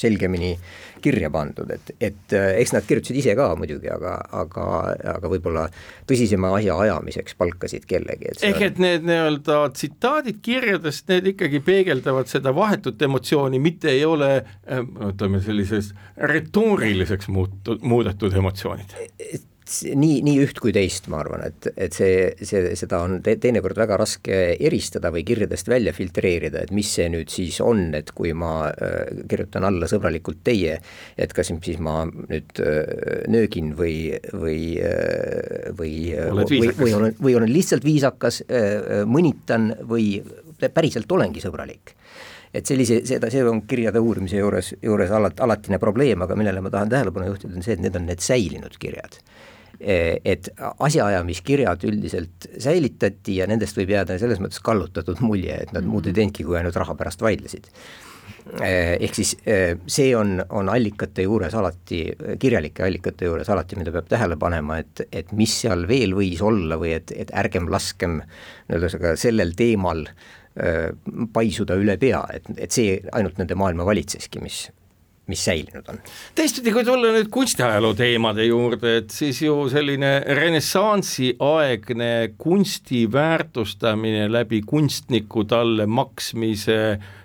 selgemini 0.00 0.54
kirja 1.02 1.30
pandud, 1.30 1.70
et, 1.70 1.92
et 2.00 2.34
äh, 2.36 2.48
eks 2.60 2.74
nad 2.74 2.86
kirjutasid 2.86 3.18
ise 3.20 3.34
ka 3.38 3.48
muidugi, 3.58 3.90
aga, 3.92 4.16
aga, 4.40 4.66
aga 5.16 5.30
võib-olla 5.30 5.66
tõsisema 6.08 6.52
asja 6.58 6.78
ajamiseks 6.86 7.36
palkasid 7.38 7.86
kellegi. 7.88 8.32
ehk 8.48 8.62
et 8.70 8.80
need 8.82 9.06
nii-öelda 9.08 9.60
tsitaadid 9.76 10.40
kirjadest, 10.44 11.08
need 11.12 11.32
ikkagi 11.34 11.60
peegeldavad 11.66 12.30
seda 12.30 12.54
vahetut 12.56 13.02
emotsiooni, 13.08 13.60
mitte 13.62 13.92
ei 13.92 14.04
ole 14.08 14.30
äh, 14.38 14.80
ütleme 15.10 15.42
sellisest 15.44 15.94
retooriliseks 16.32 17.28
muutu-, 17.32 17.80
muudetud 17.82 18.34
emotsioonid 18.36 18.96
nii, 19.66 20.20
nii 20.26 20.36
üht 20.44 20.60
kui 20.62 20.72
teist, 20.74 21.08
ma 21.12 21.20
arvan, 21.22 21.42
et, 21.48 21.68
et 21.74 21.94
see, 21.96 22.28
see, 22.46 22.74
seda 22.78 23.00
on 23.04 23.18
te, 23.24 23.36
teinekord 23.42 23.78
väga 23.78 23.98
raske 24.00 24.38
eristada 24.54 25.10
või 25.14 25.24
kirjadest 25.26 25.68
välja 25.70 25.94
filtreerida, 25.96 26.62
et 26.62 26.72
mis 26.76 26.90
see 26.98 27.08
nüüd 27.12 27.32
siis 27.32 27.58
on, 27.64 27.88
et 27.98 28.12
kui 28.16 28.32
ma 28.36 28.68
äh, 28.70 29.24
kirjutan 29.30 29.66
alla 29.66 29.88
sõbralikult 29.90 30.42
teie, 30.46 30.78
et 31.18 31.34
kas 31.36 31.50
siis 31.50 31.80
ma 31.82 31.98
nüüd 32.06 32.62
äh, 32.62 33.26
nöögin 33.32 33.74
või, 33.78 34.14
või 34.32 34.60
äh,, 34.78 35.70
või, 35.76 35.92
äh, 36.14 36.30
või, 36.30 36.72
või 36.78 36.96
olen, 37.00 37.20
või 37.22 37.38
olen 37.40 37.52
lihtsalt 37.52 37.86
viisakas 37.86 38.42
äh,, 38.46 39.02
mõnitan 39.10 39.72
või 39.86 40.20
päriselt 40.72 41.10
olengi 41.12 41.42
sõbralik. 41.42 41.96
Et 42.56 42.64
sellise, 42.64 43.02
seda, 43.04 43.28
see 43.28 43.42
on 43.44 43.64
kirjade 43.68 44.00
uurimise 44.00 44.38
juures, 44.38 44.70
juures 44.80 45.10
alati, 45.12 45.42
alatine 45.44 45.80
probleem, 45.82 46.22
aga 46.24 46.36
millele 46.38 46.62
ma 46.64 46.70
tahan 46.72 46.92
tähelepanu 46.92 47.32
juhtida, 47.32 47.58
on 47.58 47.66
see, 47.66 47.74
et 47.76 47.82
need 47.82 47.98
on 47.98 48.06
need 48.08 48.22
säilinud 48.24 48.78
kirjad 48.80 49.18
et 49.80 50.48
asjaajamiskirjad 50.58 51.84
üldiselt 51.84 52.48
säilitati 52.58 53.36
ja 53.40 53.46
nendest 53.50 53.76
võib 53.76 53.92
jääda 53.92 54.18
selles 54.18 54.40
mõttes 54.40 54.62
kallutatud 54.64 55.20
mulje, 55.20 55.54
et 55.54 55.72
nad 55.72 55.82
mm 55.82 55.86
-hmm. 55.86 55.92
muud 55.92 56.06
ei 56.06 56.16
teinudki, 56.16 56.44
kui 56.44 56.56
ainult 56.58 56.76
raha 56.76 56.94
pärast 56.94 57.22
vaidlesid. 57.22 57.68
Eh, 58.62 58.96
ehk 59.02 59.14
siis 59.14 59.32
eh, 59.46 59.74
see 59.90 60.12
on, 60.16 60.38
on 60.54 60.68
allikate 60.70 61.24
juures 61.26 61.54
alati, 61.54 61.98
kirjalike 62.38 62.84
allikate 62.86 63.26
juures 63.26 63.48
alati, 63.50 63.76
mida 63.76 63.90
peab 63.92 64.06
tähele 64.08 64.36
panema, 64.38 64.78
et, 64.78 65.02
et 65.12 65.32
mis 65.32 65.60
seal 65.60 65.82
veel 65.88 66.14
võis 66.14 66.42
olla 66.42 66.78
või 66.78 66.92
et, 66.94 67.10
et 67.10 67.32
ärgem 67.34 67.66
laskem 67.70 68.20
ühesõnaga 68.70 69.16
sellel 69.16 69.54
teemal 69.58 70.06
paisuda 71.32 71.74
üle 71.76 71.98
pea, 72.00 72.22
et, 72.32 72.46
et 72.56 72.72
see 72.72 72.94
ainult 73.12 73.36
nende 73.36 73.54
maailma 73.54 73.84
valitseski, 73.84 74.40
mis 74.40 74.70
mis 75.26 75.44
säilinud 75.44 75.88
on. 75.90 75.98
teistpidi, 76.38 76.72
kui 76.74 76.84
tulla 76.86 77.10
nüüd 77.14 77.30
kunstiajaloo 77.34 77.94
teemade 77.98 78.46
juurde, 78.46 78.96
et 79.00 79.10
siis 79.14 79.40
ju 79.42 79.56
selline 79.70 80.20
renessansi 80.38 81.32
aegne 81.42 82.12
kunsti 82.38 83.04
väärtustamine 83.12 84.28
läbi 84.32 84.62
kunstniku 84.66 85.44
talle 85.50 85.86
maksmise 85.86 86.78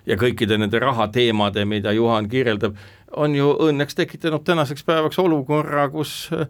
ja 0.06 0.18
kõikide 0.18 0.58
nende 0.58 0.82
rahateemade, 0.82 1.64
mida 1.68 1.94
Juhan 1.94 2.28
kirjeldab, 2.32 2.76
on 3.16 3.36
ju 3.36 3.52
õnneks 3.68 3.96
tekitanud 3.98 4.44
tänaseks 4.44 4.84
päevaks 4.88 5.18
olukorra, 5.22 5.86
kus 5.92 6.26
äh, 6.34 6.46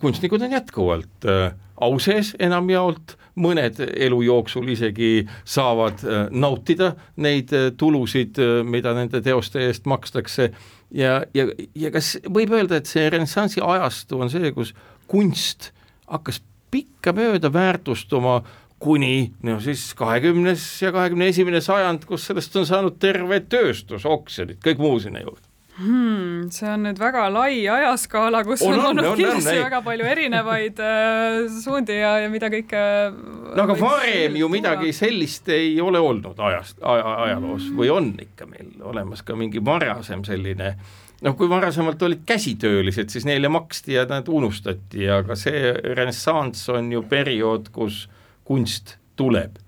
kunstnikud 0.00 0.42
on 0.42 0.58
jätkuvalt 0.58 1.28
äh, 1.28 1.52
au 1.80 1.98
sees 2.02 2.34
enamjaolt, 2.38 3.16
mõned 3.40 3.80
elu 3.80 4.20
jooksul 4.26 4.68
isegi 4.72 5.24
saavad 5.48 6.04
äh, 6.04 6.28
nautida 6.30 6.92
neid 7.20 7.52
tulusid, 7.80 8.38
mida 8.64 8.94
nende 8.96 9.22
teoste 9.24 9.64
eest 9.66 9.88
makstakse. 9.90 10.50
Ja, 10.90 11.20
ja, 11.34 11.46
ja 11.78 11.90
kas 11.94 12.16
võib 12.26 12.54
öelda, 12.56 12.80
et 12.80 12.90
see 12.90 13.08
renessansi 13.12 13.62
ajastu 13.62 14.18
on 14.20 14.32
see, 14.32 14.50
kus 14.54 14.72
kunst 15.10 15.70
hakkas 16.10 16.40
pikkamööda 16.70 17.52
väärtustuma 17.52 18.40
kuni 18.80 19.32
no 19.42 19.58
siis 19.60 19.90
kahekümnes 19.94 20.64
ja 20.82 20.92
kahekümne 20.94 21.28
esimene 21.30 21.60
sajand, 21.60 22.06
kus 22.08 22.24
sellest 22.30 22.56
on 22.56 22.66
saanud 22.66 22.98
terve 23.02 23.42
tööstus, 23.50 24.06
oksjonid, 24.08 24.58
kõik 24.64 24.82
muu 24.82 24.98
sinna 25.02 25.22
juurde 25.22 25.49
hmm,? 25.80 26.48
see 26.54 26.68
on 26.70 26.86
nüüd 26.86 27.00
väga 27.00 27.26
lai 27.32 27.64
ajaskaala, 27.72 28.42
kus 28.46 28.62
on, 28.66 28.76
on 28.76 28.86
olnud 28.92 29.10
on, 29.12 29.18
kindlasti 29.18 29.56
on, 29.56 29.64
väga 29.66 29.82
palju 29.86 30.08
erinevaid 30.12 30.80
äh, 30.84 31.40
suundi 31.60 31.98
ja, 31.98 32.16
ja 32.24 32.30
mida 32.32 32.50
kõike 32.52 32.82
no 33.56 33.66
aga 33.66 33.76
varem 33.80 34.38
ju 34.40 34.50
midagi 34.52 34.94
sellist 34.96 35.48
ei 35.54 35.74
ole 35.82 36.02
olnud 36.02 36.40
ajast 36.50 36.82
aja,, 36.82 37.14
ajaloos 37.26 37.70
või 37.76 37.92
on 37.94 38.12
ikka 38.20 38.48
meil 38.50 38.72
olemas 38.92 39.24
ka 39.26 39.38
mingi 39.38 39.62
varasem 39.64 40.24
selline 40.28 40.74
noh, 41.20 41.36
kui 41.36 41.48
varasemalt 41.50 42.02
olid 42.02 42.22
käsitöölised, 42.28 43.10
siis 43.12 43.26
neile 43.28 43.50
maksti 43.52 43.98
ja 43.98 44.06
nad 44.08 44.28
unustati, 44.28 45.04
aga 45.10 45.36
see 45.36 45.74
renessanss 45.96 46.70
on 46.72 46.92
ju 46.94 47.04
periood, 47.08 47.68
kus 47.74 48.06
kunst 48.48 48.96
tuleb 49.20 49.58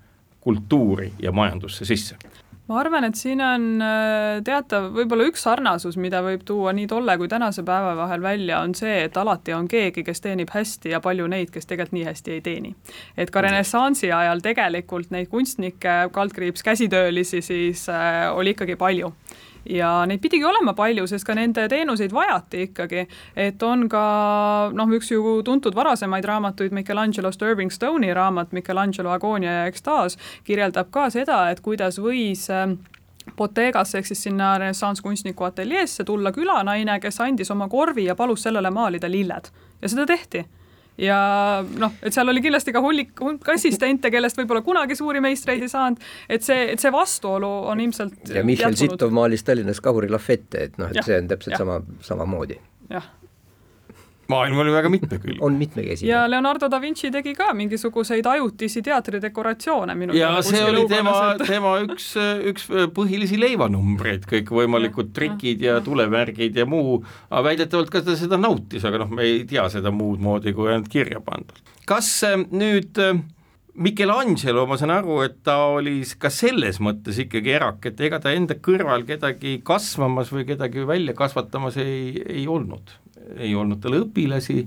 kultuuri 0.43 1.13
ja 1.23 1.31
majandusse 1.31 1.85
sisse 1.87 2.17
ma 2.73 2.79
arvan, 2.81 3.05
et 3.05 3.17
siin 3.19 3.41
on 3.45 3.67
äh, 3.85 4.39
teatav, 4.45 4.89
võib-olla 4.95 5.27
üks 5.29 5.45
sarnasus, 5.45 5.97
mida 6.01 6.23
võib 6.25 6.41
tuua 6.47 6.73
nii 6.73 6.87
tolle 6.89 7.15
kui 7.21 7.29
tänase 7.29 7.63
päeva 7.67 7.93
vahel 7.99 8.23
välja, 8.25 8.63
on 8.65 8.73
see, 8.77 9.03
et 9.05 9.17
alati 9.19 9.53
on 9.53 9.67
keegi, 9.69 10.03
kes 10.05 10.23
teenib 10.23 10.53
hästi 10.53 10.95
ja 10.95 11.01
palju 11.03 11.27
neid, 11.29 11.53
kes 11.53 11.69
tegelikult 11.69 11.97
nii 11.99 12.07
hästi 12.09 12.33
ei 12.33 12.41
teeni. 12.41 12.75
et 13.17 13.29
ka 13.29 13.45
renessansi 13.45 14.11
ajal 14.11 14.41
tegelikult 14.41 15.13
neid 15.13 15.29
kunstnikke, 15.29 15.97
kaldkriips 16.13 16.65
käsitöölisi 16.65 17.41
siis 17.45 17.87
äh, 17.93 18.29
oli 18.33 18.55
ikkagi 18.57 18.75
palju 18.79 19.13
ja 19.69 20.05
neid 20.09 20.21
pidigi 20.21 20.45
olema 20.45 20.73
palju, 20.73 21.07
sest 21.07 21.25
ka 21.27 21.35
nende 21.37 21.67
teenuseid 21.69 22.13
vajati 22.13 22.65
ikkagi, 22.67 23.05
et 23.35 23.63
on 23.63 23.87
ka 23.89 24.05
noh, 24.75 24.95
üks 24.97 25.11
ju 25.11 25.41
tuntud 25.45 25.75
varasemaid 25.75 26.25
raamatuid, 26.25 26.73
Michelangelo 26.75 27.31
Stirving 27.31 27.71
Stone'i 27.71 28.13
raamat 28.13 28.51
Michelangelo 28.51 29.13
agoonia 29.13 29.51
ja 29.51 29.69
ekstaas 29.71 30.17
kirjeldab 30.43 30.91
ka 30.91 31.09
seda, 31.13 31.45
et 31.51 31.63
kuidas 31.63 31.99
võis 32.01 32.49
äh, 32.51 32.73
Bottegasse 33.37 34.01
ehk 34.01 34.09
siis 34.09 34.25
sinna 34.25 34.57
renessansskunstniku 34.59 35.47
ateljeesse 35.47 36.03
tulla 36.03 36.33
külanaine, 36.35 36.99
kes 36.99 37.21
andis 37.23 37.51
oma 37.51 37.69
korvi 37.71 38.09
ja 38.09 38.15
palus 38.19 38.43
sellele 38.43 38.71
maalida 38.71 39.07
lilled. 39.11 39.47
Ja 39.81 39.89
seda 39.89 40.05
tehti 40.05 40.43
ja 40.97 41.17
noh, 41.79 41.95
et 42.03 42.13
seal 42.13 42.29
oli 42.29 42.43
kindlasti 42.43 42.73
ka 42.75 42.81
hulk, 42.83 43.15
hulk 43.21 43.49
assistente, 43.55 44.11
kellest 44.13 44.37
võib-olla 44.37 44.61
kunagi 44.65 44.97
suuri 44.99 45.23
meistreid 45.23 45.63
ei 45.65 45.71
saanud, 45.71 46.03
et 46.29 46.45
see, 46.45 46.69
et 46.75 46.83
see 46.83 46.93
vastuolu 46.93 47.49
on 47.71 47.81
ilmselt 47.81 48.33
ja 48.35 48.45
Michal 48.45 48.77
Sittov 48.77 49.13
maalis 49.15 49.45
Tallinnas 49.47 49.81
Kahuri 49.81 50.11
Lafette, 50.13 50.69
et 50.69 50.79
noh, 50.81 50.91
et 50.93 51.01
ja, 51.01 51.07
see 51.07 51.19
on 51.23 51.33
täpselt 51.33 51.57
ja. 51.57 51.63
sama, 51.65 51.81
samamoodi. 52.05 52.59
jah 52.93 53.11
maailm 54.31 54.57
oli 54.63 54.71
väga 54.71 54.89
mitmekülgne. 54.89 55.37
on 55.41 55.53
mitmekesine. 55.53 56.11
ja 56.11 56.29
Leonardo 56.29 56.69
da 56.71 56.81
Vinci 56.81 57.11
tegi 57.11 57.33
ka 57.35 57.53
mingisuguseid 57.53 58.25
ajutisi 58.25 58.81
teatridekoratsioone 58.81 59.95
minu 59.95 60.15
ja 60.17 60.35
see 60.45 60.63
oli 60.65 60.85
tema, 60.89 61.35
tema 61.47 61.75
üks, 61.83 62.13
üks 62.53 62.67
põhilisi 62.95 63.39
leivanumbreid, 63.39 64.27
kõikvõimalikud 64.29 65.13
trikid 65.15 65.61
ja 65.67 65.79
tulevärgid 65.83 66.57
ja 66.57 66.65
muu, 66.69 67.01
aga 67.29 67.43
väidetavalt 67.49 67.93
ka 67.93 68.03
ta 68.05 68.17
seda 68.19 68.39
nautis, 68.39 68.85
aga 68.87 69.03
noh, 69.03 69.13
me 69.13 69.27
ei 69.27 69.45
tea 69.49 69.67
seda 69.73 69.91
muud 69.91 70.23
moodi 70.23 70.55
kui 70.55 70.71
ainult 70.71 70.91
kirja 70.91 71.21
pandud. 71.23 71.59
kas 71.89 72.15
äh, 72.27 72.39
nüüd 72.51 72.99
äh, 73.01 73.19
Michelangelo, 73.73 74.67
ma 74.69 74.77
saan 74.77 74.93
aru, 74.93 75.23
et 75.25 75.39
ta 75.43 75.57
oli 75.73 76.03
ka 76.21 76.29
selles 76.29 76.77
mõttes 76.83 77.17
ikkagi 77.23 77.55
erak, 77.57 77.87
et 77.89 78.01
ega 78.05 78.19
ta 78.21 78.31
enda 78.31 78.55
kõrval 78.61 79.01
kedagi 79.07 79.59
kasvamas 79.65 80.29
või 80.31 80.45
kedagi 80.45 80.85
välja 80.85 81.15
kasvatamas 81.17 81.79
ei, 81.81 82.21
ei 82.21 82.45
olnud 82.47 82.93
ei 83.37 83.55
olnud 83.55 83.81
tal 83.83 83.99
õpilasi 84.01 84.63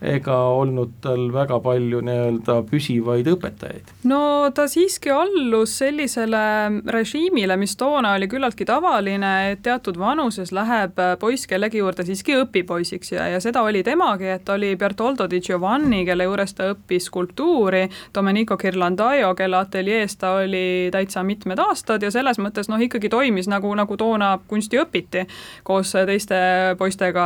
ega 0.00 0.36
olnud 0.56 0.96
tal 1.04 1.28
väga 1.32 1.58
palju 1.60 2.00
nii-öelda 2.04 2.60
püsivaid 2.70 3.28
õpetajaid? 3.34 3.92
no 4.08 4.50
ta 4.54 4.66
siiski 4.70 5.12
allus 5.12 5.76
sellisele 5.82 6.42
režiimile, 6.88 7.56
mis 7.60 7.76
toona 7.80 8.14
oli 8.16 8.28
küllaltki 8.30 8.64
tavaline, 8.68 9.32
et 9.52 9.62
teatud 9.64 9.98
vanuses 10.00 10.52
läheb 10.56 10.96
poiss 11.20 11.48
kellegi 11.50 11.82
juurde 11.82 12.06
siiski 12.08 12.38
õpipoisiks 12.40 13.14
ja, 13.16 13.28
ja 13.34 13.40
seda 13.44 13.62
oli 13.66 13.82
temagi, 13.86 14.30
et 14.36 14.48
oli 14.48 14.72
Bertoldo 14.80 15.28
di 15.30 15.40
Giovanni, 15.44 16.04
kelle 16.08 16.24
juures 16.28 16.56
ta 16.56 16.70
õppis 16.72 17.10
skulptuuri, 17.10 17.84
Domenico 18.14 18.56
Ghirlandaio, 18.60 19.34
kelle 19.36 19.60
ateljees 19.60 20.16
ta 20.20 20.32
oli 20.40 20.88
täitsa 20.92 21.24
mitmed 21.26 21.60
aastad 21.60 22.02
ja 22.02 22.12
selles 22.14 22.40
mõttes 22.40 22.72
noh, 22.72 22.80
ikkagi 22.80 23.12
toimis 23.12 23.50
nagu, 23.50 23.72
nagu 23.76 23.96
toona 24.00 24.32
kunsti 24.48 24.80
õpiti 24.80 25.26
koos 25.66 25.92
teiste 25.92 26.40
poistega, 26.78 27.24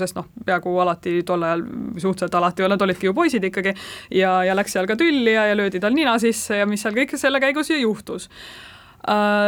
sest 0.00 0.18
noh, 0.18 0.28
peaaegu 0.44 0.74
alati 0.82 1.20
tol 1.26 1.42
ajal 1.46 1.62
suhteliselt 1.96 2.34
alati, 2.34 2.66
nad 2.68 2.82
olidki 2.82 3.10
ju 3.10 3.14
poisid 3.16 3.44
ikkagi, 3.50 3.74
ja, 4.18 4.36
ja 4.44 4.56
läks 4.56 4.76
seal 4.76 4.88
ka 4.90 4.96
tülli 5.00 5.34
ja, 5.36 5.48
ja 5.50 5.56
löödi 5.58 5.80
tal 5.82 5.96
nina 5.96 6.16
sisse 6.22 6.62
ja 6.62 6.68
mis 6.68 6.84
seal 6.84 6.96
kõik 6.96 7.16
selle 7.20 7.42
käigus 7.42 7.70
ju 7.72 7.80
juhtus 7.80 8.28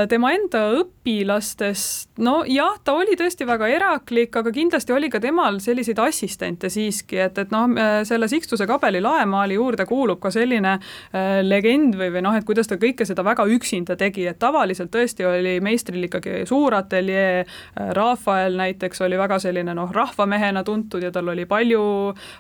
tema 0.09 0.31
enda 0.35 0.61
õpilastest, 0.77 2.11
no 2.21 2.43
jah, 2.51 2.77
ta 2.85 2.93
oli 2.99 3.17
tõesti 3.17 3.47
väga 3.49 3.69
eraklik, 3.73 4.35
aga 4.37 4.51
kindlasti 4.53 4.93
oli 4.93 5.09
ka 5.13 5.21
temal 5.23 5.61
selliseid 5.65 6.01
assistente 6.03 6.69
siiski, 6.73 7.17
et, 7.25 7.39
et 7.41 7.53
noh, 7.55 7.65
äh, 7.81 8.01
selle 8.09 8.29
Sixtuse 8.29 8.67
kabeli 8.69 9.01
laemaali 9.01 9.57
juurde 9.57 9.87
kuulub 9.89 10.21
ka 10.21 10.33
selline 10.35 10.75
äh, 10.77 11.41
legend 11.47 11.97
või, 11.97 12.11
või 12.13 12.25
noh, 12.27 12.37
et 12.37 12.45
kuidas 12.45 12.69
ta 12.69 12.77
kõike 12.81 13.07
seda 13.09 13.25
väga 13.25 13.47
üksinda 13.49 13.97
tegi, 13.97 14.27
et 14.29 14.39
tavaliselt 14.43 14.93
tõesti 14.93 15.25
oli 15.29 15.57
meistril 15.65 16.05
ikkagi 16.09 16.45
suur 16.49 16.77
ateljee, 16.77 17.47
äh, 17.47 17.91
Rafael 17.97 18.59
näiteks 18.61 19.01
oli 19.07 19.17
väga 19.21 19.41
selline 19.43 19.73
noh, 19.79 19.93
rahvamehena 19.95 20.65
tuntud 20.69 21.05
ja 21.07 21.13
tal 21.15 21.33
oli 21.33 21.47
palju 21.49 21.87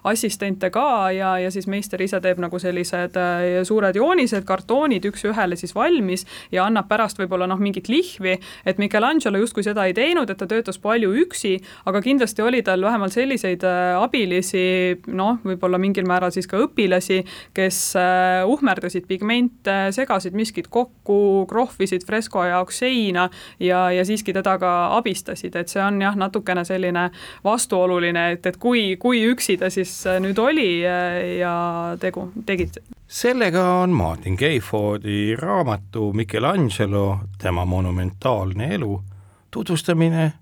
assistente 0.04 0.70
ka 0.74 1.10
ja, 1.16 1.36
ja 1.40 1.54
siis 1.54 1.68
meister 1.70 2.02
ise 2.04 2.20
teeb 2.20 2.44
nagu 2.44 2.60
sellised 2.60 3.16
äh, 3.20 3.62
suured 3.64 3.96
joonised, 3.96 4.44
kartoonid 4.44 5.08
üks-ühele 5.08 5.56
siis 5.56 5.72
valmis 5.74 6.26
ja 6.52 6.68
annab 6.68 6.90
pärast 6.90 7.05
pärast 7.06 7.20
võib-olla 7.20 7.46
noh, 7.46 7.60
mingit 7.62 7.88
lihvi, 7.88 8.34
et 8.66 8.80
Michelangelo 8.82 9.38
justkui 9.38 9.64
seda 9.64 9.86
ei 9.86 9.94
teinud, 9.94 10.30
et 10.30 10.38
ta 10.38 10.48
töötas 10.50 10.78
palju 10.82 11.12
üksi, 11.22 11.56
aga 11.86 12.02
kindlasti 12.02 12.42
oli 12.42 12.62
tal 12.66 12.82
vähemalt 12.82 13.14
selliseid 13.14 13.62
äh, 13.66 13.94
abilisi, 14.00 14.98
noh, 15.14 15.38
võib-olla 15.46 15.78
mingil 15.78 16.06
määral 16.08 16.34
siis 16.34 16.48
ka 16.50 16.58
õpilasi, 16.64 17.22
kes 17.54 17.78
äh, 18.00 18.42
uhmerdasid 18.48 19.06
pigmente, 19.06 19.76
segasid 19.94 20.34
miskit 20.36 20.70
kokku, 20.72 21.46
krohvisid 21.50 22.06
fresko 22.06 22.44
jaoks 22.48 22.82
seina 22.82 23.28
ja, 23.62 23.86
ja 23.94 24.04
siiski 24.06 24.34
teda 24.34 24.56
ka 24.58 24.74
abistasid, 24.98 25.54
et 25.56 25.70
see 25.70 25.82
on 25.84 26.02
jah, 26.02 26.18
natukene 26.18 26.66
selline 26.66 27.08
vastuoluline, 27.46 28.32
et, 28.36 28.50
et 28.50 28.60
kui, 28.60 28.88
kui 29.00 29.22
üksi 29.30 29.60
ta 29.60 29.70
siis 29.70 30.00
äh, 30.10 30.20
nüüd 30.22 30.38
oli 30.42 30.68
ja 30.82 31.56
tegu, 32.02 32.30
tegid 32.46 32.80
sellega 33.08 33.80
on 33.80 33.90
Martin 33.90 34.34
Gayfordi 34.34 35.36
raamatu 35.36 36.12
Michelangelo, 36.12 37.18
tema 37.38 37.64
monumentaalne 37.64 38.74
elu 38.74 39.02
tutvustamine 39.50 40.32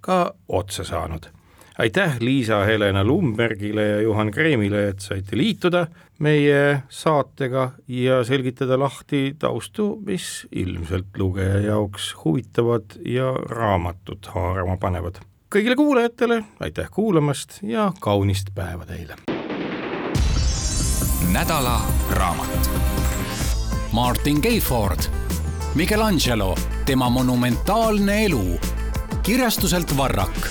ka 0.00 0.34
otsa 0.48 0.84
saanud. 0.84 1.22
aitäh 1.78 2.16
Liisa-Helena 2.20 3.04
Lumbergile 3.04 3.88
ja 3.88 4.00
Juhan 4.00 4.30
Kreemile, 4.30 4.88
et 4.88 5.00
saite 5.00 5.36
liituda 5.36 5.86
meie 6.18 6.82
saatega 6.88 7.70
ja 7.88 8.24
selgitada 8.24 8.78
lahti 8.78 9.34
taustu, 9.38 10.02
mis 10.06 10.46
ilmselt 10.52 11.18
lugeja 11.18 11.58
jaoks 11.58 12.14
huvitavad 12.24 12.84
ja 13.04 13.32
raamatut 13.32 14.26
haarama 14.26 14.76
panevad. 14.76 15.20
kõigile 15.54 15.76
kuulajatele 15.76 16.44
aitäh 16.60 16.90
kuulamast 16.90 17.58
ja 17.62 17.92
kaunist 18.00 18.54
päeva 18.54 18.86
teile! 18.86 19.31
Nädala 21.32 21.80
raamat. 22.10 22.70
Martin 23.92 24.38
Gayford, 24.42 25.00
Michelangelo, 25.74 26.56
tema 26.86 27.10
monumentaalne 27.10 28.24
elu 28.24 28.60
kirjastuselt 29.22 29.96
Varrak 29.96 30.48